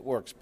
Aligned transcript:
works. 0.00 0.34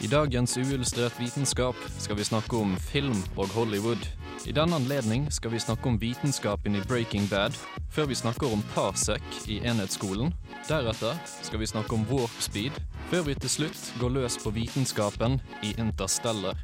I 0.00 0.06
dagens 0.06 0.56
Uillustrert 0.56 1.20
vitenskap 1.20 1.76
skal 1.98 2.16
vi 2.16 2.24
snakke 2.24 2.56
om 2.56 2.76
film 2.76 3.16
og 3.36 3.48
Hollywood. 3.54 4.04
I 4.46 4.52
denne 4.54 4.76
anledning 4.78 5.26
skal 5.34 5.50
vi 5.50 5.58
snakke 5.58 5.88
om 5.90 5.98
vitenskapen 5.98 6.76
i 6.78 6.82
Breaking 6.88 7.26
Bad, 7.30 7.56
før 7.90 8.06
vi 8.06 8.14
snakker 8.14 8.52
om 8.52 8.62
parsec 8.74 9.48
i 9.50 9.58
enhetsskolen. 9.66 10.30
Deretter 10.68 11.18
skal 11.42 11.58
vi 11.58 11.66
snakke 11.66 11.96
om 11.96 12.06
warp 12.10 12.34
speed, 12.40 12.78
før 13.10 13.26
vi 13.26 13.34
til 13.34 13.50
slutt 13.50 13.82
går 14.00 14.14
løs 14.20 14.38
på 14.42 14.54
vitenskapen 14.54 15.40
i 15.66 15.74
Interstellar. 15.78 16.60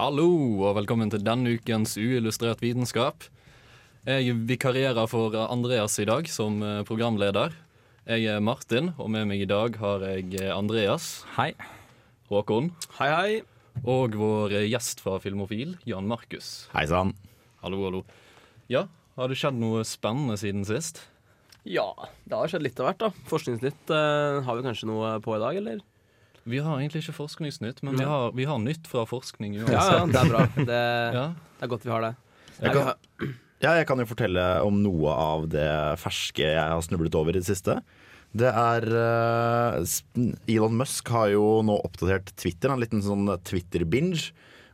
Hallo, 0.00 0.30
og 0.64 0.78
velkommen 0.80 1.10
til 1.12 1.22
denne 1.22 1.58
ukens 1.58 1.98
Uillustrert 2.00 2.62
vitenskap. 2.64 3.26
Jeg 4.08 4.32
vikarierer 4.48 5.06
for 5.06 5.34
Andreas 5.44 5.98
i 6.00 6.06
dag 6.08 6.28
som 6.32 6.62
eh, 6.64 6.80
programleder. 6.88 7.52
Jeg 8.08 8.24
er 8.32 8.40
Martin, 8.42 8.90
og 8.98 9.10
med 9.12 9.26
meg 9.30 9.42
i 9.44 9.48
dag 9.48 9.76
har 9.80 10.02
jeg 10.06 10.32
eh, 10.40 10.50
Andreas. 10.54 11.22
Hei. 11.36 11.52
Håkon. 12.30 12.70
Hei, 12.98 13.10
hei. 13.12 13.34
Og 13.86 14.16
vår 14.18 14.54
gjest 14.66 15.02
fra 15.04 15.18
Filmofil, 15.22 15.76
Jan 15.88 16.08
Markus. 16.10 16.66
Hei 16.74 16.86
sann. 16.90 17.12
Hallo, 17.62 17.82
hallo. 17.86 18.00
Ja, 18.72 18.86
har 19.18 19.30
det 19.30 19.38
skjedd 19.40 19.58
noe 19.60 19.84
spennende 19.88 20.36
siden 20.40 20.64
sist? 20.68 21.02
Ja, 21.68 21.86
det 22.24 22.38
har 22.38 22.48
skjedd 22.50 22.64
litt 22.64 22.80
av 22.80 22.88
hvert, 22.88 23.02
da. 23.04 23.10
Forskningsnytt 23.30 23.92
eh, 23.94 24.40
har 24.46 24.58
vi 24.58 24.64
kanskje 24.66 24.88
noe 24.90 25.12
på 25.24 25.36
i 25.36 25.42
dag, 25.42 25.60
eller? 25.60 25.84
Vi 26.50 26.58
har 26.64 26.80
egentlig 26.80 27.02
ikke 27.04 27.18
Forskningsnytt, 27.18 27.82
men 27.84 27.98
vi 28.00 28.06
har, 28.08 28.30
vi 28.34 28.46
har 28.48 28.58
nytt 28.62 28.88
fra 28.88 29.04
forskning 29.06 29.58
Ja, 29.60 29.66
ja, 29.68 29.98
det 30.08 30.22
er 30.22 30.30
bra. 30.32 30.46
Det, 30.56 30.80
Ja. 31.18 31.26
det 31.60 31.66
er 31.68 31.72
godt 31.74 31.84
vi 31.84 31.92
har 31.92 32.06
det. 32.08 32.14
Jeg 32.64 32.72
kan- 32.74 33.36
Ja, 33.60 33.74
jeg 33.76 33.86
kan 33.90 34.00
jo 34.00 34.06
fortelle 34.08 34.44
om 34.64 34.78
noe 34.84 35.12
av 35.12 35.48
det 35.52 35.68
ferske 36.00 36.46
jeg 36.46 36.56
har 36.72 36.80
snublet 36.86 37.16
over 37.18 37.36
i 37.36 37.42
det 37.42 37.48
siste. 37.50 37.80
Det 38.32 38.48
er 38.48 38.86
eh, 38.94 39.90
Elon 40.48 40.76
Musk 40.78 41.10
har 41.12 41.32
jo 41.34 41.60
nå 41.66 41.74
oppdatert 41.84 42.30
Twitter, 42.40 42.70
en 42.72 42.80
liten 42.80 43.02
sånn 43.04 43.26
Twitter-binge. 43.44 44.30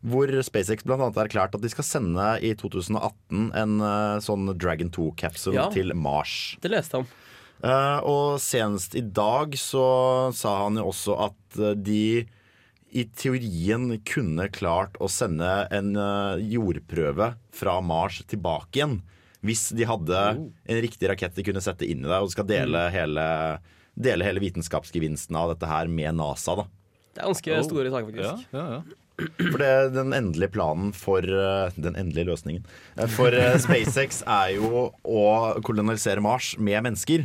Hvor 0.06 0.30
SpaceX 0.44 0.84
bl.a. 0.86 0.98
har 1.00 1.16
erklært 1.24 1.56
at 1.56 1.62
de 1.64 1.70
skal 1.72 1.86
sende 1.88 2.26
i 2.44 2.52
2018 2.60 3.48
en 3.58 3.72
eh, 3.82 4.18
sånn 4.22 4.52
Dragon 4.54 4.92
2-capsule 4.94 5.56
Ja. 5.56 5.66
til 5.74 5.90
Mars. 5.98 6.54
Det 6.62 6.70
leste 6.70 7.00
han. 7.00 7.08
Eh, 7.64 7.98
og 8.06 8.36
senest 8.44 8.94
i 8.94 9.02
dag 9.02 9.56
så 9.58 9.86
sa 10.36 10.58
han 10.66 10.76
jo 10.78 10.90
også 10.92 11.16
at 11.26 11.60
de 11.82 12.26
i 12.92 13.04
teorien 13.18 13.90
kunne 14.06 14.48
klart 14.54 14.96
å 15.02 15.08
sende 15.10 15.48
en 15.74 15.94
eh, 15.98 16.42
jordprøve 16.54 17.32
fra 17.56 17.78
Mars 17.84 18.22
tilbake 18.30 18.78
igjen. 18.80 18.98
Hvis 19.46 19.68
de 19.76 19.86
hadde 19.86 20.20
en 20.66 20.80
riktig 20.82 21.10
rakett 21.10 21.34
de 21.36 21.44
kunne 21.46 21.62
sette 21.62 21.86
inn 21.86 22.04
i 22.04 22.08
det, 22.08 22.18
og 22.22 22.30
skal 22.32 22.46
dele 22.48 22.86
hele, 22.94 23.26
dele 23.94 24.26
hele 24.26 24.42
vitenskapsgevinsten 24.42 25.36
av 25.38 25.52
dette 25.52 25.68
her 25.70 25.90
med 25.92 26.16
NASA. 26.18 26.56
da. 26.62 26.64
Det 27.16 27.22
er 27.22 27.28
ganske 27.30 27.56
Oh. 27.58 27.62
store 27.68 27.90
saker, 27.92 28.12
faktisk. 28.12 28.46
ja, 28.52 28.64
ja. 28.76 28.80
For 29.52 29.56
det, 29.62 29.94
den 29.94 30.12
endelige 30.12 30.52
planen 30.52 30.90
for 30.92 31.24
eh, 31.24 31.70
Den 31.80 31.94
endelige 31.96 32.26
løsningen 32.28 32.66
eh, 33.00 33.06
for 33.08 33.32
SpaceX 33.64 34.18
er 34.28 34.50
jo 34.58 34.90
å 35.08 35.22
kolonisere 35.64 36.20
Mars 36.20 36.50
med 36.60 36.82
mennesker. 36.84 37.24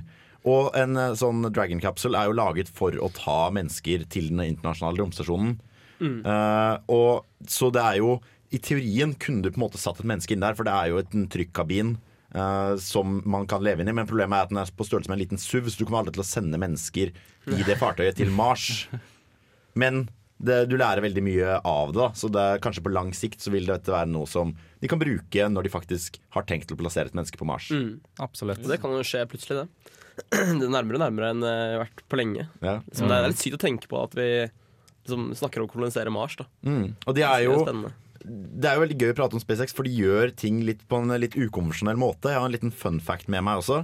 Og 0.49 0.71
en 0.77 0.97
eh, 0.97 1.15
sånn 1.19 1.45
Dragon 1.53 1.81
Capsule 1.83 2.17
er 2.17 2.29
jo 2.29 2.37
laget 2.37 2.71
for 2.73 2.95
å 2.97 3.11
ta 3.13 3.51
mennesker 3.53 4.07
til 4.11 4.31
den 4.31 4.43
internasjonale 4.47 5.03
romstasjonen. 5.03 5.57
Eh, 6.01 6.75
og 6.89 7.49
så 7.49 7.69
det 7.69 7.81
er 7.85 7.99
jo 7.99 8.15
I 8.49 8.57
teorien 8.57 9.13
kunne 9.21 9.45
du 9.45 9.51
på 9.51 9.59
en 9.59 9.67
måte 9.67 9.81
satt 9.81 10.01
et 10.01 10.07
menneske 10.09 10.33
inn 10.33 10.41
der, 10.41 10.57
for 10.57 10.67
det 10.67 10.73
er 10.73 10.89
jo 10.91 11.03
en 11.03 11.29
trykkabin. 11.31 11.99
Uh, 12.31 12.77
som 12.79 13.17
man 13.27 13.43
kan 13.43 13.59
leve 13.59 13.83
inn 13.83 13.89
i, 13.91 13.93
men 13.95 14.07
problemet 14.07 14.37
er 14.37 14.45
at 14.45 14.51
den 14.53 14.59
er 14.61 14.69
på 14.71 14.85
størrelse 14.87 15.11
med 15.11 15.17
en 15.17 15.19
liten 15.25 15.41
SUV, 15.41 15.65
så 15.67 15.81
du 15.81 15.83
kommer 15.83 15.99
aldri 15.99 16.13
til 16.15 16.23
å 16.23 16.29
sende 16.29 16.59
mennesker 16.63 17.09
i 17.11 17.65
det 17.67 17.75
fartøyet 17.75 18.15
til 18.21 18.31
Mars. 18.31 18.85
Men 19.81 20.05
det, 20.41 20.57
du 20.71 20.75
lærer 20.79 21.03
veldig 21.05 21.23
mye 21.25 21.55
av 21.67 21.91
det, 21.93 21.99
da. 21.99 22.07
så 22.17 22.29
det 22.33 22.41
er, 22.41 22.61
kanskje 22.63 22.83
på 22.85 22.93
lang 22.93 23.11
sikt 23.17 23.43
så 23.43 23.53
vil 23.53 23.69
dette 23.69 23.93
være 23.93 24.09
noe 24.09 24.29
som 24.29 24.53
de 24.81 24.89
kan 24.89 25.01
bruke 25.01 25.47
når 25.53 25.67
de 25.67 25.73
faktisk 25.73 26.17
har 26.35 26.47
tenkt 26.49 26.73
å 26.73 26.79
plassere 26.79 27.11
et 27.11 27.17
menneske 27.17 27.39
på 27.39 27.47
Mars. 27.47 27.69
Mm. 27.73 27.99
Absolutt. 28.23 28.63
Det 28.67 28.79
kan 28.81 28.95
jo 28.95 29.03
skje 29.05 29.25
plutselig, 29.29 29.63
det. 29.63 29.97
Det 30.31 30.65
er 30.67 30.73
nærmere 30.73 30.99
og 30.99 31.03
nærmere 31.05 31.29
enn 31.33 31.43
det 31.43 31.51
har 31.51 31.79
vært 31.85 32.01
på 32.11 32.17
lenge. 32.19 32.43
Ja. 32.61 32.79
Så 32.93 33.07
det 33.07 33.15
er 33.15 33.29
litt 33.31 33.39
sykt 33.39 33.55
å 33.57 33.61
tenke 33.61 33.87
på 33.89 34.01
at 34.03 34.13
vi 34.17 34.27
liksom, 34.43 35.31
snakker 35.39 35.63
om 35.63 35.69
å 35.69 35.71
kolonisere 35.71 36.13
Mars. 36.13 36.35
da 36.37 36.45
Mm. 36.67 36.91
Og 37.07 37.15
de 37.17 37.23
er 37.25 37.45
jo, 37.47 37.55
Det 37.65 37.73
er 37.73 37.93
det 38.21 38.69
er 38.69 38.77
jo 38.77 38.83
veldig 38.83 38.97
gøy 39.01 39.11
å 39.13 39.17
prate 39.17 39.37
om 39.37 39.41
SpaceX, 39.41 39.73
for 39.73 39.87
de 39.87 39.93
gjør 39.97 40.29
ting 40.37 40.59
litt 40.67 40.83
på 40.89 40.99
en 41.01 41.13
litt 41.21 41.33
ukonvensjonell 41.33 41.97
måte. 41.97 42.29
Jeg 42.29 42.37
har 42.37 42.45
en 42.45 42.53
liten 42.53 42.73
fun 42.73 42.99
fact 43.01 43.31
med 43.31 43.41
meg 43.47 43.63
også. 43.63 43.79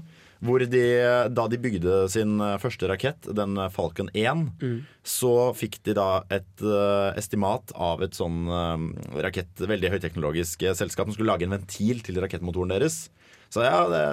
Hvor 0.45 0.61
de, 0.61 0.81
da 1.33 1.47
de 1.49 1.57
bygde 1.57 1.93
sin 2.13 2.37
første 2.61 2.85
rakett, 2.91 3.25
den 3.33 3.57
Falcon 3.73 4.11
1, 4.13 4.43
Mm. 4.61 4.79
så 5.03 5.31
fikk 5.57 5.79
de 5.87 5.95
da 5.97 6.21
et 6.29 6.61
uh, 6.61 7.09
estimat 7.17 7.71
av 7.73 8.03
et 8.05 8.13
sånn 8.13 8.43
uh, 8.45 8.77
rakett, 9.23 9.49
veldig 9.57 9.89
høyteknologisk 9.95 10.63
eh, 10.67 10.75
selskap 10.77 11.07
som 11.07 11.15
skulle 11.17 11.31
lage 11.31 11.47
en 11.47 11.55
ventil 11.57 12.03
til 12.05 12.19
rakettmotoren 12.21 12.69
deres. 12.75 13.07
Så 13.49 13.63
ja, 13.65 13.79
det, 13.89 14.03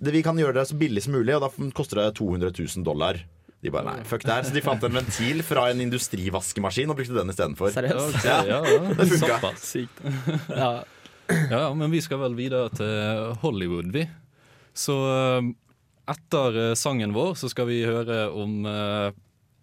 det, 0.00 0.12
vi 0.12 0.22
kan 0.26 0.36
gjøre 0.36 0.58
det 0.58 0.66
så 0.68 0.76
billig 0.76 1.04
som 1.06 1.14
mulig, 1.16 1.32
og 1.38 1.46
da 1.46 1.70
koster 1.76 2.02
det 2.02 2.10
200 2.18 2.52
000 2.58 2.84
dollar. 2.84 3.20
De 3.64 3.70
bare 3.72 3.86
nei, 3.88 4.02
fuck 4.04 4.26
det 4.26 4.34
her. 4.34 4.44
Så 4.44 4.52
de 4.52 4.60
fant 4.60 4.82
en 4.84 4.92
ventil 4.98 5.40
fra 5.46 5.70
en 5.72 5.80
industrivaskemaskin 5.80 6.90
og 6.92 6.98
brukte 6.98 7.16
den 7.16 7.32
istedenfor. 7.32 7.70
Seriøst? 7.72 8.18
Ok, 8.18 8.26
ja, 8.28 8.40
ja. 8.44 8.58
Det 8.98 9.06
funka. 9.14 9.38
Såpass. 9.38 9.64
Sykt. 9.70 10.02
Ja. 10.50 10.72
Ja, 11.48 11.62
ja, 11.62 11.68
men 11.72 11.88
vi 11.88 12.02
skal 12.04 12.20
vel 12.20 12.34
videre 12.36 12.68
til 12.76 13.32
Hollywood, 13.40 13.88
vi. 13.94 14.02
Så 14.74 14.94
eh, 15.10 15.42
etter 16.10 16.70
eh, 16.70 16.74
sangen 16.74 17.14
vår 17.14 17.34
så 17.38 17.48
skal 17.48 17.68
vi 17.70 17.84
høre 17.86 18.26
om 18.34 18.66
eh, 18.66 19.14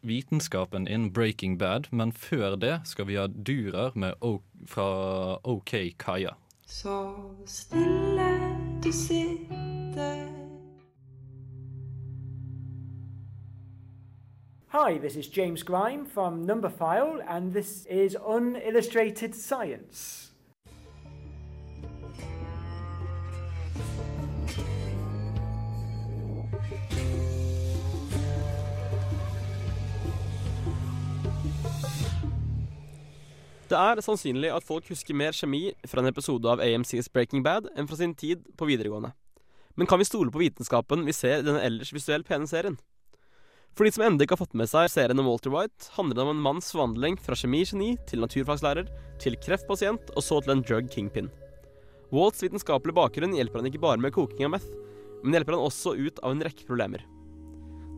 vitenskapen 0.08 0.88
in 0.88 1.12
Breaking 1.14 1.58
Bad, 1.60 1.92
men 1.92 2.12
før 2.12 2.56
det 2.56 2.80
skal 2.90 3.08
vi 3.08 3.20
ha 3.20 3.28
Durer 3.28 3.92
med 3.96 4.16
o 4.22 4.40
fra 4.68 5.38
OK 5.44 5.76
Kaja. 6.00 6.38
Så 6.66 7.14
stille 7.46 8.32
du 8.84 8.92
sitter 8.92 10.28
Hi, 14.72 14.98
this 14.98 15.18
is 15.18 15.28
James 15.28 15.64
Grime 15.64 16.06
from 16.06 16.48
Numberphile, 16.48 17.20
and 17.28 17.52
this 17.52 17.86
is 17.88 18.16
Unillustrated 18.16 19.36
Science. 19.36 20.31
Det 33.72 33.80
er 33.80 34.02
sannsynlig 34.04 34.50
at 34.52 34.66
folk 34.68 34.90
husker 34.92 35.16
mer 35.16 35.32
kjemi 35.32 35.70
fra 35.88 36.02
en 36.02 36.10
episode 36.10 36.50
av 36.52 36.60
AMCs 36.60 37.08
Breaking 37.16 37.40
Bad 37.46 37.70
enn 37.80 37.88
fra 37.88 37.96
sin 37.96 38.12
tid 38.20 38.42
på 38.60 38.68
videregående. 38.68 39.14
Men 39.80 39.88
kan 39.88 40.02
vi 40.02 40.08
stole 40.10 40.34
på 40.34 40.42
vitenskapen 40.42 41.06
vi 41.08 41.16
ser 41.16 41.40
i 41.40 41.46
denne 41.46 41.62
ellers 41.64 41.94
visuelt 41.96 42.28
pene 42.28 42.50
serien? 42.52 42.76
For 43.72 43.88
de 43.88 43.94
som 43.96 44.04
ennå 44.04 44.26
ikke 44.26 44.36
har 44.36 44.42
fått 44.42 44.58
med 44.60 44.68
seg 44.68 44.90
serien 44.92 45.24
om 45.24 45.30
Walter 45.30 45.54
White, 45.54 45.88
handler 45.96 46.18
det 46.18 46.26
om 46.26 46.34
en 46.34 46.44
manns 46.44 46.74
forvandling 46.74 47.16
fra 47.24 47.38
kjemigeni 47.40 47.94
til 48.12 48.20
naturfagslærer, 48.26 48.92
til 49.24 49.40
kreftpasient 49.40 50.12
og 50.18 50.28
så 50.28 50.42
til 50.44 50.58
en 50.58 50.66
drug 50.68 50.92
kingpin. 50.92 51.32
Walts 52.12 52.44
vitenskapelige 52.44 53.00
bakgrunn 53.00 53.38
hjelper 53.40 53.64
han 53.64 53.72
ikke 53.72 53.86
bare 53.88 54.04
med 54.04 54.12
koking 54.18 54.50
av 54.50 54.58
meth, 54.58 54.68
men 55.24 55.38
hjelper 55.38 55.56
han 55.56 55.64
også 55.70 55.96
ut 55.96 56.20
av 56.20 56.36
en 56.36 56.44
rekke 56.44 56.68
problemer. 56.68 57.08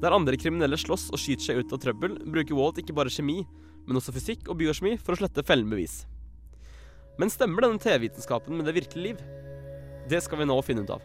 Der 0.06 0.14
andre 0.14 0.38
kriminelle 0.38 0.78
slåss 0.78 1.10
og 1.10 1.18
skyter 1.18 1.50
seg 1.50 1.64
ut 1.64 1.74
av 1.74 1.82
trøbbel, 1.82 2.20
bruker 2.30 2.62
Walt 2.62 2.78
ikke 2.78 2.94
bare 2.94 3.10
kjemi, 3.10 3.42
men 3.88 4.00
også 4.00 4.14
fysikk 4.16 4.50
og 4.50 4.60
biokjemi 4.62 4.96
for 5.02 5.16
å 5.16 5.22
slette 5.22 5.46
fellende 5.46 5.76
bevis. 5.76 6.04
Men 7.20 7.30
stemmer 7.30 7.66
denne 7.66 7.82
TV-vitenskapen 7.82 8.58
med 8.58 8.68
det 8.68 8.76
virkelige 8.80 9.12
liv? 9.12 9.24
Det 10.10 10.20
skal 10.24 10.42
vi 10.42 10.50
nå 10.50 10.58
finne 10.66 10.86
ut 10.86 10.94
av. 10.96 11.04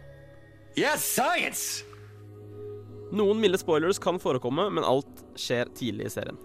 Yes, 0.79 1.05
science! 1.05 1.85
Noen 3.13 3.41
milde 3.41 3.59
spoilers 3.61 4.01
kan 4.03 4.21
forekomme, 4.21 4.69
men 4.75 4.85
alt 4.85 5.25
skjer 5.39 5.71
tidlig 5.77 6.09
i 6.09 6.13
serien. 6.13 6.39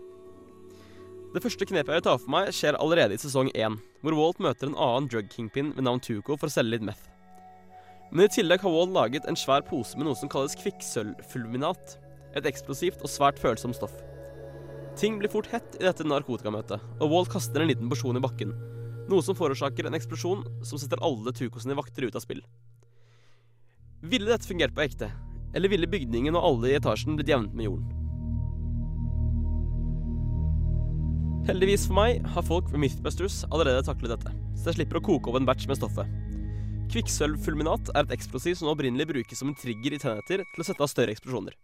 Det 1.33 1.41
første 1.41 1.65
knepet 1.65 1.89
jeg 1.89 1.99
vil 1.99 2.05
ta 2.05 2.13
for 2.19 2.31
meg, 2.31 2.51
skjer 2.53 2.77
allerede 2.77 3.17
i 3.17 3.21
sesong 3.21 3.49
1, 3.57 3.79
hvor 4.05 4.15
Walt 4.19 4.39
møter 4.43 4.69
en 4.69 4.77
annen 4.77 5.09
drug 5.09 5.31
kingpin 5.33 5.73
ved 5.73 5.87
navn 5.87 6.01
Tuco 6.03 6.37
for 6.37 6.47
å 6.47 6.53
selge 6.53 6.75
litt 6.75 6.85
meth. 6.85 7.09
Men 8.13 8.27
i 8.27 8.31
tillegg 8.35 8.61
har 8.61 8.73
Walt 8.73 8.93
laget 8.93 9.25
en 9.25 9.39
svær 9.39 9.65
pose 9.65 9.97
med 9.97 10.05
noe 10.07 10.19
som 10.19 10.29
kalles 10.29 10.55
kvikksølvfulminat. 10.61 11.99
et 12.33 12.47
eksplosivt 12.49 13.03
og 13.05 13.11
svært 13.13 13.37
følsomt 13.37 13.75
stoff. 13.77 13.93
Ting 14.99 15.17
blir 15.17 15.31
fort 15.31 15.49
hett 15.49 15.79
i 15.79 15.85
dette 15.87 16.05
narkotikamøtet, 16.05 16.81
og 17.01 17.09
Walt 17.09 17.31
kaster 17.33 17.63
en 17.63 17.69
liten 17.71 17.89
porsjon 17.89 18.19
i 18.19 18.21
bakken, 18.21 18.53
noe 19.09 19.25
som 19.25 19.35
forårsaker 19.37 19.89
en 19.89 19.97
eksplosjon 19.97 20.45
som 20.65 20.79
setter 20.79 21.01
alle 21.03 21.33
Tuco 21.33 21.61
sine 21.61 21.77
vakter 21.77 22.05
ut 22.05 22.17
av 22.17 22.23
spill. 22.23 22.43
Ville 24.05 24.29
dette 24.29 24.47
fungert 24.47 24.75
på 24.75 24.83
ekte, 24.85 25.09
eller 25.55 25.71
ville 25.71 25.89
bygningen 25.89 26.37
og 26.37 26.45
alle 26.45 26.71
i 26.71 26.77
etasjen 26.77 27.17
blitt 27.17 27.31
jevnet 27.33 27.57
med 27.57 27.69
jorden? 27.71 27.99
Heldigvis 31.49 31.89
for 31.89 31.97
meg 31.97 32.21
har 32.35 32.45
folk 32.47 32.69
ved 32.71 32.85
Mythbusters 32.85 33.41
allerede 33.49 33.83
taklet 33.83 34.13
dette, 34.13 34.31
så 34.55 34.69
jeg 34.69 34.77
slipper 34.77 35.01
å 35.01 35.05
koke 35.09 35.31
opp 35.31 35.41
en 35.41 35.49
batch 35.49 35.65
med 35.67 35.81
stoffet. 35.81 36.07
Kvikksølvfulminat 36.93 37.89
er 37.91 38.05
et 38.05 38.13
eksplosiv 38.15 38.55
som 38.59 38.69
opprinnelig 38.71 39.09
brukes 39.09 39.41
som 39.41 39.49
en 39.49 39.57
trigger 39.57 39.97
i 39.97 39.99
tenneter 39.99 40.45
til 40.45 40.63
å 40.63 40.67
sette 40.67 40.85
av 40.85 40.91
større 40.91 41.15
eksplosjoner. 41.15 41.57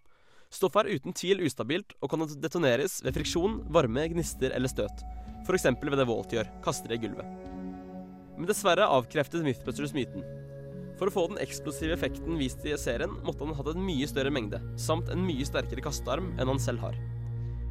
Stoffet 0.49 0.87
er 0.87 0.97
uten 0.97 1.13
tvil 1.13 1.43
ustabilt 1.45 1.93
og 2.01 2.09
kan 2.09 2.25
detoneres 2.41 2.99
ved 3.05 3.13
friksjon, 3.19 3.59
varme, 3.69 4.07
gnister 4.09 4.55
eller 4.55 4.71
støt. 4.71 5.03
F.eks. 5.45 5.67
ved 5.77 5.97
det 5.99 6.07
Walt 6.09 6.33
gjør, 6.33 6.49
kaster 6.65 6.89
det 6.89 6.97
i 6.97 7.03
gulvet. 7.05 7.27
Men 8.39 8.49
dessverre 8.49 8.87
avkreftet 8.89 9.45
Mythbusters 9.45 9.93
myten. 9.93 10.25
For 10.99 11.07
å 11.07 11.13
få 11.13 11.27
den 11.29 11.39
eksplosive 11.43 11.93
effekten 11.95 12.39
vist 12.39 12.65
i 12.67 12.73
serien, 12.81 13.13
måtte 13.23 13.45
han 13.45 13.55
hatt 13.55 13.69
en 13.71 13.85
mye 13.85 14.07
større 14.09 14.33
mengde, 14.33 14.59
samt 14.79 15.11
en 15.13 15.21
mye 15.23 15.45
sterkere 15.47 15.85
kastearm 15.85 16.33
enn 16.39 16.51
han 16.51 16.59
selv 16.59 16.83
har. 16.83 16.97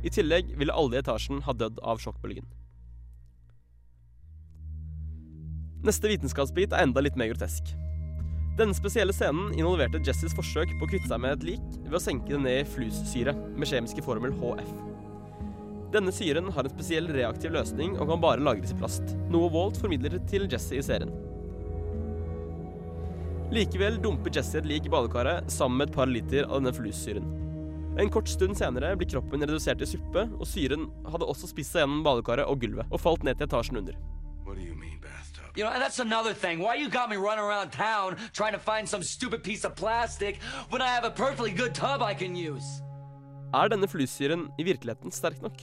I 0.06 0.12
tillegg 0.14 0.54
ville 0.60 0.72
alle 0.78 0.96
i 0.96 1.02
etasjen 1.02 1.42
ha 1.44 1.56
dødd 1.58 1.82
av 1.82 1.98
sjokkbølgen. 2.00 2.46
Neste 5.84 6.10
vitenskapsbit 6.10 6.72
er 6.72 6.86
enda 6.86 7.02
litt 7.02 7.18
mer 7.18 7.30
grotesk. 7.32 7.74
Denne 8.58 8.74
spesielle 8.74 9.14
scenen 9.14 9.52
involverte 9.54 10.00
Jessys 10.02 10.32
forsøk 10.34 10.72
på 10.80 10.86
å 10.86 10.90
kvitte 10.90 11.06
seg 11.06 11.20
med 11.22 11.36
et 11.36 11.44
lik 11.52 11.66
ved 11.84 11.94
å 11.94 12.02
senke 12.02 12.32
det 12.32 12.40
ned 12.42 12.56
i 12.64 12.66
flussyre 12.66 13.36
med 13.54 13.70
kjemiske 13.70 14.02
formel 14.02 14.34
HF. 14.40 14.72
Denne 15.94 16.10
syren 16.12 16.50
har 16.56 16.66
en 16.66 16.72
spesiell 16.74 17.06
reaktiv 17.14 17.54
løsning 17.54 17.94
og 17.96 18.10
kan 18.10 18.24
bare 18.24 18.42
lagres 18.42 18.74
i 18.74 18.78
plast, 18.80 19.14
noe 19.30 19.46
Walt 19.54 19.78
formidler 19.78 20.18
til 20.28 20.48
Jesse 20.50 20.74
i 20.74 20.82
serien. 20.82 21.14
Likevel 23.54 24.02
dumper 24.02 24.34
Jesse 24.34 24.58
et 24.58 24.66
lik 24.68 24.90
i 24.90 24.92
badekaret 24.92 25.46
sammen 25.54 25.78
med 25.78 25.92
et 25.92 25.94
par 25.94 26.10
liter 26.10 26.50
av 26.50 26.58
denne 26.58 26.74
flussyren. 26.74 27.30
En 27.98 28.10
kort 28.10 28.28
stund 28.28 28.58
senere 28.58 28.90
blir 28.98 29.08
kroppen 29.14 29.46
redusert 29.46 29.78
til 29.80 29.94
suppe, 29.94 30.26
og 30.34 30.46
syren 30.50 30.90
hadde 31.06 31.30
også 31.30 31.48
spist 31.54 31.72
seg 31.72 31.86
gjennom 31.86 32.02
badekaret 32.06 32.50
og 32.50 32.58
gulvet, 32.62 32.90
og 32.90 33.06
falt 33.06 33.22
ned 33.22 33.38
til 33.38 33.46
etasjen 33.46 33.80
under. 33.84 33.96
You 35.58 35.64
know, 35.64 35.72
and 35.72 35.82
that's 35.82 35.98
another 35.98 36.34
thing. 36.34 36.60
Why 36.60 36.76
you 36.76 36.88
got 36.88 37.10
me 37.10 37.16
running 37.16 37.44
around 37.44 37.70
town 37.70 38.16
trying 38.32 38.52
to 38.52 38.60
find 38.60 38.88
some 38.88 39.02
stupid 39.02 39.42
piece 39.42 39.64
of 39.64 39.74
plastic 39.74 40.38
when 40.70 40.80
I 40.80 40.86
have 40.86 41.04
a 41.04 41.10
perfectly 41.10 41.50
good 41.50 41.74
tub 41.74 42.00
I 42.00 42.14
can 42.14 42.36
use? 42.36 42.64
Er 43.52 43.68
denne 43.68 43.88
flysyren 43.88 44.46
i 44.58 44.62
virkeligheten 44.62 45.10
sterk 45.10 45.42
nok? 45.42 45.56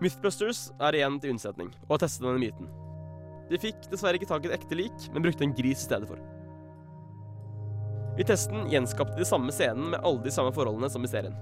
Mythbusters 0.00 0.70
er 0.80 0.96
igjen 0.96 1.18
til 1.20 1.34
unnsetning, 1.34 1.74
og 1.84 1.98
har 1.98 2.06
testet 2.06 2.24
denne 2.24 2.40
myten. 2.40 2.70
De 3.50 3.60
fikk 3.60 3.90
dessverre 3.92 4.16
ikke 4.16 4.30
tak 4.30 4.46
i 4.46 4.48
et 4.48 4.56
ekte 4.56 4.78
lik, 4.78 5.08
men 5.12 5.26
brukte 5.26 5.44
en 5.44 5.52
gris 5.58 5.82
i 5.82 5.88
stedet 5.90 6.08
for. 6.08 6.22
I 8.16 8.24
testen 8.24 8.70
gjenskapte 8.72 9.20
de 9.20 9.28
samme 9.28 9.52
scenen 9.52 9.92
med 9.92 10.00
alle 10.00 10.24
de 10.24 10.32
samme 10.32 10.54
forholdene 10.56 10.88
som 10.92 11.04
i 11.04 11.12
serien. 11.12 11.36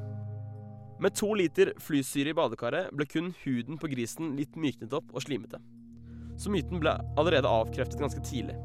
Med 0.99 1.15
to 1.15 1.31
liter 1.39 1.71
flysyre 1.79 2.33
i 2.33 2.35
badekaret 2.35 2.91
ble 2.91 3.07
kun 3.07 3.31
huden 3.45 3.79
på 3.79 3.91
grisen 3.93 4.33
litt 4.39 4.57
myknet 4.59 4.95
opp 4.99 5.13
og 5.15 5.23
slimete. 5.23 5.61
Så 6.39 6.51
myten 6.51 6.83
ble 6.83 6.97
allerede 7.19 7.51
avkreftet 7.51 8.01
ganske 8.03 8.23
tidlig. 8.27 8.57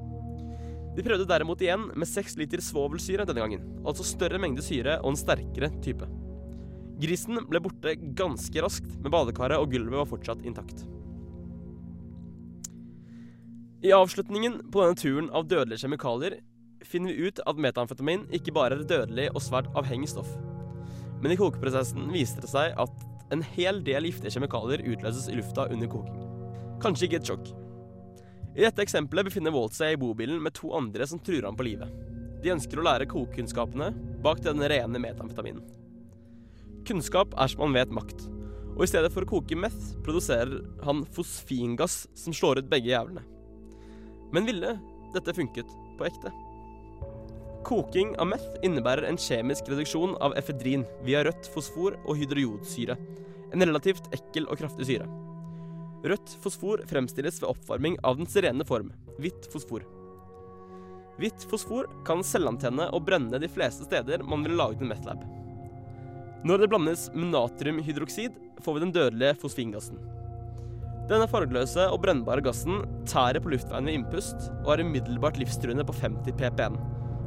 De 0.94 1.06
prøvde 1.06 1.28
derimot 1.30 1.62
igjen 1.62 1.88
med 1.94 2.10
seks 2.10 2.36
liter 2.38 2.62
svovelsyre 2.62 3.26
denne 3.30 3.42
gangen, 3.42 3.64
altså 3.86 4.06
større 4.06 4.42
mengde 4.42 4.66
syre 4.66 5.00
og 5.02 5.14
en 5.14 5.20
sterkere 5.20 5.70
type. 5.86 6.10
Grisen 7.02 7.40
ble 7.50 7.62
borte 7.62 7.96
ganske 8.18 8.66
raskt, 8.66 8.90
men 9.02 9.14
badekaret 9.14 9.62
og 9.62 9.70
gulvet 9.74 9.98
var 9.98 10.10
fortsatt 10.10 10.46
intakt. 10.46 10.86
I 13.84 13.92
avslutningen 13.94 14.62
på 14.72 14.82
denne 14.82 14.98
turen 14.98 15.30
av 15.36 15.50
dødelige 15.50 15.84
kjemikalier 15.84 16.38
finner 16.88 17.14
vi 17.14 17.30
ut 17.30 17.42
at 17.46 17.62
metamfetamin 17.66 18.26
ikke 18.34 18.54
bare 18.56 18.78
er 18.78 18.88
dødelig 18.88 19.30
og 19.34 19.42
svært 19.44 19.70
avhengig 19.78 20.14
stoff. 20.14 20.30
Men 21.24 21.31
i 21.31 21.40
kokeprosessen 21.40 22.10
viser 22.12 22.44
det 22.44 22.52
seg 22.52 22.75
at 22.84 23.04
en 23.31 23.44
hel 23.56 23.80
del 23.86 24.10
giftige 24.10 24.36
kjemikalier 24.36 24.84
utløses 24.84 25.30
i 25.31 25.38
lufta 25.38 25.70
under 25.72 25.88
koking. 25.90 26.20
Kanskje 26.84 27.08
ikke 27.08 27.22
et 27.22 27.30
sjokk. 27.30 27.54
I 28.54 28.66
dette 28.66 28.84
eksempelet 28.84 29.30
befinner 29.30 29.56
Walt 29.56 29.74
seg 29.78 29.96
i 29.96 30.02
bobilen 30.02 30.42
med 30.44 30.54
to 30.60 30.74
andre 30.75 31.08
som 31.10 31.22
truer 31.24 31.48
ham 31.48 31.56
på 31.58 31.66
livet. 31.66 31.90
De 32.44 32.52
ønsker 32.52 32.78
å 32.78 32.84
lære 32.86 33.08
kokekunnskapene 33.10 33.94
bak 34.25 34.44
den 34.44 34.60
rene 34.68 35.00
metamfetaminen. 35.00 35.64
Kunnskap 36.84 37.31
er 37.40 37.48
som 37.48 37.64
man 37.64 37.78
vet 37.80 37.94
makt, 37.96 38.25
og 38.75 38.84
i 38.84 38.90
stedet 38.92 39.14
for 39.14 39.24
å 39.24 39.30
koke 39.30 39.56
meth 39.56 39.94
produserer 40.04 40.60
han 40.84 41.06
fosfingass 41.16 42.02
som 42.20 42.36
slår 42.36 42.60
ut 42.60 42.72
begge 42.72 42.92
jævlene. 42.92 43.24
Men 44.36 44.50
ville 44.50 44.75
dette 45.16 45.38
funket 45.38 45.72
på 45.96 46.10
ekte? 46.10 46.34
Koking 47.63 48.12
av 48.19 48.27
meth 48.27 48.57
innebærer 48.68 49.06
en 49.07 49.18
kjemisk 49.19 49.69
reduksjon 49.71 50.18
av 50.25 50.33
efedrin 50.39 50.81
via 51.07 51.21
rødt 51.24 51.48
fosfor 51.54 51.95
og 52.04 52.18
hydrojodsyre, 52.19 52.98
en 53.56 53.63
relativt 53.63 54.10
ekkel 54.15 54.50
og 54.51 54.60
kraftig 54.60 54.89
syre. 54.89 55.07
Rødt 56.04 56.33
fosfor 56.44 56.81
fremstilles 56.89 57.38
ved 57.39 57.48
oppvarming 57.54 57.95
av 58.04 58.18
dens 58.19 58.36
rene 58.36 58.65
form, 58.68 58.89
hvitt 59.15 59.48
fosfor. 59.54 59.86
Hvitt 61.21 61.45
fosfor 61.48 61.88
kan 62.07 62.25
selvantenne 62.27 62.89
og 62.92 63.06
brenne 63.07 63.39
de 63.39 63.48
fleste 63.48 63.88
steder 63.88 64.25
man 64.27 64.44
vil 64.44 64.57
lage 64.60 64.83
en 64.83 64.92
methlab. 64.92 65.21
Når 66.44 66.65
det 66.65 66.69
blandes 66.74 67.06
med 67.13 67.31
natriumhydroksid, 67.31 68.36
får 68.65 68.75
vi 68.75 68.83
den 68.83 68.92
dødelige 68.98 69.38
fosfingassen. 69.39 70.01
Denne 71.07 71.30
fargeløse 71.31 71.86
og 71.92 72.01
brennbare 72.04 72.44
gassen 72.44 72.83
tærer 73.07 73.39
på 73.44 73.54
luftveien 73.54 73.88
ved 73.88 74.01
innpust 74.01 74.50
og 74.65 74.74
er 74.75 74.83
umiddelbart 74.83 75.39
livstruende 75.39 75.88
på 75.88 75.95
50 76.01 76.36
ppm, 76.39 76.75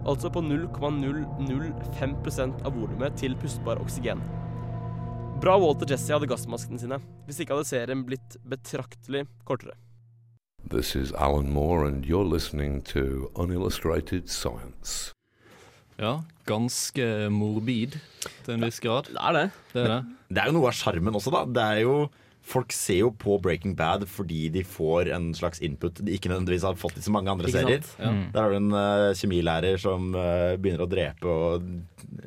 altså 0.07 0.31
på 0.33 0.41
0,005% 0.47 2.63
av 2.67 2.73
volumet 2.77 3.17
til 3.21 3.33
pustbar 3.41 3.77
oksygen. 3.83 4.21
Bra 5.43 5.55
Walt 5.61 5.83
og 5.85 5.91
Jesse 5.93 6.15
hadde 6.15 6.31
gassmaskene 6.31 6.81
sine, 6.81 6.99
hvis 7.27 7.41
ikke 7.43 7.55
hadde 7.57 7.69
serien 7.69 8.07
blitt 8.07 8.31
betraktelig 8.49 9.23
kortere. 9.49 9.75
This 10.67 10.97
is 10.97 11.13
Alan 11.13 11.53
Moore, 11.53 11.87
and 11.87 12.05
you're 12.05 12.25
listening 12.25 12.83
to 12.95 13.31
Unillustrated 13.37 14.29
Science. 14.29 15.13
Ja, 15.97 16.21
ganske 16.45 17.31
morbid 17.33 17.97
til 18.45 18.55
en 18.57 18.65
viss 18.67 18.81
grad. 18.83 19.05
Det 19.13 19.21
er 19.21 19.33
det. 19.37 19.51
Det 19.73 19.83
er 19.85 19.89
det. 19.93 20.05
Det 20.29 20.39
er 20.43 20.47
jo 20.51 20.57
noe 20.59 20.69
av 20.73 20.77
sjarmen 20.77 21.15
også, 21.17 21.31
da. 21.33 21.45
Det 21.47 21.63
er 21.63 21.79
jo 21.85 22.11
Folk 22.47 22.71
ser 22.75 23.01
jo 23.01 23.09
på 23.11 23.41
Breaking 23.43 23.75
Bad 23.79 24.05
fordi 24.07 24.47
de 24.55 24.63
får 24.67 25.11
en 25.17 25.33
slags 25.35 25.59
input 25.67 25.99
de 25.99 26.15
ikke 26.15 26.31
nødvendigvis 26.31 26.67
har 26.67 26.77
fått 26.79 27.01
i 27.01 27.03
så 27.03 27.11
mange 27.15 27.33
andre 27.33 27.51
serier. 27.51 27.83
Ja. 27.99 28.13
Der 28.35 28.39
har 28.45 28.55
du 28.55 28.59
en 28.61 28.71
uh, 28.71 29.11
kjemilærer 29.19 29.81
som 29.83 30.13
uh, 30.15 30.55
begynner 30.55 30.85
å 30.85 30.91
drepe 30.91 31.27
og 31.27 31.67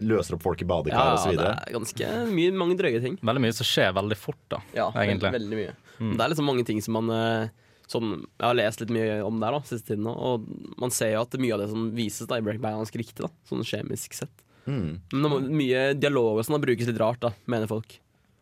løser 0.04 0.36
opp 0.36 0.44
folk 0.44 0.60
i 0.66 0.68
badekar 0.68 1.00
Ja, 1.00 1.14
og 1.16 1.22
osv. 1.22 1.40
det 1.40 1.48
er 1.54 1.78
ganske 1.78 2.12
mye, 2.34 2.52
mange 2.60 2.76
drøye 2.80 3.00
ting. 3.06 3.16
Veldig 3.24 3.46
mye 3.48 3.56
som 3.56 3.70
skjer 3.70 3.96
veldig 3.96 4.20
fort, 4.20 4.42
da. 4.52 4.60
Ja, 4.76 4.90
Egentlig. 4.92 5.32
Veldig, 5.38 5.56
veldig 5.56 5.64
mye. 5.64 6.16
Det 6.18 6.24
er 6.26 6.34
liksom 6.34 6.48
mange 6.52 6.68
ting 6.68 6.84
som 6.84 7.00
man 7.00 7.16
uh, 7.16 7.70
sånn, 7.90 8.12
Jeg 8.36 8.46
har 8.46 8.60
lest 8.60 8.84
litt 8.84 8.94
mye 8.94 9.22
om 9.26 9.40
der 9.42 9.56
da, 9.56 9.64
siste 9.68 9.94
tiden, 9.94 10.06
nå, 10.08 10.14
og 10.14 10.76
man 10.82 10.94
ser 10.96 11.16
jo 11.16 11.24
at 11.24 11.40
mye 11.42 11.56
av 11.56 11.64
det 11.64 11.72
som 11.72 11.90
vises 11.96 12.28
da, 12.30 12.38
i 12.40 12.46
Breaking 12.46 12.64
Bad, 12.64 12.76
er 12.76 12.84
ganske 12.84 13.02
riktig, 13.02 13.24
da, 13.24 13.32
sånn 13.50 13.66
kjemisk 13.68 14.20
sett. 14.20 14.46
Mm. 14.70 15.00
Men 15.16 15.50
mye 15.56 15.88
dialog 15.98 16.38
og 16.38 16.46
sånn 16.46 16.60
brukes 16.62 16.92
litt 16.92 17.00
rart, 17.02 17.24
da, 17.24 17.34
mener 17.50 17.72
folk. 17.72 17.98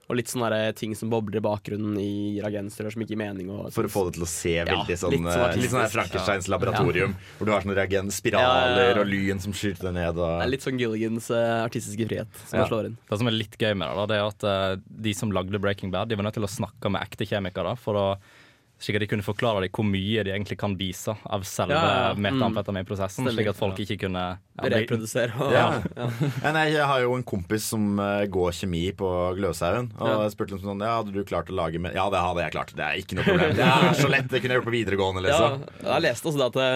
Og 0.07 0.15
litt 0.15 0.29
sånne 0.31 0.47
der 0.53 0.71
ting 0.77 0.93
som 0.95 1.09
bobler 1.11 1.41
i 1.41 1.43
bakgrunnen 1.43 1.97
i 1.99 2.39
reagensrør 2.39 2.93
som 2.93 3.01
ikke 3.03 3.11
gir 3.11 3.19
mening. 3.19 3.49
Og, 3.51 3.73
For 3.75 3.83
å 3.83 3.91
få 3.91 4.05
det 4.07 4.13
til 4.15 4.23
å 4.23 4.29
se 4.31 4.53
veldig 4.69 4.95
sånn 5.01 5.11
litt 5.11 5.25
sånn 5.25 5.35
sånn, 5.35 5.59
litt 5.59 5.73
sånn. 5.73 5.89
Frankensteins 5.91 6.47
laboratorium, 6.53 7.15
hvor 7.37 7.49
du 7.49 7.51
har 7.51 7.65
sånne 7.65 7.75
reagen 7.75 8.11
spiraler 8.15 8.47
Ja, 8.47 8.85
ja, 8.85 8.93
ja. 8.93 9.01
og 9.03 9.11
lyn 9.11 9.43
som 9.43 9.51
skyter 9.51 9.89
deg 9.89 9.97
ned. 9.99 10.21
Og... 10.23 10.45
litt 10.47 10.63
sånn 10.63 10.79
Gilligans 10.79 11.27
uh, 11.33 11.65
artistiske 11.65 12.07
frihet 12.07 12.39
som 12.47 12.61
Ja. 12.61 12.67
slår 12.71 12.91
inn. 12.91 12.97
Det 13.09 13.19
som 13.19 13.27
er 13.27 13.35
litt 13.35 13.59
gøy 13.59 13.75
med 13.75 13.87
det, 13.91 13.95
da, 13.99 14.05
det 14.13 14.17
er 14.21 14.25
at 14.31 14.47
uh, 14.47 14.81
de 15.07 15.13
som 15.13 15.35
lagde 15.35 15.59
Breaking 15.59 15.91
Bad, 15.91 16.07
de 16.07 16.15
var 16.15 16.23
nødt 16.29 16.39
til 16.39 16.47
å 16.47 16.51
snakke 16.55 16.89
med 16.93 17.03
ekte 17.03 17.27
kjemikere 17.27 17.75
for 17.77 17.99
å 17.99 18.07
slik 18.77 18.97
at 18.99 19.01
de 19.01 19.07
kunne 19.09 19.25
forklare 19.25 19.63
dem 19.65 19.71
hvor 19.73 19.85
mye 19.89 20.21
de 20.25 20.31
egentlig 20.35 20.57
kan 20.61 20.75
vise 20.77 21.15
av 21.25 21.41
selve 21.49 21.73
Ja, 21.73 21.85
ja. 21.87 22.11
Mm. 22.13 22.21
metamfetaminprosessen, 22.27 23.25
slik 23.33 23.49
at 23.49 23.57
folk 23.57 23.79
ikke 23.81 23.97
kunne 24.03 24.23
ja, 24.37 24.69
Reprodusere 24.73 25.33
og 25.41 25.53
Ja. 25.55 25.63
ja. 25.97 26.09
Ja, 26.43 26.51
nei, 26.53 26.65
jeg 26.75 26.85
har 26.85 27.01
jo 27.01 27.15
en 27.17 27.25
kompis 27.27 27.65
som 27.73 27.97
eh, 27.99 28.25
går 28.29 28.53
kjemi 28.59 28.83
på 28.97 29.09
Gløshaugen. 29.37 29.89
Og 29.97 30.11
jeg 30.27 30.35
spurte 30.35 30.55
liksom 30.55 30.71
sånn, 30.75 30.85
ja, 30.85 30.93
hadde 30.99 31.15
du 31.15 31.23
klart 31.25 31.49
å 31.49 31.57
lage 31.57 31.81
med 31.81 31.97
Ja, 31.97 32.05
det 32.13 32.21
hadde 32.21 32.45
jeg 32.45 32.53
klart. 32.53 32.75
Det 32.77 32.85
er 32.85 33.01
ikke 33.01 33.17
noe 33.17 33.25
problem. 33.27 33.55
Det 33.57 33.65
er 33.65 33.97
så 33.97 34.11
lett. 34.13 34.29
Det 34.29 34.41
kunne 34.43 34.53
jeg 34.55 34.61
gjort 34.61 34.69
på 34.69 34.75
videregående. 34.77 35.25
Ja, 35.25 35.41
liksom 35.57 35.91
jeg 35.91 36.05
leste 36.05 36.29
også 36.29 36.37
det 36.43 36.47
at 36.51 36.57
det, 36.61 36.69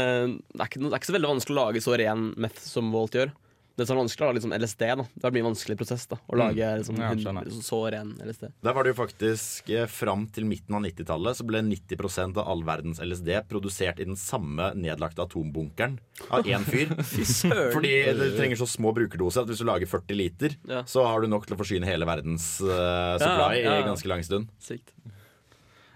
det, 0.56 0.60
er 0.62 0.70
ikke, 0.72 0.82
det 0.82 0.92
er 0.92 1.00
ikke 1.02 1.12
så 1.12 1.18
veldig 1.20 1.32
vanskelig 1.36 1.58
å 1.58 1.62
lage 1.62 1.86
så 1.86 1.98
ren 2.02 2.28
meth 2.42 2.62
som 2.66 2.92
Volt 2.94 3.18
gjør. 3.18 3.32
Det 3.80 3.86
som 3.88 3.96
er 3.96 4.02
vanskelig, 4.04 4.28
er 4.28 4.36
liksom 4.36 4.52
LSD. 4.54 4.82
da 5.00 5.06
Det 5.24 5.30
blir 5.32 5.42
en 5.42 5.48
vanskelig 5.48 5.78
prosess 5.80 6.04
da 6.12 6.18
å 6.28 6.36
lage 6.38 6.66
liksom, 6.82 6.98
Ja, 7.00 7.12
skjønner. 7.16 7.46
liksom, 7.48 7.62
så 7.64 7.80
ren 7.94 8.10
LSD. 8.20 8.50
Der 8.68 8.74
var 8.76 8.84
det 8.84 8.92
jo 8.92 8.98
faktisk 9.00 9.70
eh, 9.72 9.86
Fram 9.88 10.26
til 10.28 10.46
midten 10.46 10.76
av 10.76 10.84
90-tallet 10.84 11.40
så 11.40 11.46
ble 11.48 11.62
90% 11.64 12.38
av 12.38 12.50
all 12.52 12.64
verdens 12.68 13.00
LSD 13.00 13.32
produsert 13.50 14.00
i 14.04 14.06
den 14.10 14.20
samme 14.20 14.74
nedlagte 14.76 15.24
atombunkeren 15.24 15.96
av 16.30 16.44
én 16.52 16.68
fyr. 16.68 16.92
Fordi 17.74 17.94
du 18.20 18.26
trenger 18.38 18.60
så 18.60 18.68
små 18.70 18.92
brukerdoser 18.94 19.46
at 19.46 19.48
hvis 19.54 19.64
du 19.64 19.68
lager 19.72 19.88
40 19.90 20.20
liter, 20.20 20.58
Ja. 20.68 20.84
så 20.84 21.08
har 21.08 21.22
du 21.24 21.28
nok 21.32 21.48
til 21.48 21.56
å 21.56 21.62
forsyne 21.64 21.88
hele 21.88 22.06
verdens 22.06 22.60
uh, 22.62 23.16
supply 23.18 23.64
Ja, 23.64 23.80
i 23.80 23.88
ganske 23.88 24.08
lang 24.12 24.22
stund. 24.28 24.52
Sykt. 24.60 24.92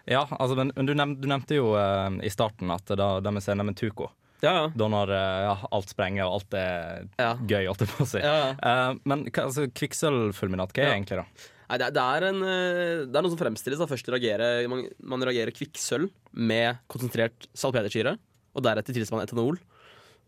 Ja, 0.07 0.23
altså, 0.39 0.55
men 0.55 0.71
men 0.75 0.85
du, 0.85 0.93
nevnte, 0.93 1.21
du 1.21 1.27
nevnte 1.27 1.55
jo 1.57 1.71
uh, 1.75 2.09
i 2.23 2.29
starten 2.29 2.69
at 2.71 2.85
det, 2.87 2.97
det 3.25 3.31
med 3.33 3.43
scenen 3.43 3.65
med 3.67 3.75
Tuco 3.77 4.11
Ja, 4.45 4.53
ja. 4.59 4.67
Da 4.77 4.87
når 4.93 5.11
eh, 5.15 5.41
ja, 5.47 5.55
alt 5.73 5.89
sprenger 5.91 6.27
og 6.29 6.37
alt 6.39 6.55
er 6.61 7.07
Ja. 7.19 7.31
gøy, 7.41 7.65
holdt 7.67 7.81
jeg 7.85 7.91
på 7.95 8.05
å 8.05 8.09
si. 8.13 8.21
Eh, 8.21 8.93
men 9.09 9.25
altså, 9.33 9.65
kvikksølvfulminat, 9.73 10.73
hva 10.75 10.85
er 10.85 10.93
egentlig 10.99 11.19
da? 11.23 11.25
Nei, 11.65 11.77
det, 11.81 11.87
er- 11.89 11.95
det, 11.97 12.29
en, 12.29 12.41
eh, 12.45 13.05
det 13.09 13.17
er 13.17 13.25
noe 13.25 13.33
som 13.33 13.39
fremstilles. 13.41 13.81
da 13.81 13.87
Først 13.89 14.09
reagerer, 14.13 14.67
man, 14.69 14.83
man 15.01 15.25
reagerer 15.25 15.49
kvikksølv 15.55 16.11
med 16.37 16.77
konsentrert 16.91 17.47
salpetersyre, 17.57 18.15
og 18.55 18.63
deretter 18.63 18.93
tilsvarende 18.95 19.25
etanol. 19.27 19.57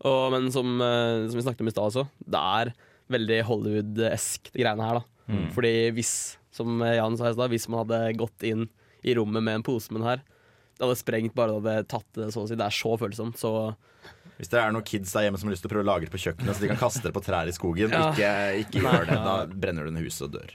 Og, 0.04 0.24
men 0.34 0.50
som, 0.54 0.76
som 0.78 1.38
vi 1.38 1.42
snakket 1.46 1.62
om 1.64 1.70
i 1.70 1.74
stad 1.74 1.88
også, 1.90 2.04
det 2.26 2.42
er 2.62 2.72
veldig 3.10 3.38
Hollywood-esk, 3.48 4.50
de 4.52 4.64
greiene 4.64 4.84
her. 4.90 5.00
da 5.00 5.06
Mm. 5.28 5.50
Fordi 5.52 5.70
hvis, 5.92 6.10
som 6.56 6.78
Jan 6.80 7.16
sa 7.20 7.28
i 7.28 7.34
stad, 7.36 7.50
hvis 7.52 7.66
man 7.68 7.82
hadde 7.82 7.98
gått 8.16 8.44
inn 8.48 8.62
i 9.04 9.12
rommet 9.18 9.44
med 9.44 9.58
en 9.58 9.64
pose 9.66 9.92
med 9.92 10.00
den 10.00 10.08
her, 10.08 10.22
det 10.78 10.86
hadde 10.86 10.98
sprengt 11.00 11.34
bare 11.36 11.56
det 11.58 11.72
hadde 11.74 11.88
tatt 11.90 12.06
det, 12.14 12.28
så 12.34 12.44
å 12.44 12.48
si. 12.48 12.56
Det 12.58 12.66
er 12.68 12.74
så 12.78 12.92
følsomt. 13.00 13.38
Så 13.40 13.52
Hvis 14.38 14.52
det 14.52 14.60
er 14.62 14.70
noen 14.74 14.86
kids 14.86 15.12
der 15.16 15.26
hjemme 15.26 15.40
som 15.40 15.48
har 15.50 15.56
lyst 15.56 15.64
til 15.66 15.70
å 15.70 15.74
prøve 15.74 15.86
å 15.86 15.90
lagre 15.90 16.06
det 16.06 16.14
på 16.14 16.20
kjøkkenet, 16.22 16.54
så 16.54 16.62
de 16.64 16.70
kan 16.70 16.80
kaste 16.84 17.02
det 17.08 17.14
på 17.16 17.22
trær 17.26 17.50
i 17.50 17.54
skogen, 17.56 17.90
Ja. 17.90 18.12
ikke, 18.12 18.30
ikke 18.62 18.84
gjør 18.84 19.08
det. 19.10 19.18
Da 19.26 19.34
brenner 19.50 19.88
du 19.88 19.90
ned 19.96 20.06
huset 20.06 20.28
og 20.28 20.36
dør. 20.38 20.54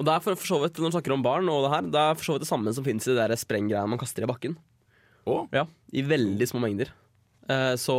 Og 0.00 0.06
det 0.08 0.14
er 0.16 0.22
for, 0.24 0.38
for 0.40 0.48
så 0.48 0.58
vidt, 0.62 0.78
når 0.80 0.88
du 0.88 0.96
snakker 0.96 1.12
om 1.12 1.22
barn 1.26 1.48
og 1.52 1.66
det 1.66 1.72
her, 1.74 1.82
det 1.92 2.00
er 2.00 2.14
for 2.16 2.24
så 2.24 2.32
vidt 2.38 2.46
det 2.46 2.48
samme 2.48 2.72
som 2.72 2.86
finnes 2.86 3.04
i 3.04 3.16
de 3.18 3.36
sprenggreiene 3.36 3.92
man 3.92 4.00
kaster 4.00 4.24
i 4.24 4.30
bakken. 4.30 4.56
Oh. 5.28 5.44
Ja, 5.52 5.66
I 5.92 6.00
veldig 6.08 6.48
små 6.48 6.62
mengder. 6.64 6.88
Eh, 7.50 7.74
så 7.76 7.96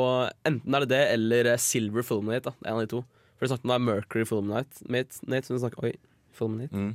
enten 0.48 0.74
er 0.74 0.86
det 0.86 0.89
det 0.96 1.03
eller 1.13 1.51
eh, 1.53 1.62
silver 1.62 2.01
fulminate. 2.08 2.50
Da. 2.50 2.56
En 2.65 2.80
av 2.80 2.82
de 2.88 2.89
to. 2.96 3.03
For 3.38 3.46
det 3.46 3.51
snakket 3.53 3.68
om 3.68 3.74
det 3.74 3.77
er 3.77 3.86
mercury 3.86 4.25
fulminate. 4.25 4.82
Mate, 4.89 5.22
Nate, 5.30 5.46
som 5.51 5.62
snakker, 5.62 5.86
oi, 5.86 5.94
fulminate. 6.38 6.74
Mm. 6.74 6.91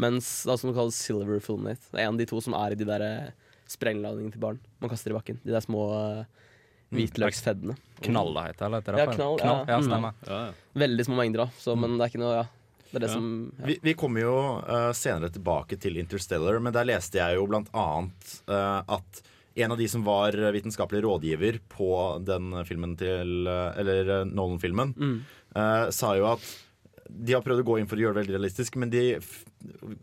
Mens 0.00 0.28
det 0.44 0.52
er 0.52 0.60
som 0.60 0.70
det 0.70 0.76
kalles 0.78 1.00
silver 1.08 1.40
fulminate. 1.44 1.88
Det 1.88 1.96
er 2.00 2.06
en 2.10 2.14
av 2.16 2.20
de 2.20 2.28
to 2.28 2.40
som 2.44 2.56
er 2.60 2.76
i 2.76 2.78
de 2.80 2.88
der 2.88 3.04
sprengladningene 3.70 4.34
til 4.34 4.42
barn 4.42 4.58
man 4.82 4.90
kaster 4.90 5.12
i 5.12 5.16
bakken. 5.16 5.38
De 5.44 5.52
der 5.54 5.62
små 5.64 5.84
eh, 5.94 6.24
hvitløksfeddene. 6.94 7.76
Knall, 8.02 8.32
da 8.34 8.46
heter 8.48 8.72
det? 8.74 8.80
Ja, 8.98 9.06
knall. 9.12 9.14
knall, 9.14 9.36
ja. 9.38 9.44
knall. 9.44 9.66
Ja, 9.68 9.76
Mm. 9.78 9.88
stemmer. 9.88 10.54
Veldig 10.74 11.04
små 11.06 11.16
mengder, 11.20 11.44
da. 11.44 11.50
Så, 11.58 11.76
men 11.78 11.96
det 11.98 12.06
er 12.06 12.10
ikke 12.12 12.22
noe 12.24 12.34
Ja. 12.40 12.46
Det 12.90 12.96
er 12.98 13.00
det 13.04 13.10
Ja. 13.10 13.14
som 13.14 13.52
ja. 13.60 13.66
Vi, 13.66 13.78
vi 13.82 13.94
kommer 13.94 14.20
jo 14.20 14.34
uh, 14.66 14.90
senere 14.92 15.30
tilbake 15.30 15.78
til 15.78 15.96
Interstellar, 15.96 16.58
men 16.60 16.72
der 16.74 16.84
leste 16.88 17.20
jeg 17.20 17.36
jo 17.38 17.46
blant 17.46 17.68
annet 17.72 18.32
uh, 18.50 18.82
at 18.88 19.22
en 19.56 19.70
av 19.70 19.78
de 19.78 19.86
som 19.86 20.02
var 20.02 20.32
vitenskapelig 20.32 21.02
rådgiver 21.04 21.60
på 21.70 22.24
den 22.24 22.50
filmen 22.66 22.96
til 22.98 23.46
Eller 23.46 24.24
Nolan-filmen, 24.24 24.94
Mm. 24.96 25.20
uh, 25.54 25.90
sa 25.90 26.14
jo 26.16 26.26
at 26.32 26.40
de 27.18 27.34
har 27.34 27.42
prøvd 27.44 27.62
å 27.62 27.66
gå 27.66 27.78
inn 27.80 27.88
for 27.90 27.98
å 27.98 28.04
gjøre 28.04 28.16
det 28.16 28.22
veldig 28.22 28.36
realistisk, 28.36 28.76
men 28.80 28.90
de 28.92 29.02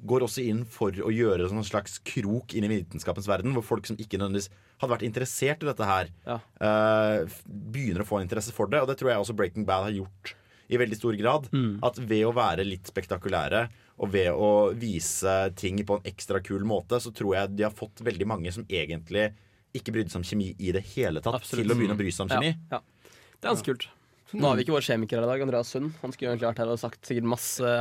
går 0.08 0.26
også 0.26 0.44
inn 0.48 0.64
for 0.70 0.92
å 0.92 1.12
gjøre 1.14 1.48
sånn 1.50 1.62
en 1.62 1.68
slags 1.68 2.00
krok 2.08 2.56
inn 2.58 2.68
i 2.68 2.72
vitenskapens 2.72 3.30
verden, 3.30 3.54
hvor 3.56 3.66
folk 3.66 3.88
som 3.90 3.98
ikke 4.00 4.20
nødvendigvis 4.20 4.50
hadde 4.82 4.94
vært 4.94 5.06
interessert 5.08 5.64
i 5.64 5.70
dette 5.70 5.88
her, 5.90 6.12
Ja. 6.28 6.40
uh, 6.62 7.26
begynner 7.48 8.04
å 8.04 8.08
få 8.10 8.20
en 8.20 8.28
interesse 8.28 8.54
for 8.54 8.68
det. 8.68 8.82
Og 8.84 8.88
det 8.92 8.98
tror 9.00 9.12
jeg 9.14 9.24
også 9.24 9.36
Breaking 9.38 9.66
Bad 9.66 9.88
har 9.88 9.96
gjort 9.96 10.36
i 10.70 10.78
veldig 10.78 10.98
stor 11.00 11.16
grad. 11.18 11.50
Mm. 11.54 11.80
At 11.88 11.98
ved 11.98 12.26
å 12.28 12.34
være 12.36 12.66
litt 12.68 12.90
spektakulære 12.92 13.68
og 13.98 14.12
ved 14.14 14.30
å 14.36 14.74
vise 14.78 15.38
ting 15.58 15.80
på 15.88 15.98
en 15.98 16.10
ekstra 16.12 16.42
kul 16.44 16.66
måte, 16.68 17.00
så 17.02 17.14
tror 17.16 17.36
jeg 17.38 17.56
de 17.56 17.64
har 17.66 17.74
fått 17.74 18.04
veldig 18.06 18.28
mange 18.30 18.52
som 18.54 18.66
egentlig 18.70 19.32
ikke 19.78 19.94
brydde 19.96 20.14
seg 20.14 20.22
om 20.22 20.28
kjemi 20.28 20.52
i 20.60 20.72
det 20.76 20.84
hele 20.96 21.22
tatt, 21.22 21.40
Absolutt. 21.42 21.64
til 21.66 21.74
å 21.74 21.78
begynne 21.78 21.96
å 21.98 22.00
bry 22.00 22.12
seg 22.14 22.28
om 22.28 22.34
kjemi. 22.36 22.54
Ja, 22.72 22.78
ja. 22.78 23.14
Det 23.38 23.46
er 23.46 23.54
ganske 23.54 23.70
kult. 23.74 23.88
Nå 24.32 24.44
har 24.50 24.58
vi 24.58 24.66
ikke 24.66 24.76
vår 24.76 24.88
kjemiker 24.90 25.20
her 25.20 25.28
i 25.28 25.32
dag, 25.32 25.44
Andreas 25.46 25.70
Sund. 25.72 25.94
Han 26.02 26.14
skulle 26.14 26.34
egentlig 26.34 26.50
vært 26.50 26.64
her 26.64 26.74
og 26.74 26.82
sagt 26.82 27.08
sikkert 27.08 27.30
masse 27.32 27.76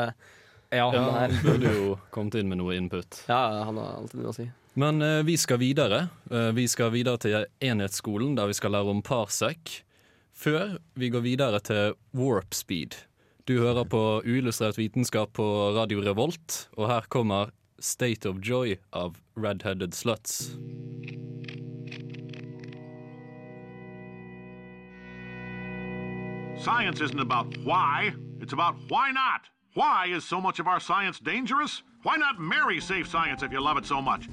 Ja, 0.75 0.87
han 0.91 1.35
burde 1.43 1.73
jo 1.73 1.97
kommet 2.15 2.39
inn 2.39 2.51
med 2.51 2.61
noe 2.61 2.77
input. 2.79 3.23
Ja, 3.31 3.65
han 3.67 3.81
har 3.81 3.99
alltid 3.99 4.23
noe 4.23 4.31
å 4.35 4.37
si. 4.37 4.47
Men 4.77 5.01
eh, 5.03 5.23
vi 5.27 5.39
skal 5.41 5.61
videre. 5.63 6.07
Eh, 6.31 6.51
vi 6.57 6.67
skal 6.69 6.93
videre 6.93 7.21
til 7.23 7.47
enhetsskolen, 7.65 8.35
der 8.37 8.51
vi 8.51 8.57
skal 8.59 8.75
lære 8.77 8.93
om 8.93 9.03
parsec. 9.03 9.81
Før 10.37 10.77
vi 11.01 11.09
går 11.15 11.25
videre 11.25 11.63
til 11.65 11.95
warp 12.19 12.55
speed. 12.55 12.99
Du 13.49 13.57
hører 13.63 13.87
på 13.89 14.03
uillustrert 14.27 14.77
vitenskap 14.77 15.33
på 15.39 15.47
Radio 15.77 16.03
Revolt, 16.05 16.67
og 16.77 16.91
her 16.91 17.07
kommer 17.09 17.55
State 17.79 18.29
of 18.29 18.43
Joy 18.45 18.77
av 18.93 19.17
Red-Headed 19.39 19.95
Sluts. 19.95 20.57
Science 26.67 27.01
isn't 27.01 27.21
about 27.21 27.47
why, 27.59 28.13
it's 28.41 28.53
about 28.53 28.75
why 28.89 29.13
not. 29.13 29.43
Why 29.75 30.07
is 30.17 30.25
so 30.25 30.41
much 30.41 30.59
of 30.59 30.67
our 30.67 30.81
science 30.81 31.21
dangerous? 31.21 31.85
Why 32.03 32.17
not 32.17 32.41
marry 32.41 32.81
safe 32.81 33.07
science 33.07 33.45
if 33.45 33.53
you 33.53 33.61
love 33.61 33.79
it 33.79 33.87
so 33.87 34.03
much? 34.03 34.29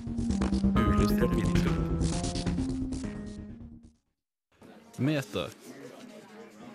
Meter, 4.97 5.47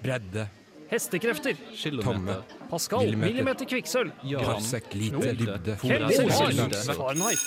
Bredde. 0.01 0.49
Hestekrefter. 0.93 1.57
kilometer, 1.83 2.45
Pascal. 2.71 3.17
Millimeter, 3.17 3.65
kvikksølv. 3.65 4.13
gram, 4.29 4.45
Parsec, 4.45 4.95
liter, 4.95 5.35
dybde. 5.35 5.77
Kelvin, 5.83 6.29
Kelvin, 6.29 6.71
kilde. 6.71 6.95
Fahrenheit. 6.95 7.39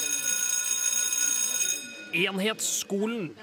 Enhetsskolen. 2.13 3.35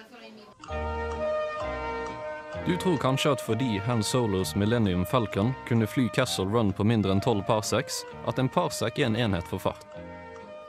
Du 2.68 2.76
tror 2.76 2.96
kanskje 2.96 3.30
at 3.32 3.40
fordi 3.40 3.78
Han 3.78 4.02
Solos 4.02 4.54
Millennium 4.54 5.06
Falcon 5.06 5.52
kunne 5.68 5.87
fly 5.87 6.08
Castle 6.08 6.44
Run 6.44 6.72
på 6.72 6.84
mindre 6.84 7.14
enn 7.14 7.20
12 7.25 7.42
parsecs, 7.48 8.02
at 8.28 8.38
en 8.38 8.48
parsec 8.52 8.98
er 9.00 9.06
en 9.06 9.16
enhet 9.16 9.46
for 9.48 9.62
fart. 9.62 9.87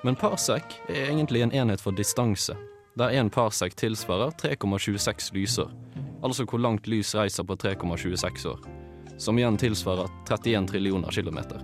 Men 0.08 0.16
parsec 0.16 0.78
er 0.88 1.10
egentlig 1.10 1.42
en 1.44 1.52
enhet 1.52 1.84
for 1.84 1.92
distanse, 1.92 2.56
der 2.96 3.18
en 3.20 3.28
parsec 3.30 3.76
tilsvarer 3.76 4.32
3,26 4.40 5.34
lysår, 5.36 5.74
altså 6.24 6.46
hvor 6.48 6.64
langt 6.64 6.88
lys 6.88 7.12
reiser 7.20 7.44
på 7.44 7.60
3,26 7.60 8.48
år, 8.48 8.64
som 9.20 9.36
igjen 9.36 9.60
tilsvarer 9.60 10.08
31 10.24 10.72
trillioner 10.72 11.12
kilometer. 11.12 11.60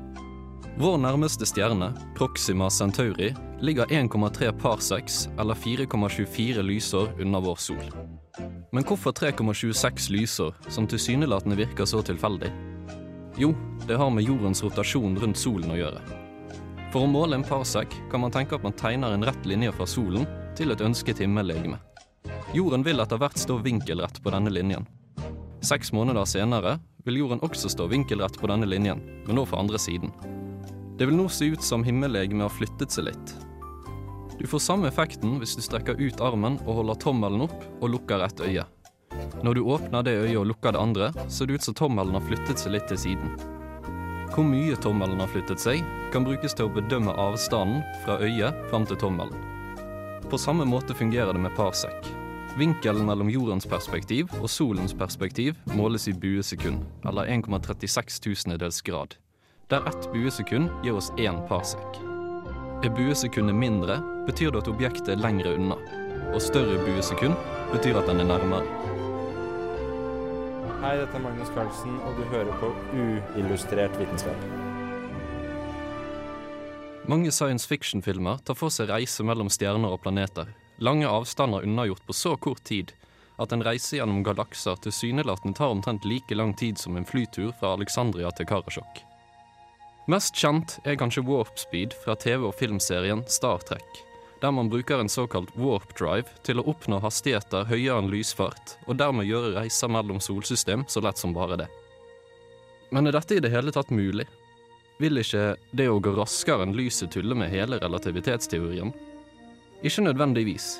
Vår 0.76 1.00
nærmeste 1.00 1.48
stjerne, 1.48 1.94
Proxima 2.20 2.68
Centauri, 2.70 3.32
ligger 3.64 3.88
1,3 3.88 4.52
parsecs, 4.60 5.30
eller 5.40 5.56
4,24 5.56 6.68
lysår, 6.74 7.16
unna 7.24 7.40
vår 7.40 7.56
sol. 7.56 7.88
Men 8.76 8.84
hvorfor 8.84 9.12
3,26 9.16 10.10
lysår, 10.12 10.56
som 10.68 10.88
tilsynelatende 10.88 11.56
virker 11.56 11.86
så 11.88 12.02
tilfeldig? 12.04 12.50
Jo, 13.40 13.54
det 13.88 13.96
har 13.96 14.10
med 14.12 14.28
jordens 14.28 14.60
rotasjon 14.64 15.16
rundt 15.22 15.40
solen 15.40 15.72
å 15.72 15.78
gjøre. 15.80 16.02
For 16.92 17.06
å 17.06 17.08
måle 17.08 17.40
en 17.40 17.46
parsek 17.48 17.96
kan 18.12 18.26
man 18.26 18.36
tenke 18.36 18.58
at 18.58 18.66
man 18.68 18.76
tegner 18.76 19.16
en 19.16 19.24
rett 19.24 19.48
linje 19.48 19.72
fra 19.78 19.88
solen 19.88 20.28
til 20.60 20.76
et 20.76 20.84
ønsket 20.84 21.24
himmellegeme. 21.24 21.80
Jorden 22.52 22.84
vil 22.84 23.00
etter 23.00 23.22
hvert 23.24 23.40
stå 23.40 23.62
vinkelrett 23.64 24.20
på 24.20 24.36
denne 24.36 24.52
linjen. 24.52 24.84
Seks 25.64 25.96
måneder 25.96 26.28
senere 26.28 26.76
vil 27.08 27.22
jorden 27.24 27.48
også 27.48 27.72
stå 27.72 27.88
vinkelrett 27.96 28.36
på 28.42 28.52
denne 28.52 28.68
linjen, 28.68 29.00
men 29.24 29.40
nå 29.40 29.48
fra 29.48 29.64
andre 29.64 29.80
siden. 29.80 30.12
Det 31.00 31.08
vil 31.08 31.16
nå 31.16 31.30
se 31.32 31.48
ut 31.56 31.64
som 31.64 31.88
himmellegemet 31.88 32.50
har 32.50 32.58
flyttet 32.60 32.92
seg 32.92 33.08
litt, 33.08 33.38
du 34.40 34.48
får 34.48 34.60
samme 34.60 34.88
effekten 34.88 35.38
hvis 35.40 35.56
du 35.56 35.64
strekker 35.64 36.00
ut 36.00 36.22
armen 36.22 36.58
og 36.66 36.82
holder 36.82 37.00
tommelen 37.00 37.46
opp 37.48 37.60
og 37.80 37.92
lukker 37.94 38.26
et 38.26 38.42
øye. 38.44 38.66
Når 39.44 39.54
du 39.56 39.62
åpner 39.64 40.04
det 40.04 40.16
øyet 40.26 40.40
og 40.42 40.48
lukker 40.52 40.76
det 40.76 40.82
andre, 40.82 41.12
ser 41.30 41.48
det 41.48 41.60
ut 41.60 41.68
som 41.68 41.78
tommelen 41.78 42.18
har 42.18 42.26
flyttet 42.26 42.60
seg 42.60 42.76
litt 42.76 42.88
til 42.92 43.00
siden. 43.00 43.36
Hvor 44.36 44.44
mye 44.44 44.76
tommelen 44.84 45.22
har 45.24 45.32
flyttet 45.32 45.62
seg, 45.64 45.84
kan 46.12 46.26
brukes 46.28 46.56
til 46.58 46.68
å 46.68 46.74
bedømme 46.76 47.14
avstanden 47.16 47.84
fra 48.04 48.18
øyet 48.20 48.66
fram 48.72 48.88
til 48.90 49.00
tommelen. 49.00 49.46
På 50.28 50.40
samme 50.42 50.66
måte 50.68 50.98
fungerer 50.98 51.32
det 51.32 51.44
med 51.46 51.56
parsek. 51.56 52.10
Vinkelen 52.60 53.08
mellom 53.08 53.30
jordens 53.32 53.68
perspektiv 53.68 54.32
og 54.42 54.50
solens 54.52 54.96
perspektiv 54.96 55.60
måles 55.76 56.08
i 56.08 56.16
buesekund, 56.16 56.84
eller 57.08 57.28
1,36 57.32 58.20
tusendedels 58.24 58.82
grad, 58.82 59.16
der 59.72 59.88
ett 59.92 60.10
buesekund 60.14 60.72
gir 60.84 61.00
oss 61.00 61.12
én 61.20 61.42
parsec. 61.48 62.05
Er 62.84 62.92
buesekundet 62.92 63.56
mindre, 63.56 64.02
betyr 64.28 64.52
det 64.52 64.66
at 64.66 64.68
objektet 64.68 65.14
er 65.14 65.22
lengre 65.22 65.54
unna. 65.56 65.78
Og 66.34 66.42
større 66.44 66.76
buesekund 66.84 67.38
betyr 67.72 68.02
at 68.02 68.10
den 68.10 68.20
er 68.20 68.28
nærmere. 68.34 68.66
Hei, 70.82 70.92
dette 71.00 71.16
er 71.16 71.24
Magnus 71.24 71.54
Carlsen, 71.56 71.96
og 72.04 72.20
du 72.20 72.28
hører 72.34 72.52
på 72.60 72.74
Uillustrert 72.94 73.96
vitenskap. 74.02 74.44
Mange 77.08 77.32
science 77.32 77.70
fiction-filmer 77.70 78.44
tar 78.44 78.60
for 78.60 78.74
seg 78.74 78.92
reise 78.92 79.24
mellom 79.24 79.50
stjerner 79.54 79.96
og 79.96 80.04
planeter. 80.04 80.52
Lange 80.84 81.08
avstander 81.08 81.64
unnagjort 81.64 82.04
på 82.06 82.18
så 82.18 82.36
kort 82.36 82.66
tid 82.68 82.92
at 83.40 83.56
en 83.56 83.64
reise 83.64 83.98
gjennom 83.98 84.24
galakser 84.26 84.78
tilsynelatende 84.84 85.56
tar 85.56 85.72
omtrent 85.72 86.06
like 86.06 86.36
lang 86.36 86.54
tid 86.60 86.82
som 86.82 86.98
en 87.00 87.08
flytur 87.08 87.54
fra 87.60 87.76
Alexandria 87.80 88.36
til 88.36 88.52
Karasjok. 88.52 89.05
Mest 90.06 90.36
kjent 90.38 90.78
er 90.86 91.00
kanskje 91.02 91.24
Warp 91.26 91.58
Speed 91.58 91.94
fra 91.98 92.14
TV- 92.16 92.46
og 92.46 92.54
filmserien 92.60 93.24
Star 93.28 93.64
Trek, 93.66 94.02
der 94.42 94.52
man 94.54 94.70
bruker 94.70 95.02
en 95.02 95.10
såkalt 95.10 95.50
warp 95.58 95.96
drive 95.98 96.30
til 96.46 96.62
å 96.62 96.66
oppnå 96.70 97.00
hastigheter 97.02 97.66
høyere 97.66 98.04
enn 98.04 98.12
lysfart, 98.14 98.76
og 98.86 99.00
dermed 99.02 99.26
gjøre 99.26 99.56
reiser 99.56 99.90
mellom 99.90 100.22
solsystem 100.22 100.84
så 100.88 101.02
lett 101.02 101.18
som 101.18 101.34
bare 101.34 101.58
det. 101.64 101.70
Men 102.94 103.10
er 103.10 103.18
dette 103.18 103.40
i 103.40 103.42
det 103.42 103.50
hele 103.50 103.74
tatt 103.74 103.90
mulig? 103.90 104.28
Vil 105.02 105.18
ikke 105.18 105.56
det 105.74 105.88
å 105.90 105.98
gå 106.00 106.14
raskere 106.14 106.68
enn 106.68 106.78
lyset 106.78 107.10
tulle 107.16 107.34
med 107.36 107.50
hele 107.50 107.82
relativitetsteorien? 107.82 108.94
Ikke 109.82 110.06
nødvendigvis. 110.06 110.76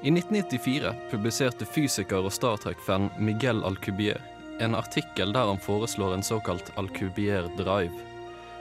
I 0.00 0.08
1994 0.14 0.94
publiserte 1.12 1.68
fysiker 1.68 2.24
og 2.24 2.32
Star 2.32 2.56
Trek-fan 2.64 3.10
Miguel 3.20 3.60
Alcubierre 3.68 4.24
en 4.60 4.74
artikkel 4.74 5.32
der 5.32 5.46
han 5.46 5.60
foreslår 5.60 6.14
en 6.14 6.22
såkalt 6.22 6.72
Alcubierre 6.80 7.50
drive, 7.58 7.92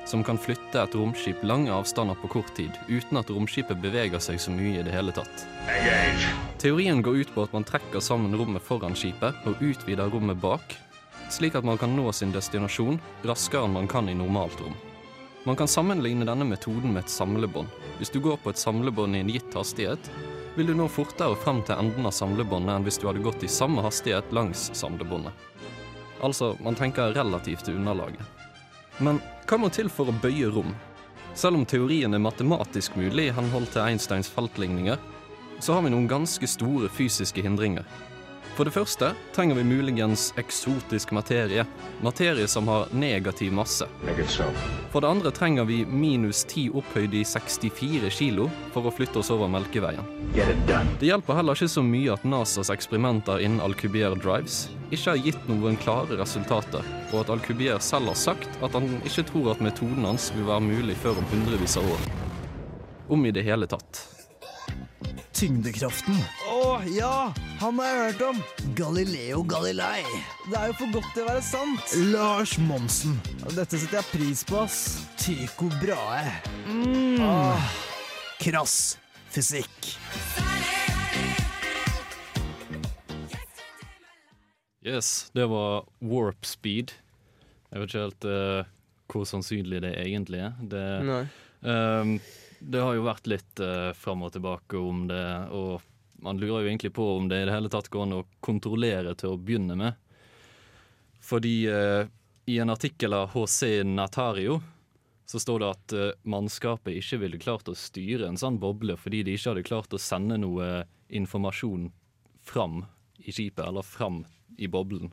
som 0.06 0.24
kan 0.24 0.38
flytte 0.38 0.82
et 0.82 0.96
romskip 0.96 1.44
lange 1.44 1.74
avstander 1.74 2.18
på 2.22 2.30
kort 2.38 2.54
tid 2.58 2.72
uten 2.88 3.18
at 3.20 3.30
romskipet 3.34 3.82
beveger 3.82 4.22
seg 4.22 4.40
så 4.42 4.54
mye 4.54 4.80
i 4.80 4.86
det 4.86 4.94
hele 4.94 5.14
tatt. 5.16 5.46
Teorien 6.62 7.02
går 7.02 7.22
ut 7.24 7.34
på 7.36 7.46
at 7.46 7.54
man 7.54 7.66
trekker 7.68 8.04
sammen 8.04 8.38
rommet 8.38 8.64
foran 8.64 8.98
skipet 8.98 9.48
og 9.50 9.62
utvider 9.62 10.12
rommet 10.14 10.38
bak, 10.42 10.76
slik 11.34 11.58
at 11.58 11.66
man 11.66 11.80
kan 11.82 11.96
nå 11.98 12.12
sin 12.14 12.34
destinasjon 12.36 13.02
raskere 13.26 13.66
enn 13.66 13.76
man 13.80 13.90
kan 13.90 14.10
i 14.10 14.18
normalt 14.18 14.62
rom. 14.62 14.78
Man 15.46 15.58
kan 15.58 15.70
sammenligne 15.70 16.26
denne 16.26 16.46
metoden 16.50 16.94
med 16.94 17.04
et 17.04 17.14
samlebånd. 17.14 17.70
Hvis 18.00 18.10
du 18.10 18.18
går 18.20 18.40
på 18.42 18.50
et 18.50 18.62
samlebånd 18.62 19.14
i 19.14 19.22
en 19.22 19.30
gitt 19.30 19.54
hastighet, 19.54 20.10
vil 20.56 20.72
du 20.72 20.74
nå 20.74 20.88
fortere 20.90 21.38
frem 21.38 21.60
til 21.68 21.78
enden 21.78 22.08
av 22.10 22.16
samlebåndet 22.18 22.74
enn 22.74 22.88
hvis 22.88 22.98
du 23.02 23.06
hadde 23.10 23.22
gått 23.26 23.46
i 23.46 23.52
samme 23.52 23.84
hastighet 23.86 24.34
langs 24.34 24.72
samlebåndet. 24.74 25.34
Altså, 26.26 26.56
man 26.66 26.78
tenker 26.80 27.14
relativt 27.14 27.68
til 27.68 27.78
underlaget. 27.78 28.35
Men 29.00 29.20
hva 29.48 29.60
må 29.60 29.70
til 29.74 29.90
for 29.92 30.10
å 30.10 30.20
bøye 30.24 30.50
rom? 30.54 30.72
Selv 31.36 31.60
om 31.60 31.66
teorien 31.68 32.16
er 32.16 32.24
matematisk 32.24 32.96
mulig 32.96 33.28
i 33.28 33.36
henhold 33.36 33.68
til 33.74 33.84
Einsteins 33.84 34.30
feltligninger, 34.32 35.00
så 35.60 35.75
har 35.75 35.84
vi 35.84 35.92
noen 35.92 36.08
ganske 36.08 36.48
store 36.48 36.88
fysiske 36.92 37.44
hindringer. 37.44 37.84
For 38.56 38.64
det 38.64 38.72
første 38.72 39.10
trenger 39.36 39.58
vi 39.60 39.64
muligens 39.68 40.30
eksotisk 40.40 41.12
materie, 41.12 41.66
materie 42.02 42.48
som 42.48 42.70
har 42.72 42.88
negativ 42.96 43.52
masse. 43.54 43.84
For 44.94 45.04
det 45.04 45.10
andre 45.10 45.32
trenger 45.36 45.68
vi 45.68 45.82
minus 45.86 46.46
10 46.48 46.70
opphøyd 46.80 47.18
i 47.20 47.26
64 47.28 48.12
kilo 48.16 48.48
for 48.72 48.88
å 48.88 48.94
flytte 48.96 49.20
oss 49.20 49.34
over 49.36 49.52
Melkeveien. 49.52 50.08
Det 50.32 51.10
hjelper 51.10 51.36
heller 51.36 51.60
ikke 51.60 51.74
så 51.76 51.84
mye 51.84 52.16
at 52.16 52.24
NASAs 52.24 52.72
eksperimenter 52.72 53.44
innen 53.44 53.60
Alcubierre 53.66 54.16
Drives 54.16 54.70
ikke 54.88 55.10
har 55.10 55.24
gitt 55.28 55.52
noen 55.52 55.76
klare 55.84 56.16
resultater, 56.22 56.88
og 57.12 57.26
at 57.26 57.36
Alcubierre 57.36 57.84
selv 57.84 58.14
har 58.14 58.20
sagt 58.24 58.64
at 58.64 58.80
han 58.80 58.88
ikke 59.04 59.28
tror 59.34 59.52
at 59.58 59.68
metoden 59.68 60.08
hans 60.08 60.32
vil 60.38 60.48
være 60.48 60.64
mulig 60.64 60.96
før 61.04 61.20
om 61.20 61.28
hundrevis 61.34 61.76
av 61.82 61.92
år. 61.92 62.10
Om 63.12 63.28
i 63.28 63.36
det 63.36 63.44
hele 63.44 63.68
tatt. 63.68 64.06
Tyngdekraften. 65.36 66.24
Ja, 66.96 67.34
han 67.60 67.80
har 67.80 67.88
jeg 67.88 68.02
hørt 68.04 68.22
om. 68.30 68.44
Galileo 68.76 69.44
Galilei. 69.44 70.04
Det 70.50 70.58
er 70.60 70.70
jo 70.72 70.76
for 70.82 70.98
godt 70.98 71.10
til 71.16 71.24
å 71.24 71.30
være 71.30 71.46
sant. 71.46 71.96
Lars 72.12 72.58
Monsen. 72.62 73.16
Dette 73.56 73.80
setter 73.80 74.02
jeg 74.02 74.12
pris 74.12 74.44
på, 74.48 74.60
ass. 74.66 74.80
Tycho 75.22 75.70
Brahe. 75.82 76.36
Mm. 76.68 77.24
Krass 78.42 78.96
fysikk. 79.36 79.90
Yes, 84.86 85.30
det 85.34 85.46
var 85.52 85.86
Warp 86.00 86.46
Speed. 86.46 86.94
Jeg 87.72 87.82
vet 87.82 87.90
ikke 87.90 88.04
helt 88.06 88.28
uh, 88.30 88.70
hvor 89.12 89.26
sannsynlig 89.28 89.82
det 89.84 89.96
egentlig 90.00 90.44
er. 90.46 90.54
Det, 90.62 90.86
Nei. 91.08 91.24
ehm, 91.68 92.14
det 92.62 92.84
har 92.86 92.96
jo 92.96 93.04
vært 93.08 93.28
litt 93.28 93.64
uh, 93.64 93.92
fram 93.98 94.24
og 94.24 94.32
tilbake 94.38 94.80
om 94.80 95.04
det, 95.10 95.26
og 95.52 95.84
man 96.25 96.41
lurer 96.41 96.63
jo 96.63 96.70
egentlig 96.72 96.94
på 96.96 97.05
om 97.15 97.29
det 97.29 97.44
i 97.44 97.48
det 97.48 97.53
hele 97.53 97.70
tatt 97.72 97.91
går 97.94 98.08
an 98.08 98.17
å 98.17 98.25
kontrollere 98.44 99.13
til 99.20 99.36
å 99.36 99.39
begynne 99.39 99.77
med. 99.77 100.00
Fordi 101.25 101.58
eh, 101.70 102.08
i 102.50 102.58
en 102.62 102.74
artikkel 102.74 103.13
av 103.13 103.34
HC 103.34 103.84
Natario 103.86 104.60
så 105.25 105.39
står 105.41 105.62
det 105.62 105.70
at 105.70 105.96
eh, 105.98 106.17
mannskapet 106.29 106.98
ikke 107.00 107.22
ville 107.24 107.41
klart 107.41 107.70
å 107.70 107.77
styre 107.77 108.29
en 108.29 108.38
sånn 108.38 108.60
boble 108.62 108.98
fordi 109.01 109.24
de 109.25 109.34
ikke 109.38 109.53
hadde 109.53 109.66
klart 109.66 109.96
å 109.96 110.01
sende 110.01 110.38
noe 110.42 110.85
informasjon 111.09 111.90
fram 112.46 112.83
i 113.25 113.33
skipet, 113.33 113.64
eller 113.66 113.85
fram 113.85 114.24
i 114.57 114.70
boblen. 114.70 115.09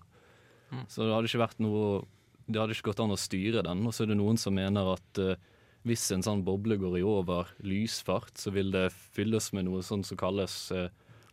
Mm. 0.73 0.85
Så 0.89 1.05
det 1.05 1.15
hadde 1.15 1.31
ikke 1.31 1.47
vært 1.47 1.63
noe 1.65 2.03
Det 2.43 2.59
hadde 2.59 2.75
ikke 2.75 2.91
gått 2.91 3.01
an 3.05 3.13
å 3.15 3.21
styre 3.21 3.61
den. 3.63 3.85
Og 3.87 3.95
så 3.95 4.03
er 4.03 4.09
det 4.11 4.17
noen 4.19 4.39
som 4.41 4.55
mener 4.57 4.89
at 4.97 5.21
eh, 5.23 5.41
hvis 5.89 6.05
en 6.15 6.23
sånn 6.23 6.45
boble 6.47 6.77
går 6.79 7.01
i 7.01 7.07
over 7.07 7.51
lysfart, 7.67 8.37
så 8.39 8.53
vil 8.55 8.71
det 8.75 8.89
fylles 8.93 9.51
med 9.57 9.67
noe 9.67 9.83
sånn 9.87 10.05
som 10.07 10.19
kalles 10.21 10.57
eh, 10.75 10.91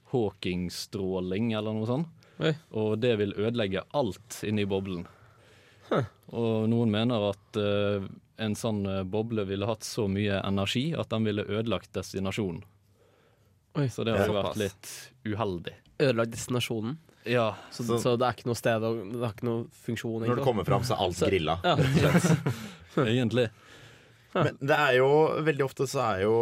Hawking-stråling, 0.10 1.52
eller 1.54 1.76
noe 1.78 1.90
sånt. 1.90 2.26
Oi. 2.40 2.54
Og 2.80 2.96
det 3.04 3.14
vil 3.20 3.36
ødelegge 3.36 3.84
alt 3.94 4.40
inni 4.48 4.66
boblen. 4.70 5.06
Og 6.30 6.70
noen 6.70 6.92
mener 6.94 7.32
at 7.32 7.58
eh, 7.60 8.06
en 8.40 8.56
sånn 8.58 8.84
eh, 8.88 9.04
boble 9.04 9.46
ville 9.50 9.68
hatt 9.70 9.86
så 9.86 10.08
mye 10.12 10.40
energi 10.46 10.90
at 10.98 11.10
den 11.14 11.26
ville 11.28 11.46
ødelagt 11.46 11.94
destinasjonen. 11.98 12.64
Så 13.90 14.04
det 14.04 14.16
har 14.18 14.28
jo 14.28 14.36
vært 14.36 14.58
litt 14.60 14.90
uheldig. 15.28 15.76
Ødelagt 16.02 16.34
destinasjonen. 16.34 16.98
Ja. 17.30 17.54
Så, 17.72 17.86
så, 18.00 18.16
det 18.18 18.26
er 18.28 18.38
ikke 18.38 18.50
noe 18.50 18.58
sted 18.58 18.86
og 18.86 19.02
det 19.14 19.22
har 19.24 19.34
ikke 19.36 19.48
noe 19.48 19.66
funksjon? 19.86 20.26
Når 20.26 20.42
det 20.42 20.46
kommer 20.48 20.68
fram, 20.68 20.86
så 20.88 20.96
er 20.96 21.04
alt 21.06 21.24
grilla. 21.30 21.58
Ja. 21.64 21.76
Egentlig. 23.06 23.50
Men 24.36 24.60
det 24.62 24.76
er 24.78 24.98
jo 25.00 25.10
veldig 25.46 25.66
ofte 25.66 25.88
så 25.90 26.04
er 26.12 26.26
jo 26.28 26.36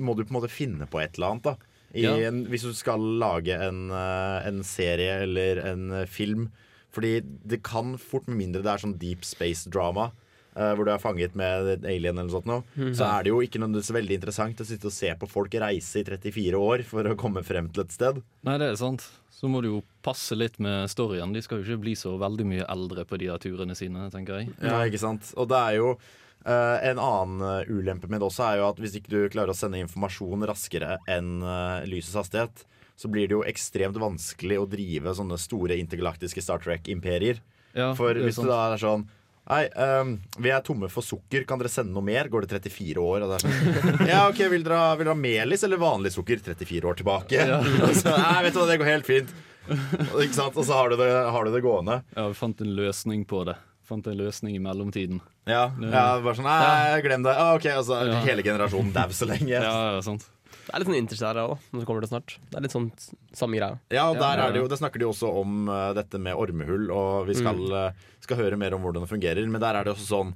Må 0.00 0.14
du 0.16 0.24
på 0.24 0.32
en 0.32 0.38
måte 0.38 0.52
finne 0.52 0.88
på 0.90 1.02
et 1.02 1.18
eller 1.18 1.34
annet, 1.34 1.50
da. 1.50 1.56
I 1.90 2.04
Ja. 2.06 2.14
en, 2.28 2.44
hvis 2.46 2.62
du 2.62 2.72
skal 2.72 3.02
lage 3.18 3.50
en, 3.50 3.90
eh, 3.90 4.46
en 4.46 4.62
serie 4.62 5.22
eller 5.24 5.58
en 5.72 5.90
eh, 5.90 6.06
film. 6.06 6.50
Fordi 6.94 7.20
det 7.20 7.62
kan 7.66 7.96
fort, 7.98 8.28
med 8.28 8.38
mindre 8.38 8.62
det 8.62 8.70
er 8.72 8.84
sånn 8.86 8.98
deep 8.98 9.26
space 9.26 9.68
drama, 9.70 10.12
Uh, 10.50 10.72
hvor 10.74 10.82
du 10.82 10.90
er 10.90 10.98
fanget 10.98 11.36
med 11.38 11.68
en 11.76 11.84
alien 11.86 12.16
eller 12.18 12.26
noe 12.26 12.32
sånt, 12.32 12.46
noe, 12.50 12.64
-hmm. 12.74 12.90
så 12.98 13.06
er 13.06 13.22
det 13.22 13.30
jo 13.30 13.38
ikke 13.38 13.60
nødvendigvis 13.62 13.94
veldig 13.94 14.16
interessant 14.18 14.60
å 14.60 14.66
sitte 14.66 14.88
og 14.90 14.92
se 14.92 15.14
på 15.14 15.28
folk 15.30 15.54
reise 15.54 16.00
i 16.00 16.02
34 16.02 16.58
år 16.58 16.82
for 16.82 17.06
å 17.06 17.14
komme 17.14 17.44
frem 17.46 17.68
til 17.70 17.84
et 17.84 17.92
sted. 17.92 18.20
Nei, 18.42 18.58
det 18.58 18.66
er 18.72 18.74
sant. 18.74 19.06
Så 19.30 19.48
må 19.48 19.62
du 19.62 19.68
jo 19.68 19.82
passe 20.02 20.34
litt 20.34 20.58
med 20.58 20.90
storyen. 20.90 21.32
De 21.32 21.40
skal 21.40 21.62
jo 21.62 21.64
ikke 21.64 21.80
bli 21.80 21.94
så 21.94 22.18
veldig 22.18 22.44
mye 22.44 22.66
eldre 22.68 23.04
på 23.04 23.16
de 23.16 23.26
der 23.30 23.38
turene 23.38 23.76
sine, 23.76 24.10
tenker 24.10 24.40
jeg. 24.40 24.48
Ja, 24.60 24.82
ikke 24.84 24.98
sant? 24.98 25.32
Og 25.36 25.48
det 25.48 25.56
er 25.56 25.76
jo 25.76 25.98
eh, 26.46 26.88
En 26.90 27.00
annen 27.02 27.44
eh, 27.46 27.70
ulempe 27.70 28.10
med 28.10 28.20
det 28.20 28.28
også 28.28 28.46
er 28.48 28.60
jo 28.60 28.66
at 28.70 28.80
hvis 28.82 28.96
ikke 28.98 29.12
du 29.12 29.20
klarer 29.32 29.54
å 29.54 29.56
sende 29.56 29.80
informasjon 29.82 30.46
raskere 30.48 30.98
enn 31.10 31.40
uh, 31.44 31.80
lysets 31.88 32.18
hastighet, 32.18 32.66
så 33.00 33.08
blir 33.08 33.28
det 33.28 33.36
jo 33.38 33.46
ekstremt 33.48 33.96
vanskelig 34.00 34.58
å 34.60 34.68
drive 34.68 35.14
sånne 35.16 35.38
store 35.40 35.78
intergalaktiske 35.80 36.42
Star 36.44 36.60
Trek-imperier. 36.60 37.40
Ja, 37.72 37.94
For 37.96 38.18
hvis 38.18 38.40
du 38.40 38.48
da 38.48 38.66
er 38.72 38.82
sånn 38.82 39.06
Nei, 39.50 39.64
um, 39.74 40.12
vi 40.38 40.50
er 40.52 40.60
tomme 40.62 40.86
for 40.92 41.02
sukker. 41.02 41.42
Kan 41.48 41.58
dere 41.58 41.70
sende 41.72 41.90
noe 41.94 42.04
mer? 42.06 42.28
Går 42.30 42.44
det 42.44 42.60
34 42.60 43.02
år? 43.02 43.24
Sånn, 43.32 43.54
ja, 44.10 44.20
ok, 44.28 44.44
Vil 44.52 44.62
dere 44.62 44.82
vil 45.00 45.08
dere 45.08 45.14
ha 45.14 45.18
melis 45.18 45.64
eller 45.66 45.80
vanlig 45.80 46.12
sukker? 46.14 46.42
34 46.44 46.86
år 46.86 47.00
tilbake. 47.00 47.40
Ja. 47.48 47.58
Så, 47.98 48.12
Nei, 48.14 48.44
vet 48.46 48.54
du 48.54 48.60
hva, 48.60 48.68
det 48.70 48.78
går 48.78 48.92
helt 48.92 49.08
fint. 49.08 49.32
Ikke 49.70 50.36
sant? 50.36 50.54
Og 50.54 50.66
så 50.66 50.76
har 50.76 50.92
du, 50.92 50.96
det, 51.00 51.08
har 51.34 51.46
du 51.46 51.50
det 51.54 51.64
gående. 51.64 51.98
Ja, 52.14 52.28
vi 52.30 52.38
fant 52.38 52.62
en 52.62 52.76
løsning 52.78 53.24
på 53.28 53.42
det. 53.48 53.56
Fant 53.90 54.06
en 54.06 54.18
løsning 54.20 54.54
i 54.54 54.60
mellomtiden. 54.62 55.18
Ja, 55.50 55.64
ja 55.82 56.02
bare 56.22 56.36
sånn 56.38 56.46
Nei, 56.46 57.00
glem 57.02 57.24
det. 57.26 57.32
Ah, 57.34 57.56
ok, 57.58 57.66
altså 57.74 57.96
Ja. 58.06 58.20
hele 58.22 58.44
generasjonen 58.46 58.92
dau 58.94 59.08
så 59.10 59.26
lenge. 59.26 59.50
Ja, 59.50 59.96
ja, 59.96 60.00
sant. 60.06 60.28
Det 60.50 60.74
er 60.76 60.78
litt 60.84 60.88
sånn 60.90 60.98
interstellar 61.00 61.40
òg, 61.50 61.58
når 61.72 61.80
det 61.82 61.86
kommer 61.88 62.04
til 62.04 62.10
snart. 62.12 62.36
Det 62.50 62.58
er 62.58 62.62
litt 62.62 62.74
sånn 62.74 62.90
samme 63.34 63.58
greia. 63.58 63.80
Ja, 63.90 64.04
og 64.12 64.18
der, 64.20 64.38
er 64.44 64.52
det 64.54 64.60
jo, 64.62 64.68
der 64.70 64.78
snakker 64.78 65.02
de 65.02 65.08
også 65.10 65.30
om 65.40 65.66
uh, 65.68 65.92
dette 65.98 66.20
med 66.22 66.38
ormehull, 66.38 66.86
og 66.94 67.26
vi 67.26 67.34
skal, 67.34 67.58
Mm. 67.58 67.72
uh, 67.90 67.92
skal 68.22 68.36
høre 68.38 68.56
mer 68.58 68.74
om 68.74 68.82
hvordan 68.82 69.02
det 69.02 69.10
fungerer. 69.10 69.50
Men 69.50 69.60
der 69.60 69.74
er 69.80 69.84
det 69.84 69.94
også 69.96 70.06
sånn 70.14 70.32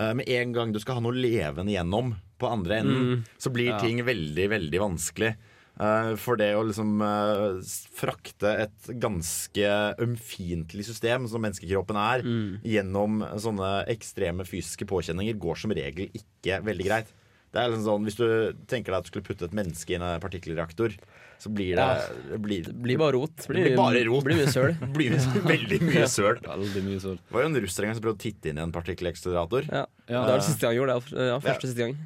uh, 0.00 0.14
Med 0.14 0.28
en 0.28 0.52
gang 0.56 0.72
du 0.72 0.80
skal 0.80 0.94
ha 0.96 1.00
noe 1.04 1.12
levende 1.12 1.72
gjennom 1.76 2.14
på 2.40 2.48
andre 2.50 2.80
enden, 2.80 3.04
Mm. 3.04 3.24
så 3.38 3.52
blir 3.52 3.68
Ja. 3.74 3.78
ting 3.78 4.00
veldig, 4.02 4.48
veldig 4.48 4.80
vanskelig. 4.80 5.36
Eh, 5.82 6.12
for 6.20 6.38
det 6.38 6.50
å 6.54 6.62
liksom 6.68 7.00
eh, 7.02 7.56
frakte 7.96 8.52
et 8.68 8.90
ganske 9.02 9.70
ømfintlig 10.04 10.84
system, 10.86 11.26
som 11.30 11.42
menneskekroppen 11.42 11.96
er, 11.98 12.22
Mm. 12.22 12.60
gjennom 12.62 13.16
sånne 13.42 13.70
ekstreme 13.90 14.46
fysiske 14.46 14.86
påkjenninger, 14.86 15.34
går 15.42 15.58
som 15.58 15.72
regel 15.74 16.08
ikke 16.14 16.60
veldig 16.62 16.86
greit. 16.86 17.06
Det 17.52 17.60
er 17.60 17.68
liksom 17.68 17.84
sånn, 17.84 18.04
Hvis 18.06 18.16
du 18.16 18.52
tenker 18.66 18.92
deg 18.92 18.98
at 19.00 19.04
du 19.04 19.10
skulle 19.10 19.26
putte 19.26 19.44
et 19.44 19.52
menneske 19.52 19.90
i 19.90 19.94
en 19.98 20.20
partikkelreaktor, 20.20 20.94
så 21.38 21.50
blir 21.52 21.74
det, 21.74 21.82
Ja. 21.82 22.06
det 22.30 22.40
blir, 22.40 22.62
Det 22.64 22.80
blir 22.80 22.96
bare 22.96 23.12
rot. 23.12 23.36
det 23.36 23.48
blir 23.48 23.76
bare 23.76 24.04
rot. 24.06 24.24
blir 24.24 24.36
mye 24.36 24.46
søl. 24.52 24.72
Blir 24.94 25.10
veldig 25.42 25.80
mye 25.82 26.06
søl. 26.08 26.38
Veldig 26.46 26.82
mye 26.84 27.00
søl. 27.02 27.16
Det 27.18 27.32
var 27.32 27.42
jo 27.42 27.48
en 27.48 27.60
russer 27.60 27.82
en 27.82 27.88
gang 27.90 27.94
som 27.96 28.04
prøvde 28.04 28.20
å 28.20 28.24
titte 28.32 28.46
inn 28.48 28.58
i 28.58 28.62
en 28.62 28.72
partikkelekstrator. 28.72 29.66
Ja. 29.68 29.86
Ja. 30.08 30.24
Det 30.24 30.30
var 30.30 30.38
det 30.38 30.44
siste 30.46 30.60
gang 30.60 30.70
han 30.72 30.80
gjorde 30.80 30.94
det. 31.10 31.26
Ja, 31.28 31.38
første 31.40 31.64
Ja. 31.66 31.68
siste 31.68 31.78
gang. 31.82 31.96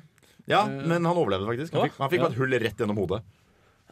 Ja, 0.48 0.66
men 0.66 1.04
han 1.04 1.16
overlevde 1.16 1.46
faktisk. 1.46 1.72
Han 1.74 1.90
fikk, 1.90 1.96
han 1.98 2.10
fikk 2.10 2.18
Ja. 2.18 2.22
bare 2.24 2.32
et 2.32 2.38
hull 2.38 2.50
rett 2.58 2.76
gjennom 2.78 2.96
hodet. 2.96 3.22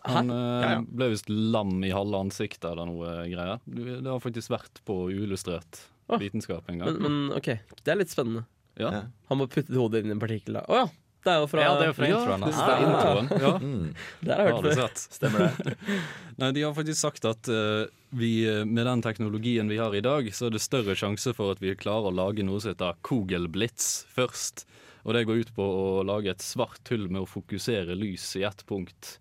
Han 0.05 0.31
eh, 0.31 0.37
Ja, 0.65 0.71
ja. 0.75 0.81
ble 0.85 1.11
visst 1.15 1.29
lam 1.33 1.79
i 1.87 1.93
halve 1.95 2.19
ansiktet 2.27 2.67
eller 2.71 2.89
noe 2.91 3.15
greier. 3.31 3.61
Det 3.67 4.05
har 4.11 4.21
faktisk 4.21 4.53
vært 4.53 4.83
på 4.85 4.99
uillustrert 5.13 5.81
Å. 6.13 6.19
vitenskap 6.21 6.69
en 6.69 6.83
gang. 6.83 6.99
Men, 6.99 7.07
men 7.29 7.39
OK, 7.39 7.55
det 7.81 7.95
er 7.95 8.01
litt 8.03 8.13
spennende. 8.13 8.45
Ja. 8.81 9.07
Han 9.31 9.39
må 9.41 9.47
putte 9.49 9.73
hodet 9.79 10.03
inn 10.03 10.11
i 10.13 10.15
en 10.17 10.21
partikkel. 10.23 10.59
da. 10.61 10.67
Å 10.69 10.83
ja! 10.83 10.91
Det 11.25 11.33
er 11.33 11.39
jo 11.41 11.47
fra 11.49 11.63
Ja, 11.65 11.69
det 11.81 11.85
er 11.89 11.95
fra 11.97 12.09
introen. 12.11 12.43
det 12.45 12.51
Det 12.53 12.73
er 12.75 12.83
introen. 12.85 13.29
Ja. 13.41 13.53
Mm. 13.65 13.85
Der 14.29 14.37
har 14.37 14.49
jeg 14.51 14.57
hørt 14.59 14.77
før. 14.77 14.99
Stemmer 15.17 15.47
det. 15.65 15.77
Nei, 16.43 16.51
De 16.53 16.65
har 16.67 16.75
faktisk 16.77 17.01
sagt 17.01 17.25
at 17.31 17.49
uh, 17.49 17.87
vi, 18.13 18.33
eh, 18.45 18.61
med 18.69 18.85
den 18.85 19.01
teknologien 19.07 19.71
vi 19.73 19.79
har 19.81 19.95
i 19.97 20.03
dag, 20.05 20.29
så 20.37 20.51
er 20.51 20.53
det 20.55 20.61
større 20.61 20.93
sjanse 20.99 21.33
for 21.33 21.55
at 21.55 21.63
vi 21.65 21.73
klarer 21.81 22.11
å 22.11 22.15
lage 22.15 22.45
noe 22.45 22.61
som 22.61 22.75
heter 22.75 22.99
Kogelblitz 23.09 24.05
først. 24.13 24.67
Og 25.09 25.17
det 25.17 25.25
går 25.29 25.41
ut 25.47 25.55
på 25.57 25.65
å 25.65 26.05
lage 26.05 26.29
et 26.35 26.45
svart 26.45 26.93
hull 26.93 27.09
med 27.09 27.25
å 27.25 27.31
fokusere 27.31 27.97
lys 27.97 28.29
i 28.37 28.45
ett 28.45 28.61
punkt. 28.69 29.17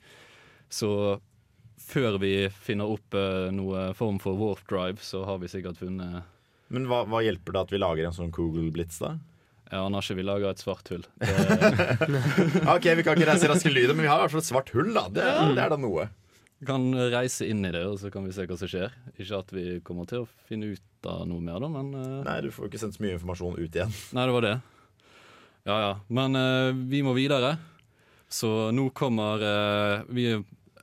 Så 0.74 0.90
før 1.84 2.18
vi 2.22 2.34
finner 2.64 2.90
opp 2.90 3.18
uh, 3.18 3.52
noe 3.54 3.92
form 3.98 4.18
for 4.24 4.40
warp 4.40 4.64
drive, 4.70 5.04
så 5.06 5.24
har 5.28 5.42
vi 5.44 5.52
sikkert 5.52 5.78
funnet 5.82 6.24
Men 6.74 6.88
hva, 6.90 7.04
hva 7.10 7.22
hjelper 7.26 7.54
det 7.54 7.64
at 7.68 7.74
vi 7.76 7.82
lager 7.82 8.08
en 8.08 8.16
sånn 8.16 8.34
Google 8.34 8.72
Blitz, 8.74 8.98
da? 9.04 9.18
Ja, 9.70 9.84
han 9.86 9.96
har 9.98 10.06
ikke 10.06 10.20
villet 10.20 10.38
lage 10.38 10.50
et 10.54 10.62
svart 10.62 10.90
hull. 10.94 11.06
OK, 12.76 12.88
vi 12.94 13.06
kan 13.06 13.18
ikke 13.18 13.30
reise 13.30 13.48
raske 13.50 13.72
lyder, 13.72 13.96
men 13.96 14.06
vi 14.06 14.12
har 14.12 14.20
i 14.20 14.26
hvert 14.26 14.34
fall 14.36 14.44
et 14.44 14.50
svart 14.50 14.70
hull, 14.76 14.92
da. 14.94 15.08
Det, 15.10 15.24
det 15.58 15.64
er 15.64 15.72
da 15.74 15.80
noe. 15.82 16.06
Vi 16.62 16.68
kan 16.70 16.86
reise 17.12 17.48
inn 17.50 17.66
i 17.66 17.72
det, 17.74 17.82
og 17.90 17.98
så 18.00 18.12
kan 18.14 18.28
vi 18.28 18.36
se 18.36 18.46
hva 18.48 18.58
som 18.60 18.70
skjer. 18.70 18.94
Ikke 19.18 19.40
at 19.40 19.50
vi 19.56 19.66
kommer 19.86 20.06
til 20.10 20.24
å 20.24 20.30
finne 20.48 20.76
ut 20.76 21.10
av 21.10 21.26
noe 21.28 21.42
mer, 21.42 21.58
da, 21.64 21.72
men 21.74 21.90
uh... 21.98 22.22
Nei, 22.28 22.38
du 22.46 22.52
får 22.54 22.70
ikke 22.70 22.84
sendt 22.84 23.00
så 23.00 23.04
mye 23.04 23.18
informasjon 23.18 23.58
ut 23.58 23.80
igjen. 23.80 23.98
Nei, 24.16 24.28
det 24.30 24.36
var 24.38 24.46
det. 24.46 24.54
Ja 25.68 25.80
ja. 25.80 25.92
Men 26.14 26.38
uh, 26.38 26.70
vi 26.94 27.02
må 27.04 27.16
videre. 27.18 27.56
Så 28.32 28.70
nå 28.78 28.88
kommer 28.96 29.42
uh, 29.42 30.06
vi 30.14 30.30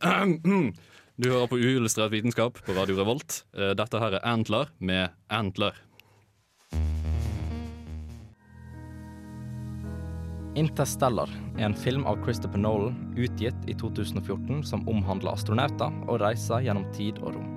Du 0.00 1.28
hører 1.28 1.48
på 1.50 1.58
Uillustrert 1.60 2.12
vitenskap 2.14 2.56
på 2.64 2.72
Radio 2.72 2.96
Revolt. 2.96 3.42
Eh, 3.52 3.74
dette 3.76 4.00
her 4.00 4.14
er 4.16 4.22
Antler 4.24 4.70
med 4.80 5.12
Antler. 5.28 5.76
Interstellar 10.56 11.28
er 11.58 11.68
en 11.68 11.76
film 11.76 12.06
av 12.08 12.18
Christopher 12.24 12.58
Nolan 12.58 12.96
utgitt 13.20 13.68
i 13.68 13.76
2014 13.76 14.64
som 14.66 14.88
omhandler 14.88 15.36
astronauter 15.36 15.92
og 16.08 16.22
reiser 16.24 16.64
gjennom 16.64 16.88
tid 16.96 17.20
og 17.20 17.36
rom. 17.36 17.52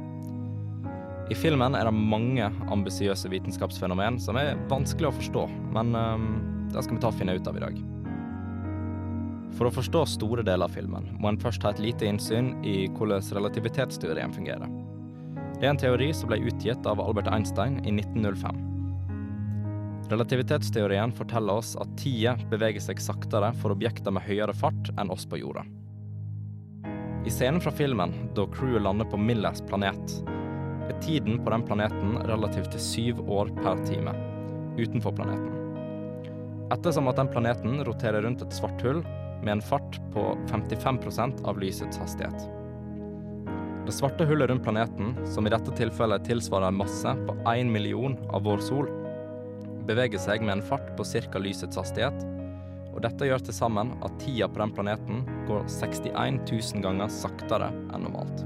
I 1.32 1.40
filmen 1.40 1.80
er 1.80 1.88
det 1.88 1.96
mange 1.96 2.52
ambisiøse 2.76 3.32
vitenskapsfenomen 3.32 4.20
som 4.22 4.38
er 4.38 4.60
vanskelig 4.70 5.10
å 5.10 5.16
forstå, 5.16 5.48
men 5.74 5.96
um, 5.96 6.30
det 6.76 6.84
skal 6.84 7.00
vi 7.00 7.04
ta 7.08 7.10
og 7.10 7.18
finne 7.18 7.40
ut 7.40 7.48
av 7.48 7.58
i 7.58 7.64
dag. 7.64 7.80
For 9.54 9.70
å 9.70 9.74
forstå 9.74 10.02
store 10.16 10.44
deler 10.46 10.66
av 10.66 10.74
filmen 10.74 11.12
må 11.22 11.30
en 11.30 11.40
først 11.42 11.64
ha 11.66 11.74
et 11.74 11.82
lite 11.84 12.08
innsyn 12.10 12.56
i 12.66 12.88
hvordan 12.96 13.22
relativitetsteorien 13.38 14.34
fungerer. 14.34 14.70
Det 15.60 15.68
er 15.68 15.76
en 15.76 15.80
teori 15.80 16.10
som 16.18 16.32
ble 16.32 16.42
utgitt 16.50 16.88
av 16.90 17.02
Albert 17.04 17.30
Einstein 17.32 17.78
i 17.86 17.94
1905. 17.94 18.58
Relativitetsteorien 20.12 21.14
forteller 21.16 21.62
oss 21.62 21.78
at 21.80 21.94
tida 22.02 22.34
beveger 22.52 22.84
seg 22.84 23.00
saktere 23.00 23.54
for 23.62 23.72
objekter 23.76 24.12
med 24.12 24.26
høyere 24.26 24.56
fart 24.58 24.92
enn 24.98 25.14
oss 25.14 25.24
på 25.30 25.40
jorda. 25.40 25.64
I 27.24 27.32
scenen 27.32 27.62
fra 27.64 27.72
filmen, 27.72 28.12
da 28.36 28.44
crewet 28.52 28.84
lander 28.84 29.08
på 29.08 29.22
Millers 29.22 29.62
planet, 29.70 30.18
er 30.90 30.98
tiden 31.00 31.40
på 31.40 31.54
den 31.54 31.64
planeten 31.64 32.18
relativt 32.28 32.74
til 32.74 32.84
syv 32.84 33.22
år 33.32 33.54
per 33.62 33.80
time 33.88 34.12
utenfor 34.76 35.16
planeten. 35.16 35.54
Ettersom 36.74 37.08
at 37.08 37.22
den 37.22 37.30
planeten 37.32 37.80
roterer 37.88 38.26
rundt 38.26 38.44
et 38.44 38.56
svart 38.58 38.82
hull 38.84 39.04
med 39.44 39.58
en 39.58 39.62
fart 39.62 40.00
på 40.14 40.26
55% 40.50 41.44
av 41.46 41.60
lysets 41.60 42.00
hastighet. 42.00 42.50
Det 43.86 43.92
svarte 43.92 44.26
hullet 44.26 44.50
rundt 44.50 44.64
planeten, 44.64 45.16
som 45.28 45.48
i 45.48 45.52
dette 45.52 45.72
tilfellet 45.76 46.24
tilsvarer 46.26 46.72
en 46.72 46.80
masse 46.80 47.16
på 47.28 47.36
1 47.52 47.68
million 47.68 48.16
av 48.32 48.46
vår 48.48 48.64
sol, 48.64 48.88
beveger 49.88 50.22
seg 50.24 50.44
med 50.46 50.58
en 50.58 50.66
fart 50.66 50.94
på 50.98 51.04
ca. 51.04 51.40
lysets 51.40 51.78
hastighet, 51.78 52.24
og 52.94 53.02
dette 53.04 53.28
gjør 53.28 53.42
til 53.44 53.56
sammen 53.58 53.92
at 54.06 54.20
tida 54.22 54.48
på 54.48 54.62
den 54.62 54.72
planeten 54.72 55.24
går 55.50 55.66
61 55.68 56.44
000 56.48 56.86
ganger 56.86 57.12
saktere 57.12 57.72
enn 57.92 58.06
normalt. 58.06 58.46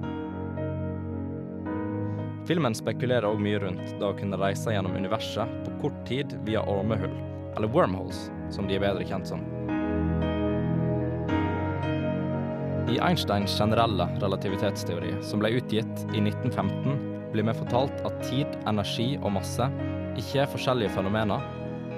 Filmen 2.47 2.73
spekulerer 2.73 3.27
òg 3.27 3.41
mye 3.43 3.59
rundt 3.59 3.91
det 3.99 4.07
å 4.07 4.15
kunne 4.15 4.39
reise 4.39 4.71
gjennom 4.71 4.95
universet 4.95 5.51
på 5.65 5.75
kort 5.83 5.99
tid 6.07 6.37
via 6.47 6.63
ormehull, 6.63 7.13
eller 7.57 7.69
wormholes, 7.75 8.29
som 8.49 8.69
de 8.69 8.79
er 8.79 8.85
bedre 8.87 9.05
kjent 9.05 9.27
som. 9.27 9.43
I 12.87 12.99
Einsteins 13.03 13.51
generelle 13.59 14.05
relativitetsteori, 14.21 15.09
som 15.19 15.41
ble 15.41 15.49
utgitt 15.57 16.03
i 16.15 16.21
1915, 16.21 16.93
blir 17.33 17.43
vi 17.43 17.55
fortalt 17.57 17.97
at 18.07 18.21
tid, 18.23 18.53
energi 18.69 19.09
og 19.17 19.33
masse 19.35 19.67
ikke 20.15 20.45
er 20.45 20.51
forskjellige 20.53 20.93
fenomener, 20.95 21.43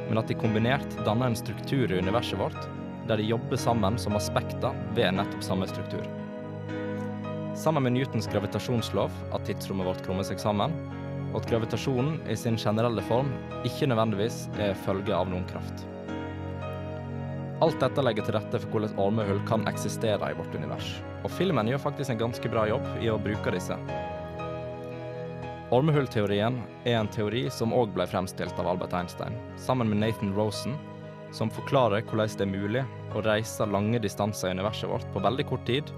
men 0.07 0.17
at 0.17 0.31
de 0.31 0.37
kombinert 0.41 0.95
danner 1.05 1.29
en 1.29 1.37
struktur 1.37 1.93
i 1.93 1.99
universet 2.01 2.41
vårt, 2.41 2.57
der 3.05 3.21
de 3.21 3.27
jobber 3.29 3.61
sammen 3.61 4.01
som 4.01 4.17
aspekter 4.17 4.73
ved 4.97 5.13
nettopp 5.19 5.45
samme 5.45 5.69
struktur. 5.69 6.09
Sammen 7.53 7.85
med 7.85 7.93
Newtons 7.99 8.29
gravitasjonslov, 8.33 9.13
at 9.29 9.45
tidsrommet 9.45 9.91
vårt 9.91 10.01
krummer 10.07 10.25
seg 10.25 10.41
sammen, 10.41 10.73
og 11.29 11.43
at 11.43 11.51
gravitasjonen 11.53 12.17
i 12.25 12.37
sin 12.39 12.57
generelle 12.57 13.05
form 13.05 13.29
ikke 13.61 13.93
nødvendigvis 13.93 14.47
er 14.57 14.77
følge 14.87 15.13
av 15.13 15.29
noen 15.29 15.45
kraft. 15.53 15.85
Alt 17.59 17.81
dette 17.81 18.03
legger 18.05 18.23
til 18.23 18.37
rette 18.37 18.59
for 18.63 18.71
hvordan 18.71 18.99
ormehull 19.03 19.39
kan 19.47 19.65
eksistere 19.67 20.29
i 20.31 20.35
vårt 20.37 20.53
univers, 20.55 20.93
og 21.27 21.31
filmen 21.35 21.67
gjør 21.67 21.81
faktisk 21.89 22.13
en 22.13 22.21
ganske 22.21 22.51
bra 22.51 22.63
jobb 22.69 22.85
i 23.03 23.09
å 23.11 23.17
bruke 23.19 23.51
disse. 23.51 23.75
Ormehullteorien 25.75 26.55
er 26.87 26.95
en 27.01 27.09
teori 27.11 27.43
som 27.51 27.75
òg 27.75 27.91
ble 27.93 28.07
fremstilt 28.07 28.55
av 28.63 28.69
Albert 28.71 28.95
Einstein, 28.95 29.35
sammen 29.59 29.91
med 29.91 29.99
Nathan 29.99 30.31
Rosen, 30.37 30.77
som 31.35 31.51
forklarer 31.51 32.05
hvordan 32.07 32.31
det 32.39 32.45
er 32.47 32.53
mulig 32.53 32.85
å 33.13 33.23
reise 33.27 33.67
lange 33.67 33.99
distanser 34.01 34.49
i 34.49 34.55
universet 34.55 34.89
vårt 34.89 35.11
på 35.13 35.21
veldig 35.27 35.45
kort 35.51 35.67
tid 35.67 35.91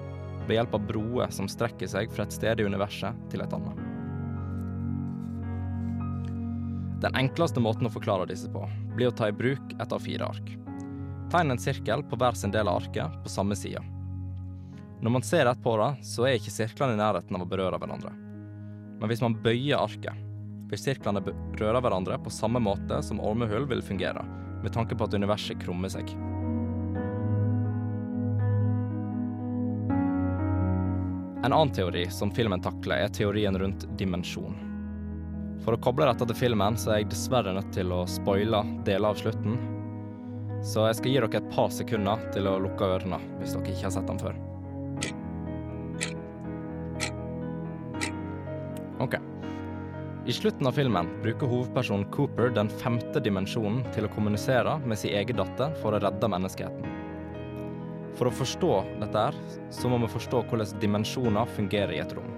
ved 0.48 0.58
hjelp 0.58 0.74
av 0.76 0.88
broer 0.90 1.32
som 1.32 1.48
strekker 1.48 1.88
seg 1.88 2.10
fra 2.12 2.26
et 2.26 2.36
sted 2.36 2.60
i 2.60 2.66
universet 2.66 3.22
til 3.30 3.46
et 3.46 3.54
annet. 3.54 3.78
Den 7.06 7.22
enkleste 7.22 7.62
måten 7.62 7.86
å 7.86 7.94
forklare 7.94 8.28
disse 8.30 8.50
på, 8.50 8.66
blir 8.98 9.14
å 9.14 9.16
ta 9.16 9.30
i 9.30 9.38
bruk 9.38 9.78
et 9.78 9.94
av 9.94 10.02
fire 10.02 10.26
ark. 10.34 10.52
Tegn 11.32 11.52
en 11.52 11.60
sirkel 11.64 12.04
på 12.04 12.18
hver 12.20 12.36
sin 12.36 12.52
del 12.52 12.68
av 12.68 12.82
arket 12.82 13.24
på 13.24 13.30
samme 13.30 13.56
side. 13.56 13.80
Når 15.02 15.12
man 15.12 15.24
ser 15.24 15.46
rett 15.46 15.62
på 15.64 15.78
det, 15.80 15.94
så 16.04 16.26
er 16.28 16.36
ikke 16.36 16.52
sirklene 16.52 16.98
i 16.98 17.00
nærheten 17.00 17.38
av 17.38 17.46
å 17.46 17.48
berøre 17.48 17.80
hverandre. 17.80 18.12
Men 19.00 19.08
hvis 19.08 19.24
man 19.24 19.38
bøyer 19.40 19.80
arket, 19.80 20.20
vil 20.68 20.82
sirklene 20.82 21.24
berøre 21.24 21.80
hverandre 21.82 22.20
på 22.20 22.36
samme 22.36 22.60
måte 22.60 23.00
som 23.04 23.24
ormehull 23.24 23.66
vil 23.72 23.82
fungere, 23.82 24.26
med 24.62 24.76
tanke 24.76 24.96
på 25.00 25.08
at 25.08 25.16
universet 25.16 25.64
krummer 25.64 25.90
seg. 25.96 26.12
En 31.42 31.56
annen 31.56 31.72
teori 31.74 32.06
som 32.12 32.36
filmen 32.36 32.62
takler, 32.62 33.08
er 33.08 33.16
teorien 33.16 33.56
rundt 33.58 33.88
dimensjon. 33.98 34.60
For 35.64 35.74
å 35.74 35.82
koble 35.82 36.12
dette 36.12 36.28
til 36.28 36.44
filmen, 36.44 36.76
så 36.78 36.92
er 36.92 37.02
jeg 37.06 37.14
dessverre 37.16 37.56
nødt 37.56 37.72
til 37.74 37.96
å 37.96 38.04
spoile 38.20 38.66
deler 38.84 39.16
av 39.16 39.24
slutten. 39.24 39.81
Så 40.62 40.84
jeg 40.86 40.98
skal 41.00 41.10
gi 41.10 41.18
dere 41.18 41.42
et 41.42 41.52
par 41.54 41.72
sekunder 41.74 42.22
til 42.34 42.46
å 42.46 42.60
lukke 42.62 42.86
ørene, 42.96 43.18
hvis 43.40 43.56
dere 43.56 43.74
ikke 43.74 43.88
har 43.88 43.94
sett 43.96 44.10
den 44.10 44.22
før. 44.22 44.38
Ok. 49.02 49.18
I 50.30 50.36
slutten 50.38 50.70
av 50.70 50.78
filmen 50.78 51.10
bruker 51.24 51.50
hovedpersonen 51.50 52.06
Cooper 52.14 52.54
den 52.54 52.70
femte 52.70 53.24
dimensjonen 53.26 53.82
til 53.96 54.06
å 54.06 54.12
kommunisere 54.14 54.76
med 54.86 55.02
sin 55.02 55.16
egen 55.18 55.42
datter 55.42 55.74
for 55.82 55.98
å 55.98 56.04
redde 56.04 56.30
menneskeheten. 56.30 56.86
For 58.20 58.30
å 58.30 58.36
forstå 58.38 58.72
dette 59.02 59.26
her, 59.26 59.42
så 59.74 59.90
må 59.90 59.98
vi 60.04 60.12
forstå 60.14 60.44
hvordan 60.46 60.78
dimensjoner 60.84 61.50
fungerer 61.58 61.98
i 61.98 62.04
et 62.06 62.14
rom. 62.14 62.30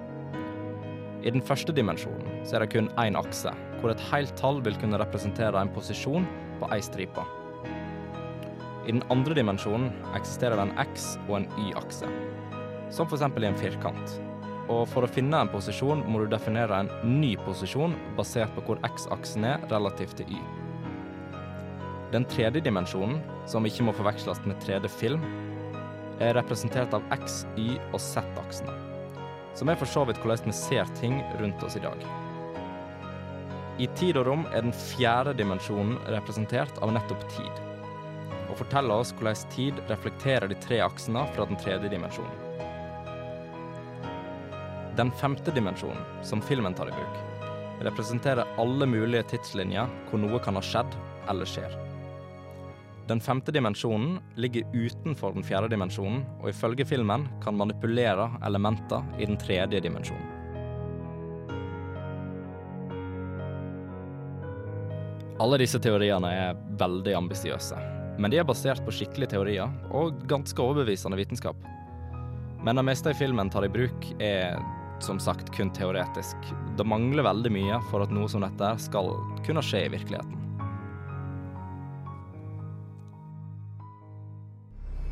I 1.28 1.32
den 1.36 1.44
første 1.44 1.76
dimensjonen 1.76 2.44
så 2.48 2.56
er 2.56 2.64
det 2.64 2.72
kun 2.72 2.92
én 3.04 3.20
akse, 3.20 3.52
hvor 3.82 3.92
et 3.92 4.10
helt 4.14 4.32
tall 4.40 4.64
vil 4.64 4.80
kunne 4.80 5.00
representere 5.04 5.60
en 5.60 5.76
posisjon 5.76 6.28
på 6.62 6.72
ei 6.72 6.80
stripe. 6.84 7.28
I 8.84 8.92
den 8.92 9.04
andre 9.14 9.36
dimensjonen 9.38 9.94
eksisterer 10.18 10.60
det 10.60 10.64
en 10.66 10.78
X- 10.84 11.14
og 11.30 11.38
en 11.38 11.46
Y-akse, 11.56 12.10
som 12.92 13.08
f.eks. 13.08 13.24
i 13.24 13.46
en 13.48 13.56
firkant. 13.56 14.18
Og 14.72 14.84
for 14.92 15.06
å 15.06 15.12
finne 15.12 15.40
en 15.40 15.52
posisjon 15.52 16.04
må 16.08 16.20
du 16.20 16.28
definere 16.32 16.82
en 16.84 16.92
ny 17.22 17.34
posisjon 17.46 17.96
basert 18.18 18.52
på 18.58 18.66
hvor 18.68 18.84
X-aksen 18.84 19.48
er 19.48 19.64
relativt 19.72 20.18
til 20.20 20.36
Y. 20.36 20.42
Den 22.12 22.28
tredje 22.30 22.62
dimensjonen, 22.64 23.22
som 23.50 23.64
ikke 23.66 23.88
må 23.88 23.96
forveksles 23.96 24.44
med 24.46 24.60
3D-film, 24.68 25.24
er 26.20 26.36
representert 26.36 26.94
av 26.94 27.08
X-, 27.16 27.46
Y- 27.56 27.80
og 27.94 28.00
Z-aksene, 28.04 28.76
som 29.56 29.72
er 29.72 29.80
for 29.80 29.88
så 29.90 30.04
vidt 30.10 30.20
hvordan 30.20 30.52
vi 30.52 30.60
ser 30.60 30.92
ting 31.00 31.22
rundt 31.40 31.64
oss 31.64 31.80
i 31.80 31.88
dag. 31.88 32.04
I 33.80 33.88
tid 33.98 34.20
og 34.20 34.28
rom 34.28 34.44
er 34.52 34.68
den 34.68 34.76
fjerde 34.76 35.34
dimensjonen 35.40 35.96
representert 36.14 36.84
av 36.84 36.92
nettopp 36.94 37.24
tid, 37.32 37.70
og 38.50 38.58
forteller 38.60 39.04
oss 39.04 39.14
hvordan 39.18 39.50
tid 39.54 39.80
reflekterer 39.90 40.50
de 40.52 40.58
tre 40.64 40.82
aksene 40.86 41.26
fra 41.36 41.48
den 41.50 41.60
tredje 41.62 41.92
dimensjonen. 41.92 42.42
Den 44.98 45.10
femte 45.18 45.52
dimensjonen, 45.56 46.04
som 46.22 46.42
filmen 46.42 46.76
tar 46.78 46.92
i 46.92 46.94
bruk, 46.94 47.16
representerer 47.84 48.60
alle 48.62 48.86
mulige 48.86 49.26
tidslinjer 49.32 49.90
hvor 50.10 50.22
noe 50.22 50.42
kan 50.44 50.60
ha 50.60 50.62
skjedd 50.64 50.94
eller 51.32 51.50
skjer. 51.50 51.74
Den 53.10 53.20
femte 53.20 53.52
dimensjonen 53.52 54.20
ligger 54.40 54.70
utenfor 54.72 55.34
den 55.36 55.44
fjerde 55.44 55.68
dimensjonen, 55.74 56.22
og 56.40 56.54
ifølge 56.54 56.86
filmen 56.88 57.26
kan 57.44 57.58
manipulere 57.60 58.30
elementer 58.48 59.04
i 59.20 59.28
den 59.28 59.36
tredje 59.42 59.82
dimensjonen. 59.84 60.30
Alle 65.44 65.58
disse 65.60 65.82
teoriene 65.84 66.30
er 66.32 66.62
veldig 66.80 67.18
ambisiøse, 67.18 67.76
men 68.18 68.32
de 68.32 68.38
er 68.40 68.48
basert 68.48 68.84
på 68.86 68.94
skikkelige 68.94 69.34
teorier 69.34 69.72
og 69.92 70.22
ganske 70.30 70.62
overbevisende 70.62 71.18
vitenskap. 71.18 71.58
Men 72.64 72.80
det 72.80 72.86
meste 72.88 73.12
i 73.12 73.18
filmen 73.18 73.50
tar 73.52 73.66
i 73.66 73.72
bruk, 73.72 74.06
er 74.24 74.60
som 75.04 75.20
sagt 75.20 75.50
kun 75.56 75.72
teoretisk. 75.74 76.38
Det 76.78 76.86
mangler 76.88 77.26
veldig 77.26 77.52
mye 77.52 77.80
for 77.90 78.06
at 78.06 78.14
noe 78.14 78.30
som 78.32 78.46
dette 78.46 78.70
skal 78.86 79.12
kunne 79.44 79.64
skje 79.66 79.86
i 79.88 79.92
virkeligheten. 79.92 80.40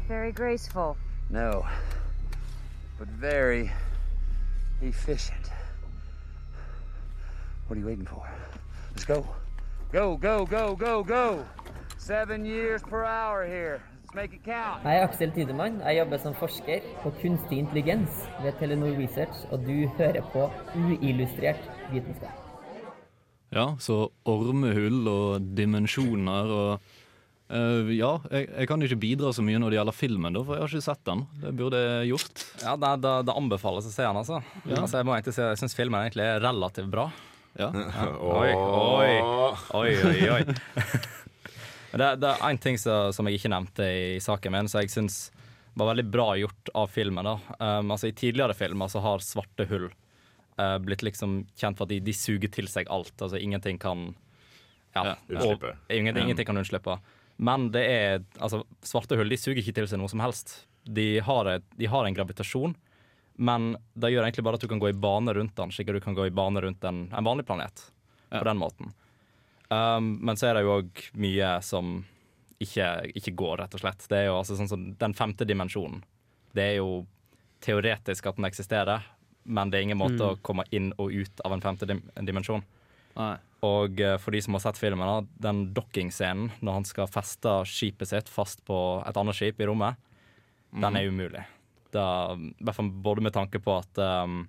Very 0.08 0.32
graceful. 0.32 0.96
No, 1.30 1.66
but 3.00 3.08
very 3.08 3.72
efficient. 4.82 5.52
What 7.68 7.78
are 7.78 7.82
you 7.82 7.88
waiting 7.88 8.06
for? 8.06 8.28
Let's 8.94 9.06
go. 9.06 9.26
Go, 9.92 10.18
go, 10.18 10.46
go, 10.46 10.76
go, 10.76 11.04
go! 11.04 11.46
Seven 12.02 12.46
years 12.48 12.82
per 12.82 13.06
hour 13.06 13.46
here. 13.46 13.80
Let's 14.02 14.16
make 14.16 14.34
it 14.34 14.42
count. 14.44 14.82
Jeg 14.84 14.98
er 14.98 15.04
Aksel 15.06 15.32
Tidemann. 15.36 15.76
Jeg 15.86 16.00
jobber 16.00 16.18
som 16.24 16.34
forsker 16.34 16.88
på 17.04 17.12
kunstig 17.20 17.60
intelligens 17.62 18.24
ved 18.42 18.58
Telenor 18.58 18.96
Research, 18.98 19.44
og 19.54 19.62
du 19.68 19.86
hører 20.00 20.26
på 20.34 20.48
uillustrert 20.74 21.62
vitenskap. 21.92 22.34
Ja, 23.54 23.68
så 23.78 24.08
ormehull 24.26 25.06
og 25.12 25.46
dimensjoner 25.54 26.56
og 26.56 26.90
uh, 27.54 27.94
Ja, 27.94 28.16
jeg, 28.34 28.50
jeg 28.50 28.72
kan 28.72 28.82
ikke 28.82 29.00
bidra 29.06 29.30
så 29.38 29.46
mye 29.46 29.62
når 29.62 29.70
det 29.70 29.82
gjelder 29.84 30.00
filmen, 30.00 30.34
da, 30.34 30.42
for 30.48 30.58
jeg 30.58 30.66
har 30.66 30.74
ikke 30.74 30.90
sett 30.90 31.06
den. 31.06 31.24
Det 31.46 31.54
burde 31.62 31.86
jeg 31.86 32.14
gjort. 32.16 32.46
Ja, 32.66 32.78
det, 32.82 32.96
det, 33.06 33.16
det 33.30 33.40
anbefales 33.44 33.92
å 33.92 33.94
se 33.94 34.10
den, 34.10 34.24
altså. 34.26 34.42
Ja. 34.66 34.82
altså 34.82 35.04
jeg 35.04 35.12
må 35.12 35.20
egentlig 35.20 35.38
si 35.38 35.46
Jeg 35.46 35.62
syns 35.62 35.78
filmen 35.78 36.02
egentlig 36.02 36.26
er 36.26 36.42
relativt 36.50 36.90
bra. 36.98 37.12
Ja. 37.62 37.70
Oi, 38.42 38.52
oi, 38.58 39.16
oi, 39.76 39.90
oi, 40.10 40.30
oi. 40.40 41.18
Det, 41.92 42.08
det 42.22 42.30
er 42.32 42.44
én 42.48 42.60
ting 42.62 42.78
som, 42.80 43.12
som 43.14 43.28
jeg 43.28 43.40
ikke 43.40 43.52
nevnte 43.52 43.84
i 44.16 44.20
saken 44.24 44.54
min, 44.56 44.70
som 44.72 44.80
jeg 44.84 44.92
syns 44.94 45.18
var 45.80 45.90
veldig 45.94 46.06
bra 46.12 46.30
gjort 46.40 46.72
av 46.76 46.88
filmen. 46.92 47.28
Um, 47.60 47.92
altså 47.92 48.10
I 48.10 48.16
tidligere 48.16 48.56
filmer 48.56 48.90
så 48.92 49.00
har 49.04 49.24
svarte 49.24 49.66
hull 49.70 49.90
uh, 50.60 50.78
blitt 50.84 51.04
liksom 51.08 51.42
kjent 51.60 51.80
for 51.80 51.88
at 51.88 51.94
de, 51.94 52.00
de 52.04 52.16
suger 52.16 52.52
til 52.52 52.68
seg 52.72 52.90
alt. 52.92 53.14
Altså 53.20 53.40
ingenting 53.40 53.80
kan 53.80 54.10
ja, 54.96 55.14
Ja, 55.14 55.16
og- 55.48 55.64
Ingenting, 55.90 56.26
ingenting 56.28 56.46
kan 56.50 56.60
unnslippe. 56.60 56.98
Men 57.42 57.70
det 57.74 57.84
er 57.88 58.24
altså 58.44 58.64
svarte 58.86 59.16
hull 59.18 59.32
de 59.32 59.40
suger 59.40 59.62
ikke 59.64 59.74
til 59.80 59.88
seg 59.88 60.00
noe 60.02 60.12
som 60.12 60.20
helst. 60.24 60.62
De 60.84 61.20
har, 61.24 61.48
et, 61.48 61.64
de 61.80 61.88
har 61.90 62.06
en 62.08 62.16
gravitasjon, 62.18 62.76
men 63.42 63.72
det 63.96 64.12
gjør 64.12 64.26
egentlig 64.28 64.44
bare 64.46 64.58
at 64.60 64.64
du 64.66 64.68
kan 64.70 64.82
gå 64.82 64.90
i 64.92 64.98
bane 64.98 65.34
rundt 65.38 65.56
den, 65.58 65.72
slik 65.74 65.90
at 65.90 65.96
du 65.98 66.04
kan 66.04 66.16
gå 66.18 66.26
i 66.28 66.34
bane 66.36 66.62
rundt 66.62 66.84
en, 66.90 67.06
en 67.14 67.26
vanlig 67.28 67.46
planet. 67.48 67.88
På 68.32 68.44
den 68.48 68.60
måten. 68.60 68.92
Um, 69.72 70.18
men 70.20 70.36
så 70.36 70.50
er 70.50 70.58
det 70.58 70.66
jo 70.66 70.74
òg 70.82 71.02
mye 71.24 71.52
som 71.64 72.02
ikke, 72.62 72.88
ikke 73.16 73.34
går, 73.40 73.62
rett 73.64 73.78
og 73.78 73.82
slett. 73.84 74.04
Det 74.12 74.18
er 74.20 74.28
jo 74.28 74.36
altså 74.42 74.58
sånn 74.60 74.70
som 74.70 74.84
Den 75.00 75.16
femte 75.18 75.48
dimensjonen. 75.48 76.04
Det 76.54 76.66
er 76.66 76.76
jo 76.82 77.06
teoretisk 77.64 78.28
at 78.28 78.36
den 78.38 78.50
eksisterer, 78.50 79.06
men 79.46 79.72
det 79.72 79.80
er 79.80 79.88
ingen 79.88 80.02
måte 80.02 80.20
Mm. 80.20 80.28
å 80.34 80.42
komme 80.44 80.66
inn 80.72 80.92
og 81.00 81.14
ut 81.14 81.42
av 81.46 81.54
en 81.56 81.62
femte 81.64 81.88
dim 81.88 82.02
dimensjon. 82.20 82.64
Nei. 83.16 83.38
Og 83.64 84.00
eh, 84.02 84.18
for 84.18 84.32
de 84.32 84.42
som 84.42 84.54
har 84.58 84.62
sett 84.64 84.78
filmen, 84.78 85.28
den 85.40 85.74
docking-scenen 85.74 86.52
når 86.62 86.74
han 86.74 86.86
skal 86.86 87.08
feste 87.08 87.50
skipet 87.70 88.08
sitt 88.10 88.30
fast 88.30 88.64
på 88.66 88.78
et 89.08 89.18
annet 89.18 89.36
skip 89.38 89.60
i 89.62 89.66
rommet, 89.70 89.96
den 90.74 90.96
er 90.96 91.08
umulig. 91.10 91.44
Da, 91.92 92.36
både 92.36 93.22
med 93.22 93.34
tanke 93.34 93.60
på 93.60 93.78
at, 93.78 93.98
um, 93.98 94.48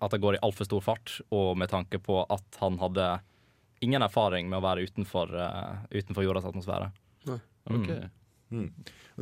at 0.00 0.10
det 0.10 0.20
går 0.20 0.34
i 0.38 0.42
altfor 0.42 0.64
stor 0.64 0.80
fart, 0.80 1.20
og 1.30 1.56
med 1.60 1.68
tanke 1.70 2.00
på 2.02 2.24
at 2.28 2.58
han 2.60 2.78
hadde 2.78 3.20
ingen 3.80 4.02
erfaring 4.02 4.48
med 4.50 4.58
å 4.60 4.64
være 4.66 4.84
utenfor, 4.86 5.32
uh, 5.34 5.80
utenfor 5.90 6.24
jordas 6.26 6.46
atmosfære. 6.50 6.92
Nei. 7.30 7.40
Ok. 7.72 7.90
Mm. 8.54 8.68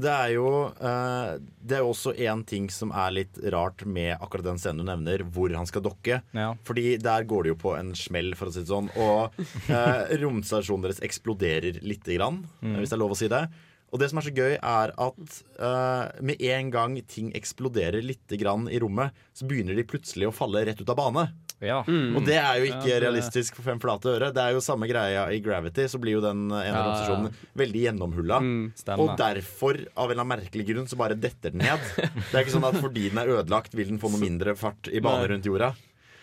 Det 0.03 0.11
er 0.11 0.33
jo 0.35 0.49
uh, 0.67 1.37
Det 1.63 1.77
er 1.77 1.83
jo 1.85 1.93
også 1.93 2.13
én 2.21 2.43
ting 2.49 2.67
som 2.75 2.91
er 2.97 3.13
litt 3.15 3.39
rart 3.55 3.85
med 3.89 4.17
akkurat 4.19 4.45
den 4.51 4.59
scenen 4.61 4.83
du 4.83 4.89
nevner, 4.89 5.23
hvor 5.33 5.53
han 5.57 5.69
skal 5.69 5.85
dokke. 5.87 6.19
Ja. 6.37 6.51
Fordi 6.67 6.97
der 7.01 7.25
går 7.29 7.45
det 7.47 7.53
jo 7.55 7.59
på 7.63 7.75
en 7.79 7.93
smell, 7.97 8.33
for 8.37 8.51
å 8.51 8.55
si 8.55 8.65
det 8.65 8.71
sånn. 8.73 8.91
Og 8.99 9.37
uh, 9.71 10.03
romstasjonen 10.25 10.85
deres 10.89 11.03
eksploderer 11.07 11.81
lite 11.87 12.19
grann, 12.19 12.43
Mm. 12.63 12.77
hvis 12.81 12.93
det 12.93 12.99
er 12.99 13.03
lov 13.05 13.15
å 13.15 13.19
si 13.19 13.29
det. 13.33 13.47
Og 13.93 14.01
det 14.01 14.09
som 14.09 14.19
er 14.21 14.25
så 14.25 14.33
gøy, 14.33 14.55
er 14.57 14.93
at 15.05 15.35
uh, 15.61 16.05
med 16.25 16.41
en 16.49 16.71
gang 16.73 16.95
ting 17.05 17.29
eksploderer 17.37 18.01
lite 18.05 18.39
grann 18.41 18.65
i 18.73 18.79
rommet, 18.81 19.13
så 19.37 19.45
begynner 19.49 19.77
de 19.77 19.85
plutselig 19.85 20.31
å 20.31 20.33
falle 20.35 20.63
rett 20.65 20.81
ut 20.81 20.89
av 20.93 20.97
bane. 20.97 21.27
Ja. 21.63 21.79
Og 21.87 22.25
det 22.27 22.35
er 22.41 22.57
jo 22.59 22.65
ikke 22.67 22.89
Ja, 22.91 22.99
det- 22.99 23.03
realistisk 23.05 23.55
for 23.55 23.63
fem 23.63 23.79
flate 23.79 24.11
øre. 24.11 24.33
Det 24.35 24.43
er 24.43 24.53
jo 24.57 24.63
samme 24.65 24.89
greia 24.91 25.29
i 25.31 25.39
Gravity, 25.41 25.85
så 25.87 26.01
blir 26.03 26.17
jo 26.17 26.21
den 26.25 26.49
ene 26.51 26.65
Ja, 26.65 26.73
ja. 26.73 26.83
romstasjonen 26.83 27.35
veldig 27.57 27.83
gjennomhulla. 27.87 28.41
Mm, 28.43 28.73
og 28.99 29.17
derfor, 29.17 29.79
av 29.97 30.11
en 30.11 30.17
eller 30.17 30.25
annen 30.25 30.33
merkelig 30.43 30.67
grunn, 30.73 30.89
så 30.91 30.97
bare 30.99 31.15
detter 31.15 31.53
den 31.55 31.63
ned. 31.63 31.79
Det 31.97 32.35
er 32.35 32.43
ikke 32.45 32.57
sånn 32.59 32.67
at 32.67 32.81
fordi 32.83 33.09
den 33.13 33.19
er 33.23 33.31
ødelagt, 33.39 33.75
vil 33.79 33.87
den 33.95 33.99
få 34.03 34.11
noe 34.11 34.21
mindre 34.21 34.57
fart 34.59 34.91
i 34.91 34.99
bane 35.01 35.29
rundt 35.31 35.45
jorda. 35.47 35.73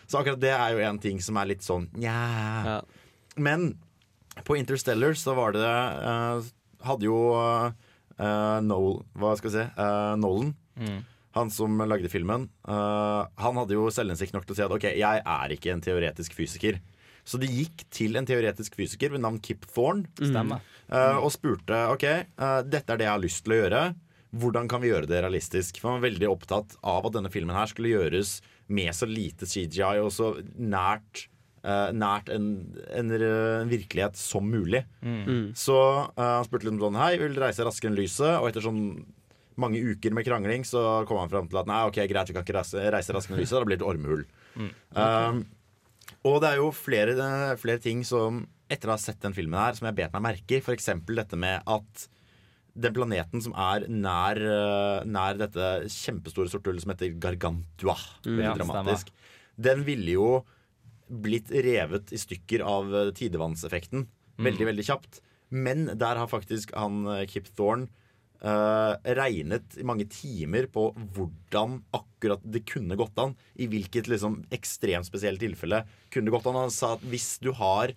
Så 0.10 0.20
akkurat 0.20 0.40
det 0.42 0.52
er 0.52 0.72
jo 0.76 0.80
en 0.90 1.00
ting 1.00 1.20
som 1.22 1.38
er 1.38 1.46
litt 1.54 1.62
sånn 1.64 1.88
nja. 1.96 2.18
Ja. 2.66 2.82
Men 3.38 3.78
på 4.44 4.58
Interstellar 4.60 5.14
så 5.16 5.36
var 5.36 5.52
det 5.54 5.64
uh, 5.64 6.42
Hadde 6.84 7.04
jo 7.08 7.16
uh, 7.36 8.60
Noel, 8.64 9.02
hva 9.16 9.34
skal 9.38 9.52
jeg 9.52 9.68
si, 9.68 9.72
Uh, 9.80 10.16
Nolan 10.20 10.54
Mm. 10.80 11.02
Han 11.38 11.52
som 11.54 11.78
lagde 11.86 12.10
filmen, 12.10 12.48
uh, 12.66 13.28
han 13.38 13.60
hadde 13.62 13.78
jo 13.78 13.90
selvinnsikt 13.94 14.34
nok 14.34 14.48
til 14.48 14.56
å 14.56 14.58
si 14.58 14.66
at 14.66 14.74
ok, 14.74 14.88
jeg 14.98 15.22
er 15.22 15.54
ikke 15.54 15.74
en 15.76 15.84
teoretisk 15.86 16.36
fysiker. 16.38 16.80
Så 17.28 17.38
de 17.38 17.50
gikk 17.52 17.84
til 17.94 18.18
en 18.18 18.26
teoretisk 18.26 18.78
fysiker 18.80 19.14
ved 19.14 19.22
navn 19.22 19.38
Kip 19.44 19.68
Thorne 19.70 20.08
mm. 20.18 20.54
uh, 20.90 21.20
og 21.22 21.30
spurte 21.36 21.84
ok, 21.94 22.06
uh, 22.42 22.62
dette 22.66 22.96
er 22.96 23.02
det 23.02 23.06
jeg 23.06 23.14
har 23.14 23.26
lyst 23.26 23.44
til 23.46 23.54
å 23.54 23.60
gjøre. 23.60 23.82
Hvordan 24.40 24.70
kan 24.70 24.82
vi 24.82 24.90
gjøre 24.90 25.10
det 25.10 25.22
realistisk? 25.26 25.78
For 25.82 25.92
Han 25.92 26.00
var 26.00 26.10
veldig 26.10 26.32
opptatt 26.32 26.78
av 26.82 27.06
at 27.06 27.18
denne 27.18 27.34
filmen 27.34 27.58
her 27.58 27.70
skulle 27.70 27.94
gjøres 27.94 28.40
med 28.70 28.94
så 28.98 29.10
lite 29.10 29.50
CGI 29.50 30.02
og 30.02 30.12
så 30.14 30.36
nært, 30.54 31.28
nært 31.98 32.30
en, 32.30 32.46
en, 32.94 33.14
virkelighet 33.70 34.18
som 34.22 34.46
mulig. 34.46 34.84
Mm. 35.02 35.50
Så 35.58 35.74
han 36.14 36.46
spurte 36.46 36.68
litt 36.68 36.76
om 36.76 36.84
sånn 36.84 37.00
Hei, 37.02 37.16
vil 37.18 37.34
du 37.34 37.42
reise 37.42 37.66
raskere 37.66 37.90
enn 37.90 37.98
lyset? 37.98 38.38
Og 38.38 38.52
etter 38.52 38.68
sånn 38.68 38.84
mange 39.62 39.82
uker 39.82 40.14
med 40.16 40.28
krangling 40.28 40.66
så 40.68 41.04
kom 41.10 41.20
han 41.22 41.32
fram 41.32 41.50
til 41.52 41.62
at 41.62 41.70
nei, 41.70 41.82
ok, 41.90 42.02
greit, 42.10 42.30
vi 42.32 42.36
kan 42.38 42.46
ikke 42.46 42.58
reise, 42.60 42.84
reise 42.96 43.16
raskere 43.16 43.38
enn 43.38 43.44
lyset. 43.44 43.58
Da 43.60 43.68
blir 43.68 43.80
det 43.80 43.84
et 43.84 43.90
ormehull. 43.90 44.24
Um, 44.96 45.44
og 46.28 46.40
det 46.44 46.54
er 46.54 46.62
jo 46.62 46.70
flere, 46.76 47.30
flere 47.62 47.82
ting 47.84 48.02
som 48.08 48.44
etter 48.70 48.92
å 48.92 48.96
ha 48.96 49.02
sett 49.02 49.22
den 49.24 49.36
filmen 49.36 49.60
her, 49.60 49.76
som 49.78 49.88
jeg 49.90 49.98
bet 49.98 50.16
meg 50.16 50.26
merke 50.26 50.58
i. 50.58 50.62
F.eks. 50.62 50.92
dette 51.08 51.40
med 51.40 51.66
at 51.70 52.06
den 52.80 52.96
planeten 52.96 53.42
som 53.44 53.56
er 53.58 53.88
nær, 53.92 54.40
eh, 54.40 55.08
nær 55.10 55.40
dette 55.40 55.72
kjempestore 55.92 56.52
sorte 56.52 56.70
hullet 56.70 56.86
som 56.86 56.94
heter 56.94 57.16
Gargantua, 57.20 57.98
Mm, 58.26 58.40
ja, 58.44 58.54
dramatisk, 58.56 59.10
den 59.60 59.84
ville 59.88 60.14
jo 60.14 60.30
blitt 61.10 61.50
revet 61.50 62.14
i 62.14 62.20
stykker 62.22 62.62
av 62.62 62.94
eh, 62.94 63.12
tidevannseffekten 63.18 64.06
veldig, 64.40 64.70
veldig 64.70 64.86
kjapt. 64.86 65.22
Men 65.50 65.90
der 65.98 66.22
har 66.22 66.30
faktisk 66.30 66.72
han 66.78 67.06
eh, 67.08 67.26
Kip 67.26 67.50
Thorne 67.58 67.90
eh, 68.42 69.14
regnet 69.20 69.78
i 69.80 69.86
mange 69.88 70.08
timer 70.12 70.70
på 70.72 70.90
hvordan 71.16 71.80
akkurat 71.96 72.44
det 72.44 72.66
kunne 72.70 72.98
gått 73.00 73.20
an. 73.22 73.36
I 73.60 73.70
hvilket 73.72 74.10
liksom 74.12 74.42
ekstremt 74.56 75.10
spesielle 75.10 75.42
tilfelle 75.42 75.84
kunne 76.14 76.30
det 76.30 76.36
gått 76.38 76.50
an. 76.52 76.64
Han 76.68 76.74
sa 76.74 76.96
at 76.98 77.06
hvis 77.10 77.38
du 77.44 77.52
har 77.58 77.96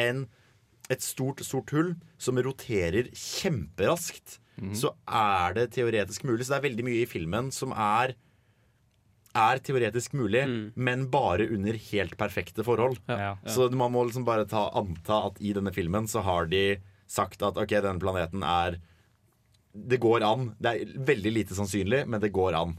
en, 0.00 0.26
et 0.90 1.04
stort, 1.04 1.44
sort 1.46 1.70
hull 1.74 1.94
som 2.18 2.40
roterer 2.42 3.10
kjemperaskt, 3.12 4.40
så 4.78 4.92
er 5.10 5.54
det 5.56 5.72
teoretisk 5.74 6.22
mulig. 6.28 6.44
Så 6.46 6.54
det 6.54 6.58
er 6.60 6.68
veldig 6.68 6.84
mye 6.86 7.02
i 7.02 7.10
filmen 7.10 7.50
som 7.54 7.72
er 7.74 8.14
er 9.34 9.58
teoretisk 9.66 10.12
mulig, 10.14 10.44
men 10.78 11.08
bare 11.10 11.48
under 11.50 11.74
helt 11.90 12.16
perfekte 12.16 12.62
forhold. 12.62 13.00
Ja. 13.10 13.34
Så 13.50 13.66
man 13.74 13.90
må 13.90 14.04
liksom 14.06 14.26
bare 14.26 14.46
ta, 14.46 14.68
anta 14.78 15.24
at 15.26 15.40
i 15.42 15.50
denne 15.56 15.72
filmen 15.74 16.06
så 16.06 16.22
har 16.22 16.46
de 16.46 16.78
sagt 17.10 17.42
at 17.42 17.58
ok, 17.58 17.74
denne 17.82 17.98
planeten 17.98 18.46
er 18.46 18.78
Det 19.74 19.98
går 20.02 20.22
an. 20.22 20.52
Det 20.62 20.70
er 20.70 20.92
veldig 21.10 21.32
lite 21.34 21.56
sannsynlig, 21.56 22.04
men 22.06 22.22
det 22.22 22.30
går 22.34 22.54
an. 22.58 22.76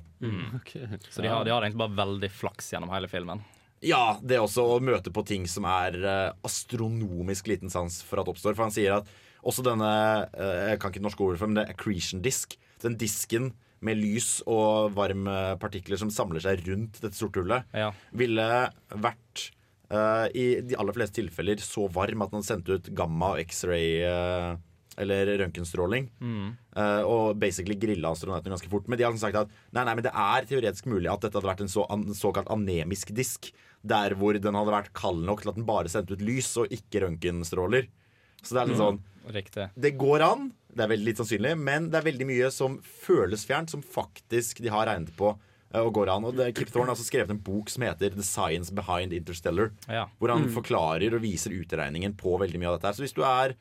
Så 1.11 1.21
de 1.21 1.27
har, 1.27 1.43
de 1.45 1.51
har 1.51 1.61
egentlig 1.61 1.81
bare 1.83 1.97
veldig 1.99 2.31
flaks 2.31 2.71
gjennom 2.73 2.93
hele 2.93 3.09
filmen. 3.11 3.43
Ja, 3.85 4.15
det 4.23 4.37
er 4.37 4.45
også 4.45 4.63
å 4.63 4.79
møte 4.81 5.11
på 5.13 5.25
ting 5.27 5.43
som 5.51 5.67
er 5.69 5.97
eh, 5.99 6.31
astronomisk 6.47 7.51
liten 7.51 7.69
sans 7.69 7.99
for 8.07 8.21
at 8.21 8.31
oppstår. 8.31 8.55
For 8.55 8.65
han 8.65 8.73
sier 8.73 9.01
at 9.01 9.11
også 9.45 9.65
denne 9.65 9.91
eh, 10.31 10.71
Jeg 10.71 10.79
kan 10.81 10.93
ikke 10.93 11.03
det 11.03 11.07
norske 11.09 11.25
ordet 11.27 11.41
for 11.41 11.51
men 11.51 11.59
det 11.59 11.67
er 11.67 11.75
accretion 11.75 12.23
disk. 12.25 12.55
Den 12.81 12.97
disken 13.01 13.51
med 13.85 13.99
lys 13.99 14.39
og 14.49 14.95
varme 14.95 15.35
partikler 15.61 15.99
som 15.99 16.11
samler 16.13 16.41
seg 16.41 16.63
rundt 16.65 17.01
dette 17.03 17.17
sorte 17.17 17.43
hullet, 17.43 17.67
ville 18.15 18.47
vært 19.03 19.49
uh, 19.91 20.25
i 20.33 20.61
de 20.65 20.77
aller 20.79 20.95
fleste 20.95 21.19
tilfeller 21.19 21.61
så 21.61 21.85
varm 21.93 22.23
at 22.25 22.33
den 22.33 22.45
sendte 22.45 22.79
ut 22.79 22.89
gamma 22.97 23.33
og 23.35 23.43
X-ray 23.43 23.99
eh, 24.07 24.55
eller 24.97 25.25
røntgenstråling. 25.41 26.09
Mm. 26.21 26.53
Uh, 26.77 27.03
og 27.03 27.39
basically 27.39 27.75
grilla 27.75 28.11
astronautene 28.15 28.53
ganske 28.55 28.69
fort. 28.71 28.87
Men 28.87 28.97
de 28.97 29.03
har 29.03 29.11
liksom 29.13 29.25
sagt 29.27 29.41
at 29.41 29.49
nei, 29.75 29.83
nei, 29.83 29.95
men 29.95 30.03
det 30.03 30.13
er 30.13 30.45
teoretisk 30.49 30.85
mulig 30.87 31.11
at 31.11 31.21
dette 31.25 31.35
hadde 31.39 31.49
vært 31.51 31.61
en 31.65 31.71
så, 31.71 31.85
an, 31.91 32.05
såkalt 32.15 32.47
anemisk 32.53 33.11
disk. 33.15 33.51
Der 33.85 34.15
hvor 34.17 34.33
den 34.41 34.55
hadde 34.57 34.71
vært 34.73 34.93
kald 34.97 35.25
nok 35.27 35.41
til 35.43 35.49
at 35.51 35.55
den 35.59 35.65
bare 35.67 35.91
sendte 35.91 36.15
ut 36.17 36.23
lys 36.25 36.47
og 36.57 36.71
ikke 36.73 37.03
røntgenstråler. 37.05 37.89
Så 38.41 38.53
det 38.55 38.61
er 38.63 38.71
litt 38.71 38.81
sånn 38.81 39.01
Riktig. 39.25 39.71
Det 39.73 39.89
går 39.97 40.21
an, 40.21 40.51
det 40.69 40.83
er 40.85 40.89
veldig 40.91 41.05
litt 41.07 41.17
sannsynlig, 41.17 41.55
men 41.57 41.87
det 41.89 41.97
er 41.97 42.03
veldig 42.05 42.25
mye 42.29 42.49
som 42.53 42.75
føles 42.85 43.41
fjernt, 43.49 43.71
som 43.73 43.81
faktisk 43.81 44.59
de 44.61 44.69
har 44.69 44.85
regnet 44.85 45.15
på. 45.17 45.31
eh, 45.73 45.79
Og 45.81 45.91
går 45.97 46.11
an. 46.13 46.25
Og 46.29 46.35
det, 46.37 46.51
Kip 46.55 46.69
Thorne 46.69 46.91
har 46.91 46.95
også 46.95 47.07
skrevet 47.09 47.31
en 47.33 47.39
bok 47.41 47.67
som 47.73 47.81
heter 47.87 48.13
The 48.13 48.21
Science 48.21 48.69
Behind 48.71 49.11
Interstellar. 49.17 49.71
Ja. 49.89 50.05
Hvor 50.19 50.29
han 50.29 50.45
Mm. 50.45 50.53
forklarer 50.53 51.15
og 51.15 51.21
viser 51.23 51.57
utregningen 51.57 52.13
på 52.15 52.37
veldig 52.37 52.59
mye 52.61 52.69
av 52.69 52.77
dette. 52.79 52.85
her 52.85 52.93
Så 52.93 53.01
hvis 53.01 53.15
du 53.15 53.23
er 53.23 53.55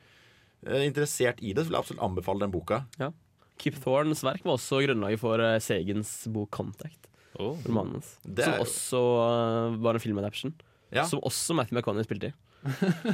interessert 0.65 1.41
i 1.41 1.53
det, 1.53 1.63
så 1.65 1.69
vil 1.69 1.77
jeg 1.77 1.83
absolutt 1.83 2.03
anbefale 2.05 2.39
den 2.45 2.51
boka. 2.53 2.83
Ja. 2.99 3.11
Kip 3.57 3.77
Thornes 3.83 4.23
verk 4.25 4.43
var 4.43 4.57
også 4.57 4.81
grunnlaget 4.83 5.19
for 5.21 5.39
eh, 5.39 5.59
Segens 5.63 6.27
bok 6.27 6.49
'Contact'. 6.51 7.07
Romanen 7.39 7.97
hans. 7.99 8.17
Som 8.23 8.53
er- 8.53 8.59
også 8.63 8.99
eh, 9.27 9.77
var 9.83 9.93
en 9.93 9.99
filmadaption. 9.99 10.53
Ja. 10.91 11.03
Som 11.05 11.19
også 11.21 11.55
Matthew 11.55 11.77
McConney 11.79 12.03
spilte 12.07 12.31
i. 12.31 12.33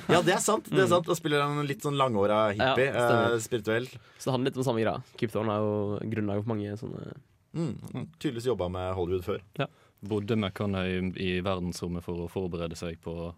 Ja, 0.07 0.21
det 0.21 0.31
er 0.35 0.39
sant. 0.39 0.69
det 0.71 0.79
er 0.79 0.87
sant 0.87 1.05
Da 1.05 1.15
spiller 1.17 1.41
han 1.43 1.57
en 1.59 1.67
litt 1.67 1.81
sånn 1.83 1.97
langhåra 1.99 2.53
hippie. 2.53 2.85
Ja, 2.93 3.33
eh, 3.33 3.37
spirituell. 3.43 3.87
Så 4.17 4.29
det 4.29 4.31
handler 4.35 4.51
litt 4.51 4.57
om 4.61 4.63
samme 4.63 4.79
greia. 4.83 5.01
Kip 5.17 5.31
Thorne 5.33 5.51
er 5.57 5.59
jo 5.65 6.09
grunnlaget 6.13 6.45
for 6.45 6.53
mange 6.55 6.77
sånne 6.79 7.13
Mm, 7.53 8.07
tydeligvis 8.17 8.45
jobba 8.47 8.69
med 8.71 8.93
Hollywood 8.95 9.25
før. 9.25 9.67
Bodde 10.07 10.37
McConney 10.37 11.11
i 11.19 11.41
verdensrommet 11.43 12.01
for 12.05 12.15
å 12.23 12.29
forberede 12.31 12.77
seg 12.79 12.95
på, 13.03 13.33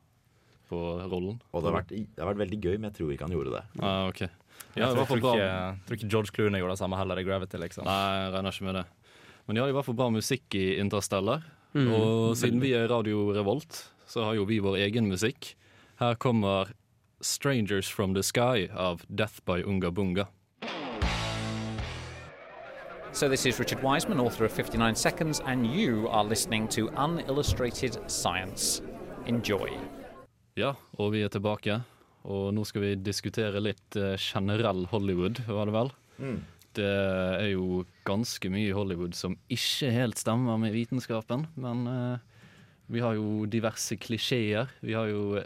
på 0.74 0.82
rollen? 1.06 1.38
Og 1.54 1.62
det 1.62 1.70
har, 1.70 1.78
vært, 1.80 1.94
det 1.94 2.20
har 2.24 2.32
vært 2.34 2.42
veldig 2.44 2.60
gøy, 2.60 2.76
men 2.80 2.90
jeg 2.90 2.98
tror 3.00 3.14
ikke 3.14 3.30
han 3.30 3.38
gjorde 3.38 3.56
det. 3.56 3.64
Ah, 3.80 4.10
ok. 4.10 4.26
Ja, 4.74 4.88
jeg, 4.88 4.90
tror, 4.90 5.00
jeg 5.00 5.08
tror, 5.08 5.20
ikke, 5.22 5.34
ikke, 5.38 5.88
tror 5.88 6.00
ikke 6.00 6.12
George 6.12 6.34
Clooney 6.34 6.62
gjorde 6.64 6.76
det 6.76 6.82
samme 6.82 6.98
heller 6.98 7.22
i 7.22 7.26
Gravity. 7.28 7.60
liksom 7.62 7.86
Nei, 7.86 7.98
jeg 8.18 8.32
regner 8.34 8.58
ikke 8.58 8.68
med 8.70 8.80
det. 8.82 8.86
Men 9.46 9.58
ja, 9.58 9.60
de 9.60 9.66
har 9.68 9.74
i 9.74 9.76
hvert 9.78 9.88
fall 9.90 10.00
bra 10.00 10.08
musikk 10.14 10.58
i 10.58 10.66
Interstellar. 10.82 11.44
Mm. 11.74 11.90
Og 11.98 12.38
siden 12.38 12.62
vi 12.62 12.74
er 12.78 12.88
Radio 12.90 13.32
Revolt, 13.36 13.84
så 14.10 14.28
har 14.28 14.38
jo 14.38 14.48
vi 14.50 14.60
vår 14.64 14.80
egen 14.86 15.10
musikk. 15.10 15.56
Her 16.00 16.16
kommer 16.16 16.74
'Strangers 17.22 17.90
From 17.90 18.14
The 18.14 18.24
Sky' 18.24 18.70
av 18.76 19.06
Death 19.14 19.42
by 19.46 19.64
Unga 19.64 19.92
Bunga. 19.92 20.28
So, 23.12 23.30
this 23.30 23.46
is 23.46 23.60
Richard 23.60 23.84
Wiseman, 23.84 24.20
author 24.20 24.46
of 24.46 24.52
59 24.52 24.96
Seconds, 24.96 25.40
and 25.46 25.68
you 25.68 26.08
are 26.10 26.24
listening 26.24 26.68
to 26.70 26.90
Unillustrated 26.98 28.00
Science. 28.08 28.82
Enjoy. 29.28 29.70
Ja, 30.60 30.76
og 31.02 31.14
vi 31.16 31.24
er 31.26 31.32
tilbake. 31.34 31.80
Og 32.30 32.52
nå 32.56 32.64
skal 32.68 32.84
vi 32.86 32.92
diskutere 33.04 33.60
litt 33.64 33.98
eh, 34.00 34.14
generell 34.22 34.86
Hollywood, 34.92 35.42
var 35.50 35.68
det 35.68 35.74
vel? 35.76 35.90
Mm. 36.24 36.38
Det 36.74 36.86
er 36.90 37.50
jo 37.52 37.84
ganske 38.08 38.50
mye 38.50 38.74
Hollywood 38.74 39.14
som 39.18 39.36
ikke 39.52 39.92
helt 39.94 40.18
stemmer 40.22 40.58
med 40.62 40.74
vitenskapen. 40.74 41.44
Men 41.62 41.84
uh, 41.86 42.16
vi 42.90 43.04
har 43.04 43.14
jo 43.20 43.44
diverse 43.46 43.98
klisjeer. 44.02 44.72
Vi 44.82 44.96
har 44.98 45.12
jo 45.12 45.42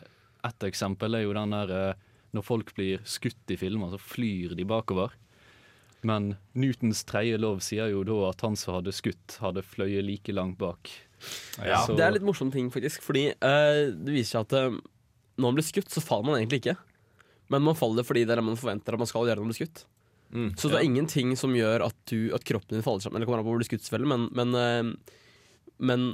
Ett 0.47 0.63
eksempel 0.63 1.17
er 1.17 1.25
jo 1.25 1.33
den 1.35 1.51
der 1.51 1.71
uh, 1.73 2.03
når 2.37 2.45
folk 2.45 2.69
blir 2.77 3.01
skutt 3.09 3.51
i 3.51 3.57
filmer, 3.59 3.89
så 3.91 3.99
flyr 3.99 4.53
de 4.55 4.63
bakover. 4.69 5.11
Men 6.07 6.35
Newtons 6.55 7.01
tredje 7.09 7.39
lov 7.41 7.59
sier 7.65 7.89
jo 7.91 8.05
da 8.07 8.15
at 8.29 8.43
han 8.45 8.55
som 8.55 8.77
hadde 8.77 8.93
skutt, 8.95 9.39
hadde 9.43 9.65
fløyet 9.65 10.05
like 10.07 10.31
langt 10.37 10.55
bak. 10.61 10.93
Så- 11.19 11.97
Det 11.97 12.05
er 12.05 12.13
litt 12.15 12.23
morsom 12.27 12.53
ting, 12.53 12.69
faktisk. 12.71 13.01
Fordi 13.03 13.31
uh, 13.33 13.89
det 13.97 14.13
viser 14.15 14.37
seg 14.37 14.47
at 14.47 14.79
når 15.37 15.45
man 15.45 15.57
blir 15.59 15.67
skutt, 15.67 15.89
så 15.93 16.01
faller 16.03 16.25
man 16.31 16.39
egentlig 16.41 16.61
ikke. 16.63 16.77
Men 17.53 17.63
man 17.63 17.77
faller 17.79 18.03
fordi 18.03 18.25
det 18.25 18.33
er 18.35 18.41
det 18.41 18.47
man 18.49 18.59
forventer 18.59 18.97
at 18.97 19.01
man 19.01 19.09
skal 19.09 19.27
gjøre 19.29 19.39
når 19.39 19.45
man 19.47 19.53
blir 19.53 19.61
skutt. 19.61 19.85
Mm, 20.27 20.49
så 20.59 20.67
det 20.67 20.75
er 20.75 20.83
ja. 20.83 20.87
ingenting 20.89 21.35
som 21.39 21.53
gjør 21.55 21.85
at, 21.85 21.95
du, 22.11 22.33
at 22.35 22.43
kroppen 22.43 22.75
din 22.75 22.83
faller 22.83 23.05
sammen. 23.05 23.19
Eller 23.19 23.29
kommer 23.29 23.39
an 23.39 23.47
på 23.47 23.53
hvor 23.53 23.61
du 23.61 23.63
blir 23.63 23.69
skutt, 23.69 23.85
selvfølgelig, 23.85 24.11
men, 24.11 24.25
men, 24.35 24.57
eh, 24.59 25.15
men 25.87 26.07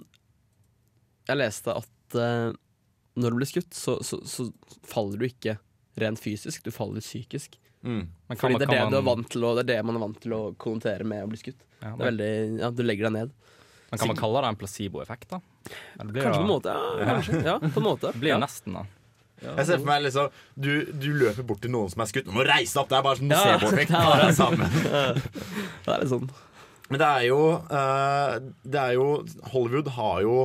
jeg 1.29 1.39
leste 1.39 1.73
at 1.79 2.17
eh, 2.19 2.51
når 3.17 3.33
du 3.33 3.39
blir 3.39 3.49
skutt, 3.49 3.73
så, 3.73 3.97
så, 4.05 4.19
så 4.27 4.49
faller 4.85 5.21
du 5.21 5.25
ikke 5.29 5.57
rent 6.01 6.21
fysisk, 6.21 6.63
du 6.65 6.73
faller 6.73 7.01
psykisk. 7.05 7.57
Mm. 7.83 8.07
Kan 8.29 8.37
Fordi 8.37 8.53
man- 8.57 8.61
det 8.61 8.67
er 8.67 8.73
det, 8.75 8.81
man... 8.83 8.91
du 8.93 8.97
er 8.99 9.07
vant 9.09 9.29
til 9.33 9.45
å, 9.45 9.53
det 9.57 9.63
er 9.65 9.69
det 9.73 9.85
man 9.87 9.97
er 9.99 10.05
vant 10.05 10.19
til 10.23 10.35
å 10.37 10.41
konnotere 10.61 11.07
med 11.07 11.25
å 11.25 11.29
bli 11.31 11.39
skutt. 11.41 11.65
Ja, 11.83 11.91
det 11.95 12.03
er 12.03 12.09
veldig, 12.11 12.31
ja, 12.61 12.69
du 12.71 12.83
legger 12.85 13.09
deg 13.09 13.15
ned. 13.17 13.33
Men 13.93 14.01
Kan 14.01 14.09
man 14.09 14.17
kalle 14.17 14.41
det 14.41 14.49
en 14.49 14.57
placeboeffekt, 14.57 15.33
da? 15.35 15.39
Det 15.69 16.23
Kanskje 16.23 16.29
jo- 16.29 16.37
på 16.37 16.45
en 16.45 16.53
måte, 16.53 16.73
ja, 16.73 17.07
kanskje. 17.11 17.41
Ja, 17.45 17.57
på 17.61 17.81
en 17.81 17.85
måte. 17.85 18.13
Det 18.13 18.21
blir 18.23 18.33
jo 18.33 18.39
nesten, 18.41 18.77
da. 18.79 18.85
Jeg 19.43 19.65
ser 19.69 19.77
for 19.81 19.89
meg 19.91 20.01
liksom 20.05 20.29
du, 20.55 20.71
du 21.03 21.09
løper 21.19 21.43
bort 21.49 21.61
til 21.65 21.71
noen 21.75 21.91
som 21.93 22.01
er 22.05 22.09
skutt. 22.11 22.25
Nå 22.29 22.35
må 22.37 22.43
du 22.45 22.49
reise 22.53 22.73
deg 22.73 22.81
opp! 22.83 22.89
Det 22.93 22.97
er 22.99 23.05
bare 23.09 23.19
sånn 23.21 23.31
Ja, 23.33 23.43
placeboeffekt. 23.43 23.93
ja. 23.93 24.03
Bare 24.09 24.25
det 24.31 24.39
samme. 24.39 24.71
Det 25.85 25.93
er 25.93 26.03
litt 26.03 26.11
sånn. 26.15 26.27
Men 26.91 26.99
det 27.01 27.07
er 27.09 27.23
jo 27.29 27.39
eh, 27.79 28.33
Det 28.75 28.81
er 28.83 28.97
jo 28.99 29.07
Hollywood 29.53 29.87
har 29.97 30.19
jo 30.25 30.35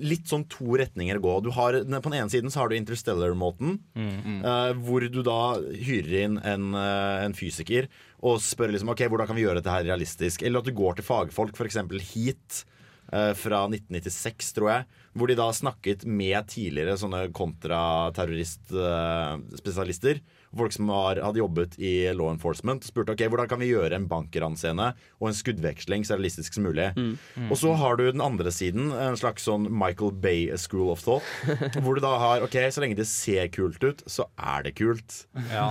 litt 0.00 0.30
sånn 0.32 0.46
to 0.48 0.78
retninger 0.80 1.18
å 1.18 1.20
gå. 1.20 1.32
Du 1.44 1.50
har, 1.52 1.76
på 1.84 2.08
den 2.08 2.16
ene 2.22 2.32
siden 2.32 2.48
så 2.52 2.62
har 2.62 2.70
du 2.72 2.76
Interstellar-måten. 2.78 3.74
eh, 4.00 4.70
hvor 4.80 5.04
du 5.12 5.18
da 5.26 5.40
hyrer 5.60 6.14
inn 6.24 6.38
en, 6.40 6.70
uh, 6.72 7.20
en 7.26 7.34
fysiker 7.36 7.84
og 8.24 8.40
spør 8.40 8.72
liksom 8.72 8.88
Ok, 8.94 9.02
hvordan 9.12 9.28
kan 9.28 9.36
vi 9.36 9.44
gjøre 9.44 9.60
dette 9.60 9.74
her 9.74 9.84
realistisk. 9.84 10.40
Eller 10.42 10.60
at 10.64 10.68
du 10.70 10.72
går 10.76 10.96
til 10.96 11.04
fagfolk, 11.04 11.52
f.eks. 11.52 11.76
Eh, 11.76 12.79
fra 13.10 13.66
1996, 13.66 14.54
tror 14.56 14.68
jeg. 14.70 14.84
Hvor 15.18 15.26
de 15.26 15.34
da 15.38 15.52
snakket 15.54 16.04
med 16.06 16.46
tidligere 16.52 16.96
sånne 17.00 17.20
kontraterroristspesialister. 17.34 20.20
Folk 20.50 20.74
som 20.74 20.88
var, 20.90 21.20
hadde 21.22 21.38
jobbet 21.38 21.76
i 21.78 22.10
law 22.16 22.26
enforcement. 22.32 22.82
Spurte 22.86 23.14
ok, 23.14 23.22
hvordan 23.30 23.46
kan 23.50 23.60
vi 23.62 23.70
gjøre 23.70 23.94
en 23.94 24.08
bankranscene 24.10 24.88
og 25.20 25.28
en 25.28 25.36
skuddveksling 25.38 26.02
så 26.06 26.16
realistisk 26.16 26.56
som 26.56 26.64
mulig. 26.66 26.88
Mm. 26.96 27.14
Og 27.46 27.56
så 27.60 27.74
har 27.78 27.98
du 27.98 28.08
den 28.08 28.24
andre 28.24 28.50
siden, 28.54 28.90
en 28.90 29.18
slags 29.18 29.46
sånn 29.46 29.68
Michael 29.70 30.12
Bay 30.22 30.48
school 30.58 30.90
of 30.90 31.04
thought. 31.04 31.26
hvor 31.84 31.94
du 31.94 32.02
da 32.02 32.16
har 32.22 32.46
ok, 32.46 32.56
så 32.74 32.82
lenge 32.82 32.98
det 32.98 33.06
ser 33.10 33.46
kult 33.54 33.78
ut, 33.84 34.02
så 34.10 34.26
er 34.38 34.66
det 34.66 34.74
kult. 34.80 35.10
Ja. 35.52 35.70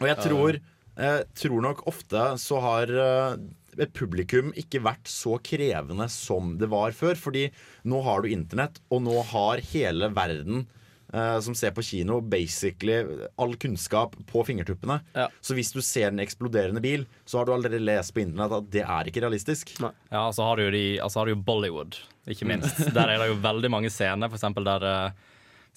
Og 0.00 0.10
jeg 0.10 0.18
tror, 0.24 0.58
jeg 0.96 1.28
tror 1.38 1.62
nok 1.62 1.86
ofte 1.90 2.32
så 2.42 2.58
har 2.64 2.90
eh, 2.90 3.38
et 3.82 3.92
publikum 3.96 4.52
ikke 4.56 4.82
vært 4.84 5.10
så 5.10 5.36
krevende 5.44 6.08
som 6.12 6.56
det 6.60 6.70
var 6.72 6.96
før. 6.96 7.18
Fordi 7.18 7.48
nå 7.88 8.00
har 8.06 8.22
du 8.24 8.32
internett, 8.32 8.80
og 8.90 9.04
nå 9.06 9.20
har 9.32 9.62
hele 9.72 10.10
verden 10.16 10.64
eh, 11.12 11.38
som 11.44 11.54
ser 11.58 11.74
på 11.76 11.84
kino, 11.86 12.20
basically 12.20 12.98
all 13.40 13.54
kunnskap 13.60 14.16
på 14.30 14.44
fingertuppene. 14.48 15.00
Så 15.40 15.56
hvis 15.58 15.72
du 15.74 15.80
ser 15.84 16.10
en 16.10 16.22
eksploderende 16.24 16.82
bil, 16.84 17.06
så 17.24 17.40
har 17.40 17.48
du 17.48 17.54
allerede 17.56 17.82
lest 17.84 18.14
på 18.16 18.24
internett 18.24 18.56
at 18.58 18.68
det 18.74 18.84
er 18.86 19.10
ikke 19.10 19.24
realistisk. 19.26 19.76
Ja, 19.80 20.26
og 20.26 20.34
så 20.36 20.46
har 20.48 20.58
du 20.58 20.66
jo 20.66 20.74
de, 20.74 20.84
altså 21.04 21.22
har 21.22 21.28
du 21.30 21.36
jo 21.36 21.44
Bollywood, 21.46 22.00
ikke 22.30 22.48
minst. 22.48 22.82
Der 22.96 23.12
er 23.12 23.22
det 23.22 23.30
jo 23.32 23.40
veldig 23.44 23.72
mange 23.72 23.92
scener, 23.92 24.30
for 24.30 24.40
eksempel 24.40 24.66
der 24.66 24.90
eh, 24.90 25.24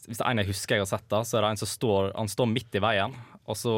Hvis 0.08 0.18
det 0.18 0.24
er 0.26 0.32
en 0.32 0.40
jeg 0.42 0.50
husker 0.54 0.78
jeg 0.78 0.86
har 0.88 0.94
sett, 0.94 1.10
da, 1.12 1.24
så 1.28 1.38
er 1.38 1.44
det 1.44 1.50
en 1.54 1.60
som 1.66 1.70
står, 1.70 2.14
han 2.16 2.32
står 2.32 2.48
midt 2.50 2.78
i 2.80 2.82
veien, 2.82 3.14
og 3.46 3.58
så 3.60 3.74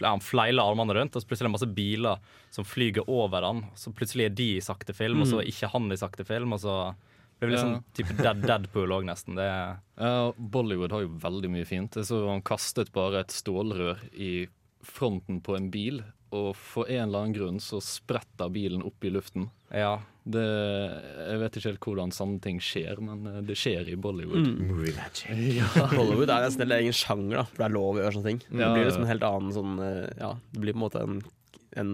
han 0.00 0.20
fleiler 0.20 0.62
armene 0.62 0.94
rundt, 0.96 1.16
og 1.16 1.22
så 1.22 1.26
plutselig 1.28 1.46
er 1.46 1.50
det 1.50 1.56
masse 1.58 1.74
biler 1.74 2.18
som 2.50 2.64
flyger 2.64 3.08
over 3.08 3.42
han. 3.46 3.62
Så 3.74 3.92
plutselig 3.94 4.26
er 4.26 4.34
de 4.34 4.56
i 4.56 4.60
sakte 4.64 4.94
film, 4.94 5.20
og 5.22 5.26
så 5.28 5.36
Mm. 5.38 5.40
er 5.40 5.50
ikke 5.52 5.70
han 5.72 5.92
i 5.92 5.96
sakte 5.96 6.24
film, 6.26 6.52
og 6.52 6.60
så 6.60 6.94
blir 7.40 7.48
det 7.48 7.50
litt 7.50 7.58
Ja. 7.58 7.64
sånn 7.64 7.84
type 7.94 8.16
Dead 8.22 8.42
Deadpool 8.42 8.88
òg, 8.92 9.04
nesten. 9.04 9.34
Det 9.36 9.44
er 9.44 9.78
Ja, 9.98 10.32
Bollywood 10.32 10.90
har 10.92 11.00
jo 11.02 11.08
veldig 11.08 11.50
mye 11.50 11.66
fint. 11.66 11.90
Så 11.92 12.28
han 12.28 12.42
kastet 12.42 12.92
bare 12.92 13.20
et 13.20 13.28
stålrør 13.28 13.98
i 14.14 14.46
fronten 14.82 15.40
på 15.42 15.56
en 15.56 15.70
bil, 15.70 16.02
og 16.30 16.52
for 16.56 16.86
en 16.90 17.08
eller 17.08 17.24
annen 17.24 17.34
grunn 17.34 17.60
så 17.62 17.80
spretter 17.82 18.50
bilen 18.54 18.84
opp 18.86 19.02
i 19.04 19.10
luften. 19.10 19.48
Ja. 19.74 19.96
Det, 20.30 20.42
jeg 20.44 21.38
vet 21.40 21.56
ikke 21.56 21.70
helt 21.70 21.86
hvordan 21.88 22.12
sånne 22.14 22.38
ting 22.44 22.58
skjer, 22.62 23.00
men 23.02 23.24
eh, 23.26 23.38
det 23.46 23.56
skjer 23.58 23.88
i 23.90 23.96
Bollywood. 23.98 24.46
Mm. 24.46 24.68
Movie 24.68 24.94
magic. 24.94 25.60
Bollywood 25.96 26.30
er 26.30 26.44
nesten 26.46 26.66
en 26.66 26.76
egen 26.76 26.94
sjanger, 26.94 27.40
da, 27.40 27.44
for 27.48 27.62
det 27.62 27.66
er 27.70 27.74
lov 27.76 27.90
å 27.96 28.02
gjøre 28.02 28.14
sånne 28.18 28.28
ting. 28.30 28.40
Det 28.46 28.58
blir 28.60 28.82
ja. 28.84 28.88
liksom 28.90 29.06
en 29.06 29.10
helt 29.14 29.26
annen 29.30 29.54
sånn 29.56 29.76
eh, 29.86 30.06
Ja, 30.20 30.32
det 30.54 30.62
blir 30.66 30.76
på 30.76 30.80
en 30.80 30.84
måte 30.84 31.02
en, 31.06 31.18
en, 31.82 31.92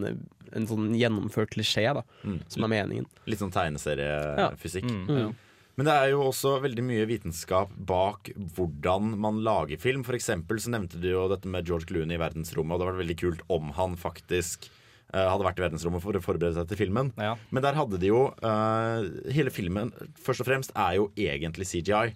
en 0.61 0.68
sånn 0.72 0.90
gjennomført 0.99 1.55
klisjé, 1.57 1.87
da, 1.96 2.05
Mm. 2.27 2.38
som 2.53 2.66
er 2.66 2.72
meningen. 2.75 3.09
Litt 3.31 3.40
sånn 3.40 3.55
tegneseriefysikk. 3.55 4.90
Ja. 4.90 4.96
Mm. 5.07 5.20
Ja. 5.22 5.33
Men 5.77 5.89
det 5.91 5.95
er 5.95 6.11
jo 6.15 6.23
også 6.25 6.55
veldig 6.65 6.83
mye 6.89 7.05
vitenskap 7.09 7.73
bak 7.88 8.31
hvordan 8.57 9.13
man 9.21 9.42
lager 9.44 9.81
film. 9.81 10.07
For 10.07 10.17
eksempel 10.17 10.61
så 10.63 10.73
nevnte 10.73 11.00
du 11.03 11.11
jo 11.11 11.27
dette 11.29 11.50
med 11.53 11.69
George 11.69 11.90
Clooney 11.90 12.17
i 12.17 12.21
verdensrommet, 12.21 12.73
og 12.73 12.81
det 12.81 12.87
hadde 12.87 12.94
vært 12.94 13.05
veldig 13.05 13.19
kult 13.21 13.42
om 13.53 13.73
han 13.77 13.96
faktisk 14.00 14.71
uh, 15.13 15.27
hadde 15.35 15.44
vært 15.44 15.61
i 15.61 15.67
verdensrommet 15.67 16.05
for 16.05 16.17
å 16.17 16.23
forberede 16.25 16.57
seg 16.57 16.71
til 16.71 16.81
filmen. 16.81 17.13
Men 17.53 17.67
der 17.67 17.77
hadde 17.77 18.00
de 18.00 18.09
jo 18.09 18.23
uh, 18.40 19.05
Hele 19.37 19.53
filmen 19.53 19.92
først 20.17 20.44
og 20.44 20.48
fremst 20.48 20.73
er 20.73 20.96
jo 20.96 21.11
egentlig 21.13 21.69
CGI. 21.69 22.15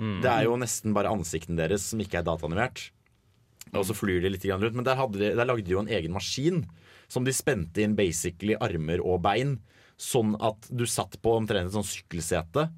Mm. 0.00 0.22
Det 0.24 0.30
er 0.30 0.46
jo 0.48 0.56
nesten 0.58 0.96
bare 0.96 1.12
ansiktene 1.12 1.60
deres 1.60 1.84
som 1.92 2.00
ikke 2.00 2.22
er 2.22 2.26
dataanimert. 2.26 2.86
Og 3.74 3.84
så 3.84 3.96
flyr 3.96 4.22
de 4.24 4.32
litt 4.32 4.46
rundt. 4.48 4.76
Men 4.76 4.86
der, 4.86 5.04
de, 5.12 5.34
der 5.36 5.48
lagde 5.48 5.66
de 5.66 5.76
jo 5.76 5.82
en 5.82 5.92
egen 5.92 6.14
maskin 6.14 6.64
som 7.10 7.26
de 7.26 7.34
spente 7.36 7.84
inn 7.84 7.98
basically 7.98 8.56
armer 8.64 9.02
og 9.04 9.20
bein. 9.26 9.58
Sånn 10.00 10.34
at 10.42 10.70
du 10.72 10.86
satt 10.88 11.18
på 11.22 11.36
omtrent 11.36 11.68
et 11.68 11.76
sånn 11.76 11.86
sykkelsete. 11.86 12.68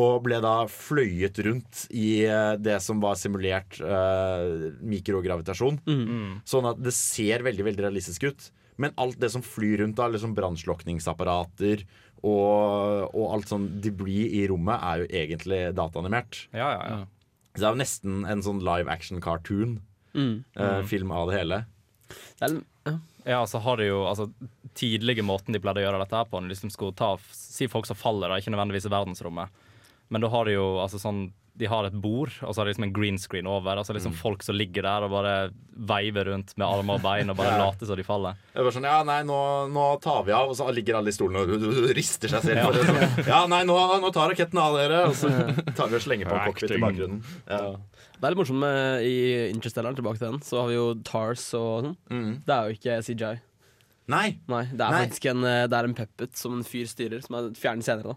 Og 0.00 0.22
ble 0.24 0.38
da 0.40 0.54
fløyet 0.70 1.38
rundt 1.44 1.82
i 1.92 2.22
eh, 2.24 2.54
det 2.62 2.78
som 2.84 3.00
var 3.02 3.18
simulert 3.20 3.76
eh, 3.82 4.70
mikrogravitasjon. 4.86 5.80
Sånn 6.48 6.68
at 6.70 6.80
det 6.80 6.94
ser 6.96 7.44
veldig 7.46 7.66
veldig 7.68 7.84
realistisk 7.88 8.28
ut. 8.30 8.46
Men 8.80 8.94
alt 9.02 9.18
det 9.20 9.28
som 9.34 9.42
flyr 9.44 9.82
rundt, 9.82 9.98
da, 9.98 10.06
liksom 10.08 10.32
brannslukningsapparater 10.38 11.82
og, 12.22 13.10
og 13.16 13.26
alt 13.34 13.50
sånn 13.50 13.66
debris 13.84 14.30
i 14.40 14.46
rommet, 14.48 14.80
er 14.80 15.02
jo 15.02 15.10
egentlig 15.22 15.60
dataanimert. 15.76 16.46
Ja, 16.56 16.70
ja, 16.78 16.86
ja. 16.94 17.00
Så 17.50 17.60
det 17.60 17.66
er 17.68 17.74
jo 17.74 17.80
nesten 17.82 18.18
en 18.30 18.44
sånn 18.46 18.60
live 18.64 18.88
action 18.92 19.20
cartoon. 19.24 19.78
Mm. 20.14 20.44
eh, 20.56 20.78
Mm. 20.80 20.86
film 20.90 21.12
av 21.14 21.28
det 21.30 21.36
hele. 21.38 21.64
Ja, 23.28 23.44
så 23.46 23.60
har 23.62 23.76
de 23.76 23.90
jo 23.90 24.00
altså, 24.08 24.30
tidlige 24.74 25.22
måten 25.22 25.52
de 25.54 25.60
pleide 25.62 25.82
å 25.82 25.84
gjøre 25.84 26.00
dette 26.02 26.16
her 26.16 26.24
på. 26.30 26.40
Når 26.40 26.48
de 26.48 26.54
liksom 26.54 26.72
skulle 26.72 26.96
ta, 26.96 27.12
si 27.36 27.68
folk 27.70 27.86
som 27.86 27.98
faller, 28.00 28.32
da, 28.32 28.38
ikke 28.40 28.50
nødvendigvis 28.54 28.88
i 28.88 28.92
verdensrommet. 28.94 29.52
Men 30.10 30.20
da 30.24 30.28
har 30.32 30.44
de 30.48 30.56
jo 30.58 30.64
altså 30.82 30.98
sånn 30.98 31.28
De 31.60 31.66
har 31.68 31.84
et 31.84 31.92
bord, 32.00 32.30
og 32.46 32.54
så 32.54 32.60
har 32.62 32.64
de 32.64 32.70
liksom 32.72 32.84
en 32.86 32.92
green 32.94 33.18
screen 33.20 33.46
over. 33.50 33.76
Altså 33.76 33.92
liksom 33.92 34.12
Mm. 34.14 34.16
Folk 34.16 34.42
som 34.46 34.54
ligger 34.56 34.82
der 34.86 35.02
og 35.04 35.10
bare 35.12 35.50
veiver 35.76 36.24
rundt 36.30 36.54
med 36.56 36.64
armer 36.66 36.94
og 36.96 37.02
bein 37.04 37.28
og 37.28 37.36
bare 37.36 37.50
Ja. 37.58 37.66
later 37.66 37.86
som 37.90 37.96
de 37.98 38.04
faller. 38.06 38.38
Det 38.54 38.60
er 38.62 38.64
bare 38.64 38.72
sånn, 38.72 38.86
ja, 38.88 39.02
nei, 39.04 39.18
nå, 39.28 39.40
nå 39.74 39.84
tar 40.00 40.22
vi 40.24 40.32
av, 40.32 40.48
og 40.48 40.56
så 40.56 40.70
ligger 40.72 40.96
alle 40.96 41.12
i 41.12 41.16
stolen 41.18 41.36
og 41.36 41.92
rister 41.98 42.32
seg 42.32 42.46
selv. 42.46 42.62
Ja. 42.62 42.70
Det, 42.72 42.86
sånn, 42.86 43.26
ja, 43.28 43.42
nei, 43.50 43.60
nå, 43.68 43.76
nå 44.00 44.12
tar 44.14 44.30
raketten 44.32 44.62
av 44.62 44.78
dere, 44.78 45.02
og 45.10 45.14
så 45.20 45.28
tar 45.76 45.90
vi 45.92 45.98
og 46.00 46.06
slenger 46.06 46.30
på 46.30 46.38
en 46.38 46.46
cockpit 46.48 46.70
i 46.78 46.80
bakgrunnen. 46.80 47.20
Ja. 47.50 47.60
Det 47.76 48.24
er 48.24 48.32
litt 48.32 48.40
morsomt 48.40 48.62
med 48.64 49.04
i 49.10 49.14
Interstellar, 49.50 49.92
tilbake 49.98 50.22
til 50.22 50.30
den, 50.30 50.40
så 50.46 50.62
har 50.62 50.70
vi 50.72 50.78
jo 50.78 50.88
Tars 51.04 51.44
og 51.58 51.84
sånn. 51.90 51.96
Mm. 52.08 52.32
Det 52.46 52.56
er 52.56 52.62
jo 52.72 52.78
ikke 52.80 52.98
CJI. 53.10 53.34
Nei. 54.10 54.26
nei. 54.50 54.64
Det 54.72 54.80
er 54.80 54.90
Nei. 54.96 55.04
faktisk 55.04 55.28
en, 55.30 55.44
eh, 55.44 55.66
det 55.70 55.76
er 55.76 55.86
en 55.86 55.94
puppet 55.94 56.34
som 56.40 56.56
en 56.56 56.64
fyr 56.66 56.88
styrer, 56.90 57.20
som 57.22 57.36
er 57.38 57.52
fjernet 57.54 57.84
senere, 57.86 58.14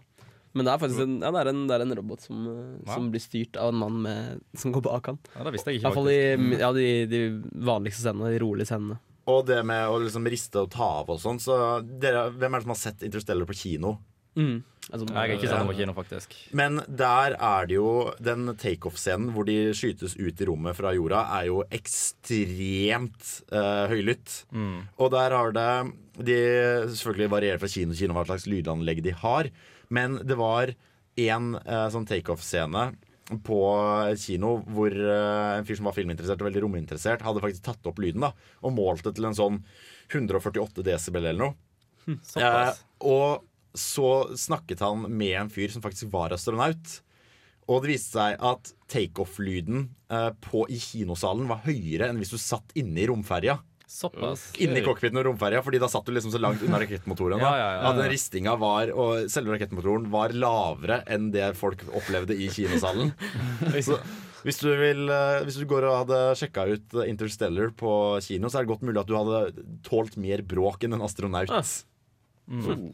Men 0.54 0.66
det 0.68 0.72
er 0.74 0.78
faktisk 0.78 1.02
en, 1.02 1.16
ja, 1.20 1.30
det 1.34 1.40
er 1.42 1.48
en, 1.50 1.62
det 1.66 1.74
er 1.76 1.82
en 1.82 1.94
robot 1.98 2.20
som, 2.22 2.44
eh, 2.46 2.74
Ja. 2.86 2.94
som 2.94 3.10
blir 3.10 3.22
styrt 3.22 3.56
av 3.58 3.72
en 3.72 3.80
mann 3.80 3.96
med, 4.04 4.40
som 4.54 4.72
går 4.72 4.84
bak 4.86 5.06
han. 5.10 5.18
Ja, 5.34 5.42
det 5.48 5.52
visste 5.56 5.72
jeg 5.72 5.80
I 5.80 5.82
ikke, 5.82 5.90
hvert 5.90 5.98
fall 5.98 6.12
i 6.14 6.60
ja, 6.62 6.72
de, 6.76 6.86
de 7.10 7.22
vanligste 7.66 8.04
scenene, 8.04 8.30
de 8.30 8.38
rolige 8.44 8.70
scenene. 8.70 9.00
Og 9.26 9.46
det 9.48 9.62
med 9.66 9.88
å 9.88 9.98
liksom 10.04 10.26
riste 10.28 10.60
og 10.62 10.70
ta 10.70 10.84
av 11.00 11.10
og 11.10 11.18
sånn. 11.18 11.40
Så 11.40 11.56
dere, 11.98 12.28
hvem 12.36 12.54
er 12.54 12.60
det 12.60 12.66
som 12.66 12.74
har 12.74 12.80
sett 12.82 13.02
Interstellar 13.08 13.48
på 13.48 13.56
kino? 13.56 13.96
Mm. 14.36 14.62
Altså, 14.92 15.06
Jeg 15.08 15.16
har 15.16 15.30
ikke 15.32 15.48
sett 15.48 15.60
den 15.62 15.68
på 15.70 15.76
kino, 15.78 15.92
faktisk. 15.96 16.34
Men 16.52 16.80
der 16.92 17.36
er 17.38 17.66
det 17.70 17.76
jo 17.78 18.12
den 18.20 18.50
takeoff-scenen 18.60 19.30
hvor 19.32 19.46
de 19.48 19.72
skytes 19.72 20.12
ut 20.18 20.42
i 20.42 20.48
rommet 20.50 20.76
fra 20.76 20.92
jorda, 20.92 21.22
er 21.38 21.46
jo 21.48 21.62
ekstremt 21.72 23.30
uh, 23.54 23.86
høylytt. 23.90 24.42
Mm. 24.52 24.82
Og 25.00 25.12
der 25.14 25.36
har 25.38 25.54
det 25.56 25.68
De 26.24 26.36
selvfølgelig 26.94 27.30
varierer 27.32 27.58
fra 27.62 27.70
kino 27.70 27.94
til 27.94 28.04
kino 28.04 28.14
hva 28.14 28.26
slags 28.28 28.44
lydanlegg 28.50 29.00
de 29.02 29.14
har, 29.24 29.48
men 29.88 30.20
det 30.24 30.36
var 30.40 30.72
en 31.20 31.54
uh, 31.60 31.88
sånn 31.92 32.06
takeoff-scene 32.08 32.88
på 33.46 33.58
kino 34.20 34.56
hvor 34.68 34.92
uh, 34.92 35.56
en 35.56 35.66
fyr 35.66 35.78
som 35.78 35.88
var 35.88 35.96
filminteressert 35.96 36.42
og 36.42 36.48
veldig 36.50 36.64
rominteressert, 36.66 37.24
hadde 37.24 37.42
faktisk 37.44 37.64
tatt 37.64 37.88
opp 37.88 38.02
lyden 38.02 38.26
da 38.26 38.34
og 38.60 38.74
målt 38.76 39.06
det 39.06 39.14
til 39.16 39.28
en 39.28 39.38
sånn 39.38 39.60
148 40.12 40.84
desibel 40.84 41.24
eller 41.24 41.48
noe. 41.48 41.56
Hm. 42.04 42.20
Eh, 42.36 42.80
og 43.08 43.44
så 43.74 44.10
snakket 44.38 44.82
han 44.84 45.06
med 45.08 45.34
en 45.38 45.52
fyr 45.52 45.72
som 45.72 45.82
faktisk 45.84 46.12
var 46.12 46.34
astronaut. 46.36 46.98
Og 47.64 47.80
det 47.82 47.94
viste 47.94 48.18
seg 48.18 48.42
at 48.44 48.72
takeoff-lyden 48.92 49.88
eh, 50.12 50.30
i 50.68 50.80
kinosalen 50.80 51.48
var 51.48 51.64
høyere 51.64 52.10
enn 52.10 52.20
hvis 52.20 52.34
du 52.34 52.40
satt 52.40 52.74
inne 52.78 53.00
i 53.00 53.08
romferja. 53.08 53.56
Såpass. 53.86 54.46
Inni 54.64 54.80
cockpiten 54.84 55.20
og 55.20 55.26
romferja, 55.28 55.60
fordi 55.64 55.78
da 55.82 55.88
satt 55.92 56.06
du 56.08 56.14
liksom 56.14 56.32
så 56.32 56.40
langt 56.40 56.62
unna 56.64 56.80
rakettmotoren. 56.80 57.38
Da, 57.42 57.50
Ja, 57.52 57.72
ja, 57.76 57.94
ja. 57.94 58.08
Ristinga 58.10 58.56
var, 58.60 58.90
og 58.90 59.28
selve 59.32 59.54
rakettmotoren 59.54 60.08
var 60.12 60.32
lavere 60.32 61.02
enn 61.04 61.28
det 61.34 61.52
folk 61.58 61.84
opplevde 61.92 62.36
i 62.36 62.48
kinosalen. 62.52 63.12
så 63.84 64.00
hvis 64.44 64.60
du, 64.60 64.70
vil, 64.76 65.06
eh, 65.08 65.42
hvis 65.44 65.56
du 65.60 65.64
går 65.68 65.86
og 65.88 65.98
hadde 66.02 66.20
sjekka 66.40 66.66
ut 66.68 66.96
Interstellar 67.06 67.70
på 67.76 67.92
kino, 68.24 68.50
så 68.52 68.60
er 68.60 68.66
det 68.66 68.72
godt 68.74 68.84
mulig 68.84 69.00
at 69.00 69.08
du 69.08 69.16
hadde 69.16 69.64
tålt 69.86 70.18
mer 70.20 70.44
bråk 70.44 70.84
enn 70.84 70.96
en 70.96 71.04
astronaut. 71.04 71.52
Mm. 72.44 72.90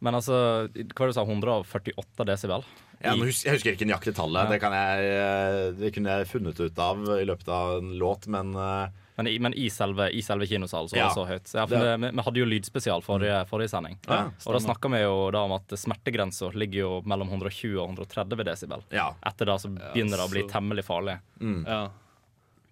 Men 0.00 0.16
altså, 0.16 0.34
hva 0.66 1.02
var 1.04 1.10
det 1.10 1.12
du 1.12 1.18
sa, 1.18 1.26
148 1.26 2.26
desibel? 2.30 2.64
Ja, 3.00 3.14
jeg 3.14 3.54
husker 3.54 3.74
ikke 3.74 3.86
nøyaktig 3.88 4.16
tallet. 4.16 4.44
Ja. 4.44 4.52
Det, 4.52 4.58
kan 4.62 4.74
jeg, 4.76 5.12
eh, 5.20 5.60
det 5.78 5.92
kunne 5.94 6.18
jeg 6.18 6.28
funnet 6.28 6.58
ut 6.60 6.82
av 6.82 7.06
i 7.16 7.26
løpet 7.28 7.48
av 7.54 7.78
en 7.78 7.94
låt, 8.00 8.26
men 8.32 8.50
eh, 8.56 9.06
Men 9.16 9.26
i, 9.26 9.38
men 9.42 9.54
i 9.58 9.66
selve, 9.68 10.06
i 10.16 10.22
selve 10.24 10.46
kinosalen 10.48 10.88
så 10.88 10.96
var 10.96 11.02
Ja. 11.02 11.08
det 11.08 11.14
så 11.18 11.26
høyt. 11.28 11.54
Ja, 11.54 11.66
Det- 11.66 11.98
vi, 12.00 12.10
vi 12.16 12.22
hadde 12.22 12.40
jo 12.40 12.46
lydspesial 12.46 13.02
forrige, 13.04 13.40
forrige 13.50 13.68
sending. 13.68 13.98
Ja, 14.08 14.30
og 14.46 14.52
da 14.54 14.58
snakka 14.60 14.88
vi 14.90 15.02
jo 15.02 15.30
da 15.30 15.42
om 15.44 15.52
at 15.52 15.66
smertegrensa 15.76 16.52
ligger 16.54 16.78
jo 16.80 16.92
mellom 17.04 17.28
120 17.28 17.76
og 17.82 17.88
130 17.96 18.44
desibel. 18.44 18.82
Ja. 18.90 19.14
Etter 19.26 19.46
det 19.46 19.58
så 19.60 19.68
begynner 19.74 20.16
det 20.16 20.26
å 20.28 20.30
bli 20.30 20.42
temmelig 20.48 20.84
farlig. 20.84 21.18
Ja. 21.40 21.90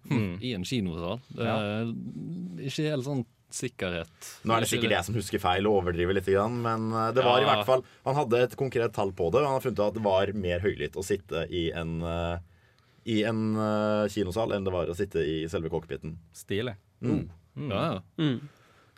Mm. 0.09 0.39
I 0.47 0.53
en 0.55 0.63
kinosal. 0.65 1.19
Det 1.35 1.45
er 1.45 1.93
ikke 2.65 2.89
helt 2.89 3.05
sånn 3.05 3.25
sikkerhet. 3.51 4.27
Nå 4.45 4.53
er 4.55 4.61
det 4.61 4.69
sikkert 4.69 4.91
jeg 4.93 5.05
som 5.07 5.15
husker 5.17 5.41
feil 5.41 5.65
og 5.65 5.79
overdriver 5.83 6.13
litt, 6.13 6.27
men 6.53 6.91
eh, 6.93 7.11
det 7.17 7.23
var 7.25 7.41
i 7.41 7.47
hvert 7.47 7.65
fall 7.65 7.81
Han 8.05 8.15
hadde 8.15 8.43
et 8.45 8.55
konkret 8.55 8.93
tall 8.93 9.09
på 9.11 9.31
det, 9.33 9.41
og 9.41 9.47
han 9.49 9.55
har 9.57 9.63
funnet 9.63 9.79
ut 9.79 9.87
at 9.87 9.93
det 9.97 10.03
var 10.05 10.33
mer 10.37 10.59
høylytt 10.61 10.93
å 10.95 11.03
sitte 11.05 11.47
i 11.49 11.71
en 11.73 11.95
eh, 12.05 12.37
I 13.05 13.23
en 13.23 13.55
uh, 13.57 14.07
kinosal 14.11 14.51
enn 14.55 14.65
det 14.67 14.73
var 14.73 14.89
å 14.91 14.95
sitte 14.97 15.23
i 15.23 15.43
selve 15.49 15.69
cockpiten. 15.71 16.17
Stilig. 16.35 16.75
Mm. 17.01 17.29
Mm. 17.55 17.69
Ja, 17.71 17.83
ja. 18.19 18.33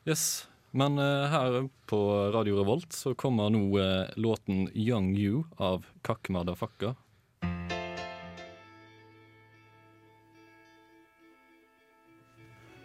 Yes. 0.06 0.47
Men 0.72 0.97
uh, 0.99 1.28
her 1.32 1.68
på 1.91 1.99
Radio 2.34 2.58
Revolt 2.62 2.93
så 2.95 3.14
kommer 3.16 3.49
nå 3.52 3.66
uh, 3.78 4.08
låten 4.16 4.70
'Young 4.74 5.12
You' 5.18 5.43
av 5.58 5.86
Kakmada 6.02 6.56
Fakka. 6.56 6.95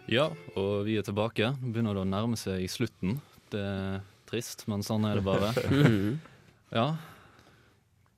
Ja, 0.07 0.29
og 0.55 0.85
vi 0.87 0.95
er 0.95 1.03
tilbake. 1.03 1.49
Nå 1.59 1.73
begynner 1.73 1.97
det 1.97 2.05
å 2.05 2.07
nærme 2.07 2.37
seg 2.39 2.63
i 2.63 2.69
slutten. 2.71 3.17
Det 3.51 3.59
er 3.59 4.05
trist, 4.29 4.63
men 4.71 4.83
sånn 4.85 5.07
er 5.07 5.19
det 5.19 5.25
bare. 5.27 5.51
Mhm. 5.71 6.19
Ja. 6.71 6.97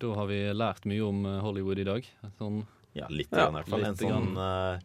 Da 0.02 0.14
har 0.16 0.26
vi 0.30 0.38
lært 0.56 0.86
mye 0.89 1.04
om 1.06 1.26
Hollywood 1.43 1.82
i 1.82 1.86
dag. 1.86 2.06
Sånn, 2.39 2.64
Ja, 2.97 3.09
litt 3.09 3.29
grann, 3.29 3.53
i 3.53 3.59
hvert 3.59 3.69
fall. 3.69 3.85
En, 3.85 3.97
sånn, 3.99 4.31
uh, 4.39 4.79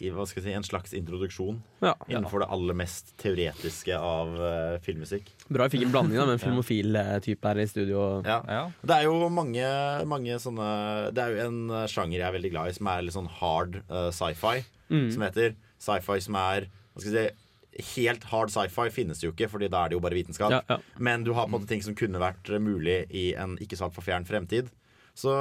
i, 0.00 0.08
hva 0.14 0.24
skal 0.24 0.40
jeg 0.40 0.46
si, 0.46 0.54
en 0.56 0.64
slags 0.64 0.94
introduksjon 0.96 1.58
Ja. 1.84 1.92
innenfor 2.08 2.40
det 2.40 2.48
aller 2.54 2.76
mest 2.78 3.12
teoretiske 3.20 3.96
av 3.96 4.32
uh, 4.38 4.78
filmmusikk. 4.84 5.28
Bra 5.52 5.66
vi 5.68 5.76
fikk 5.76 5.86
en 5.88 5.92
blanding 5.92 6.16
da, 6.16 6.24
med 6.30 6.38
en 6.38 6.42
filmofil 6.46 6.96
eh, 6.96 7.12
type 7.24 7.44
her 7.52 7.60
i 7.60 7.68
studio. 7.68 8.06
Ja. 8.24 8.62
Det 8.80 8.96
er 8.96 9.08
jo 9.10 9.28
mange, 9.28 9.66
mange 10.08 10.40
sånne 10.40 10.70
Det 11.14 11.22
er 11.22 11.36
jo 11.36 11.44
en 11.50 11.60
sjanger 11.90 12.18
jeg 12.18 12.26
er 12.30 12.36
veldig 12.38 12.52
glad 12.54 12.72
i, 12.72 12.78
som 12.78 12.90
er 12.94 13.04
litt 13.04 13.18
sånn 13.18 13.30
hard 13.40 13.82
uh, 13.92 14.08
sci-fi. 14.14 14.64
Mm. 14.88 15.06
Som 15.14 15.28
heter 15.28 15.54
sci-fi 15.80 16.18
som 16.24 16.36
er 16.40 16.66
Hva 16.66 17.04
skal 17.04 17.14
jeg 17.14 17.30
si 17.30 17.46
Helt 17.94 18.24
hard 18.26 18.50
sci-fi 18.50 18.88
finnes 18.92 19.20
det 19.20 19.28
jo 19.28 19.30
ikke, 19.32 19.46
Fordi 19.52 19.68
da 19.70 19.84
er 19.84 19.92
det 19.92 19.94
jo 19.94 20.02
bare 20.02 20.16
vitenskap. 20.18 20.50
Ja, 20.52 20.58
ja. 20.68 20.80
Men 20.98 21.22
du 21.24 21.30
har 21.36 21.46
på 21.46 21.52
en 21.52 21.54
måte 21.54 21.68
ting 21.70 21.84
som 21.84 21.94
kunne 21.96 22.20
vært 22.20 22.50
mulig 22.60 23.04
i 23.14 23.30
en 23.38 23.54
ikke 23.62 23.78
så 23.78 23.86
altfor 23.86 24.04
fjern 24.04 24.26
fremtid. 24.28 24.68
Så 25.14 25.32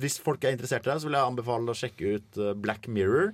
hvis 0.00 0.18
folk 0.22 0.42
er 0.44 0.54
interessert 0.56 0.86
i 0.86 0.90
det, 0.90 0.98
så 1.02 1.08
vil 1.08 1.16
jeg 1.18 1.28
anbefale 1.32 1.70
å 1.72 1.76
sjekke 1.76 2.14
ut 2.16 2.38
eh, 2.40 2.54
Black 2.58 2.88
Mirror, 2.88 3.32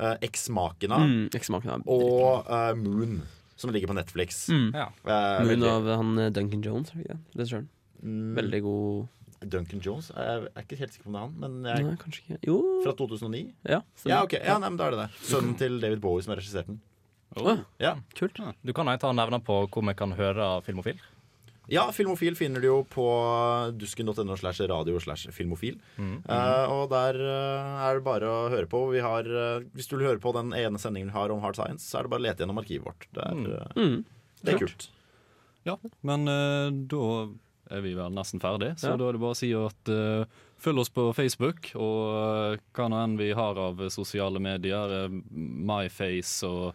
uh, 0.00 0.14
Eksmakena 0.24 0.98
Mm, 1.04 1.26
Eksmakena 1.34 1.78
er 1.78 1.88
og 1.90 2.46
uh, 2.48 2.72
Moon, 2.78 3.18
som 3.56 3.70
ligger 3.74 3.90
på 3.92 3.96
Netflix. 3.98 4.46
Mm. 4.48 4.70
Eh, 4.74 4.86
Moon 5.04 5.50
veldig- 5.50 5.70
av 5.70 5.90
han 5.96 6.18
eh, 6.18 6.30
Duncan 6.34 6.62
Jones, 6.64 6.90
er 6.90 6.96
det 6.96 7.04
ikke 7.04 7.18
det? 7.18 7.38
Regissøren. 7.40 7.68
Mm. 8.04 8.32
Veldig 8.38 8.62
god 8.62 9.06
Duncan 9.44 9.80
Jones? 9.84 10.10
Jeg 10.14 10.48
er 10.48 10.62
ikke 10.64 10.78
helt 10.80 10.94
sikker 10.94 11.04
på 11.04 11.12
om 11.12 11.14
det 11.14 11.20
er 11.20 11.26
han. 11.28 11.36
Men 11.42 11.68
jeg, 11.68 11.84
Nei, 11.84 11.96
kanskje 12.00 12.22
ikke. 12.24 12.38
Jo. 12.48 12.56
Fra 12.84 12.94
2009? 12.96 13.44
Ja, 13.68 13.80
ja, 14.08 14.22
ok. 14.24 14.38
ja 14.40 14.58
nei, 14.58 14.70
men 14.70 14.80
da 14.80 14.88
er 14.88 14.96
det 14.96 15.00
det. 15.04 15.08
Sønnen 15.28 15.56
til 15.60 15.78
David 15.82 16.00
Bowie 16.04 16.24
som 16.24 16.32
har 16.34 16.40
regissert 16.40 16.70
den. 16.70 16.80
Oh. 17.36 17.58
Ja. 17.82 17.96
Kult. 18.14 18.38
Du 18.62 18.72
kan 18.76 18.86
ta 19.02 19.10
nevne 19.12 19.40
på 19.42 19.56
hvor 19.66 19.84
vi 19.88 19.94
kan 19.98 20.14
høre 20.16 20.62
Filmofil. 20.66 21.00
Ja, 21.72 21.86
Filmofil 21.96 22.34
finner 22.36 22.60
du 22.60 22.66
jo 22.68 22.78
på 22.84 23.04
dusken.no 23.78 24.36
slash 24.36 24.60
radio 24.68 24.98
slash 25.00 25.30
filmofil. 25.32 25.78
Mm. 25.96 26.18
Uh, 26.28 26.66
og 26.74 26.90
der 26.92 27.16
uh, 27.16 27.86
er 27.88 27.98
det 28.00 28.04
bare 28.04 28.28
å 28.28 28.42
høre 28.52 28.68
på. 28.68 28.82
Vi 28.92 29.00
har, 29.04 29.24
uh, 29.24 29.64
hvis 29.72 29.88
du 29.88 29.96
vil 29.96 30.06
høre 30.10 30.20
på 30.20 30.34
den 30.36 30.52
ene 30.52 30.80
sendingen 30.82 31.08
vi 31.12 31.16
har 31.16 31.32
om 31.32 31.40
hard 31.44 31.56
science, 31.56 31.86
så 31.88 31.98
er 32.00 32.04
det 32.08 32.12
bare 32.12 32.20
å 32.24 32.26
lete 32.26 32.44
gjennom 32.44 32.60
arkivet 32.60 32.84
vårt. 32.90 33.08
Det 33.16 33.24
er, 33.24 33.40
eh, 33.62 33.80
Mm. 33.80 34.04
det 34.44 34.54
er 34.54 34.58
kult. 34.66 34.88
Ja, 35.64 35.78
men 36.02 36.28
eh, 36.28 36.70
da 36.92 37.28
er 37.72 37.80
vi 37.80 37.94
vel 37.96 38.12
nesten 38.12 38.40
ferdig, 38.44 38.74
så 38.76 38.90
Ja. 38.92 38.96
da 39.00 39.08
er 39.08 39.12
det 39.16 39.20
bare 39.24 39.32
å 39.32 39.40
si 39.40 39.52
at 39.56 40.28
følg 40.60 40.78
oss 40.80 40.90
på 40.92 41.14
Facebook, 41.16 41.72
og 41.76 42.60
hva 42.76 42.88
nå 42.92 43.00
enn 43.04 43.16
vi 43.16 43.32
har 43.32 43.56
av 43.58 43.80
sosiale 43.88 44.38
medier, 44.40 45.06
uh, 45.06 45.08
MyFace 45.32 46.42
og 46.44 46.74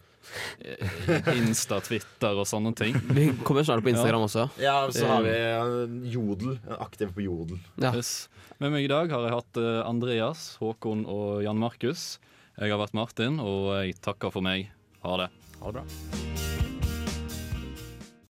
Insta, 1.36 1.80
Twitter 1.86 2.38
og 2.38 2.48
sånne 2.50 2.74
ting. 2.78 2.98
Vi 3.18 3.30
kommer 3.48 3.66
snart 3.68 3.84
på 3.86 3.94
Instagram 3.94 4.28
også. 4.28 4.48
Ja, 4.62 4.82
så 4.94 5.08
har 5.10 5.26
vi 5.26 5.36
eh, 5.36 6.12
Jodel. 6.14 6.58
Aktiv 6.80 7.14
på 7.16 7.26
Jodel. 7.26 7.62
Ja. 7.82 7.94
Yes. 7.96 8.30
Med 8.60 8.76
meg 8.76 8.88
i 8.88 8.92
dag 8.92 9.12
har 9.14 9.28
jeg 9.28 9.38
hatt 9.38 9.62
eh, 9.62 9.80
Andreas, 9.88 10.50
Håkon 10.62 11.06
og 11.10 11.40
Jan 11.46 11.62
Markus. 11.62 12.12
Jeg 12.60 12.74
har 12.74 12.82
vært 12.82 12.98
Martin, 12.98 13.40
og 13.40 13.72
jeg 13.80 13.98
takker 14.04 14.36
for 14.36 14.46
meg. 14.46 14.68
Ha 15.06 15.16
det. 15.24 15.32
Ha 15.62 15.72
det 15.72 15.80
bra. 15.80 16.39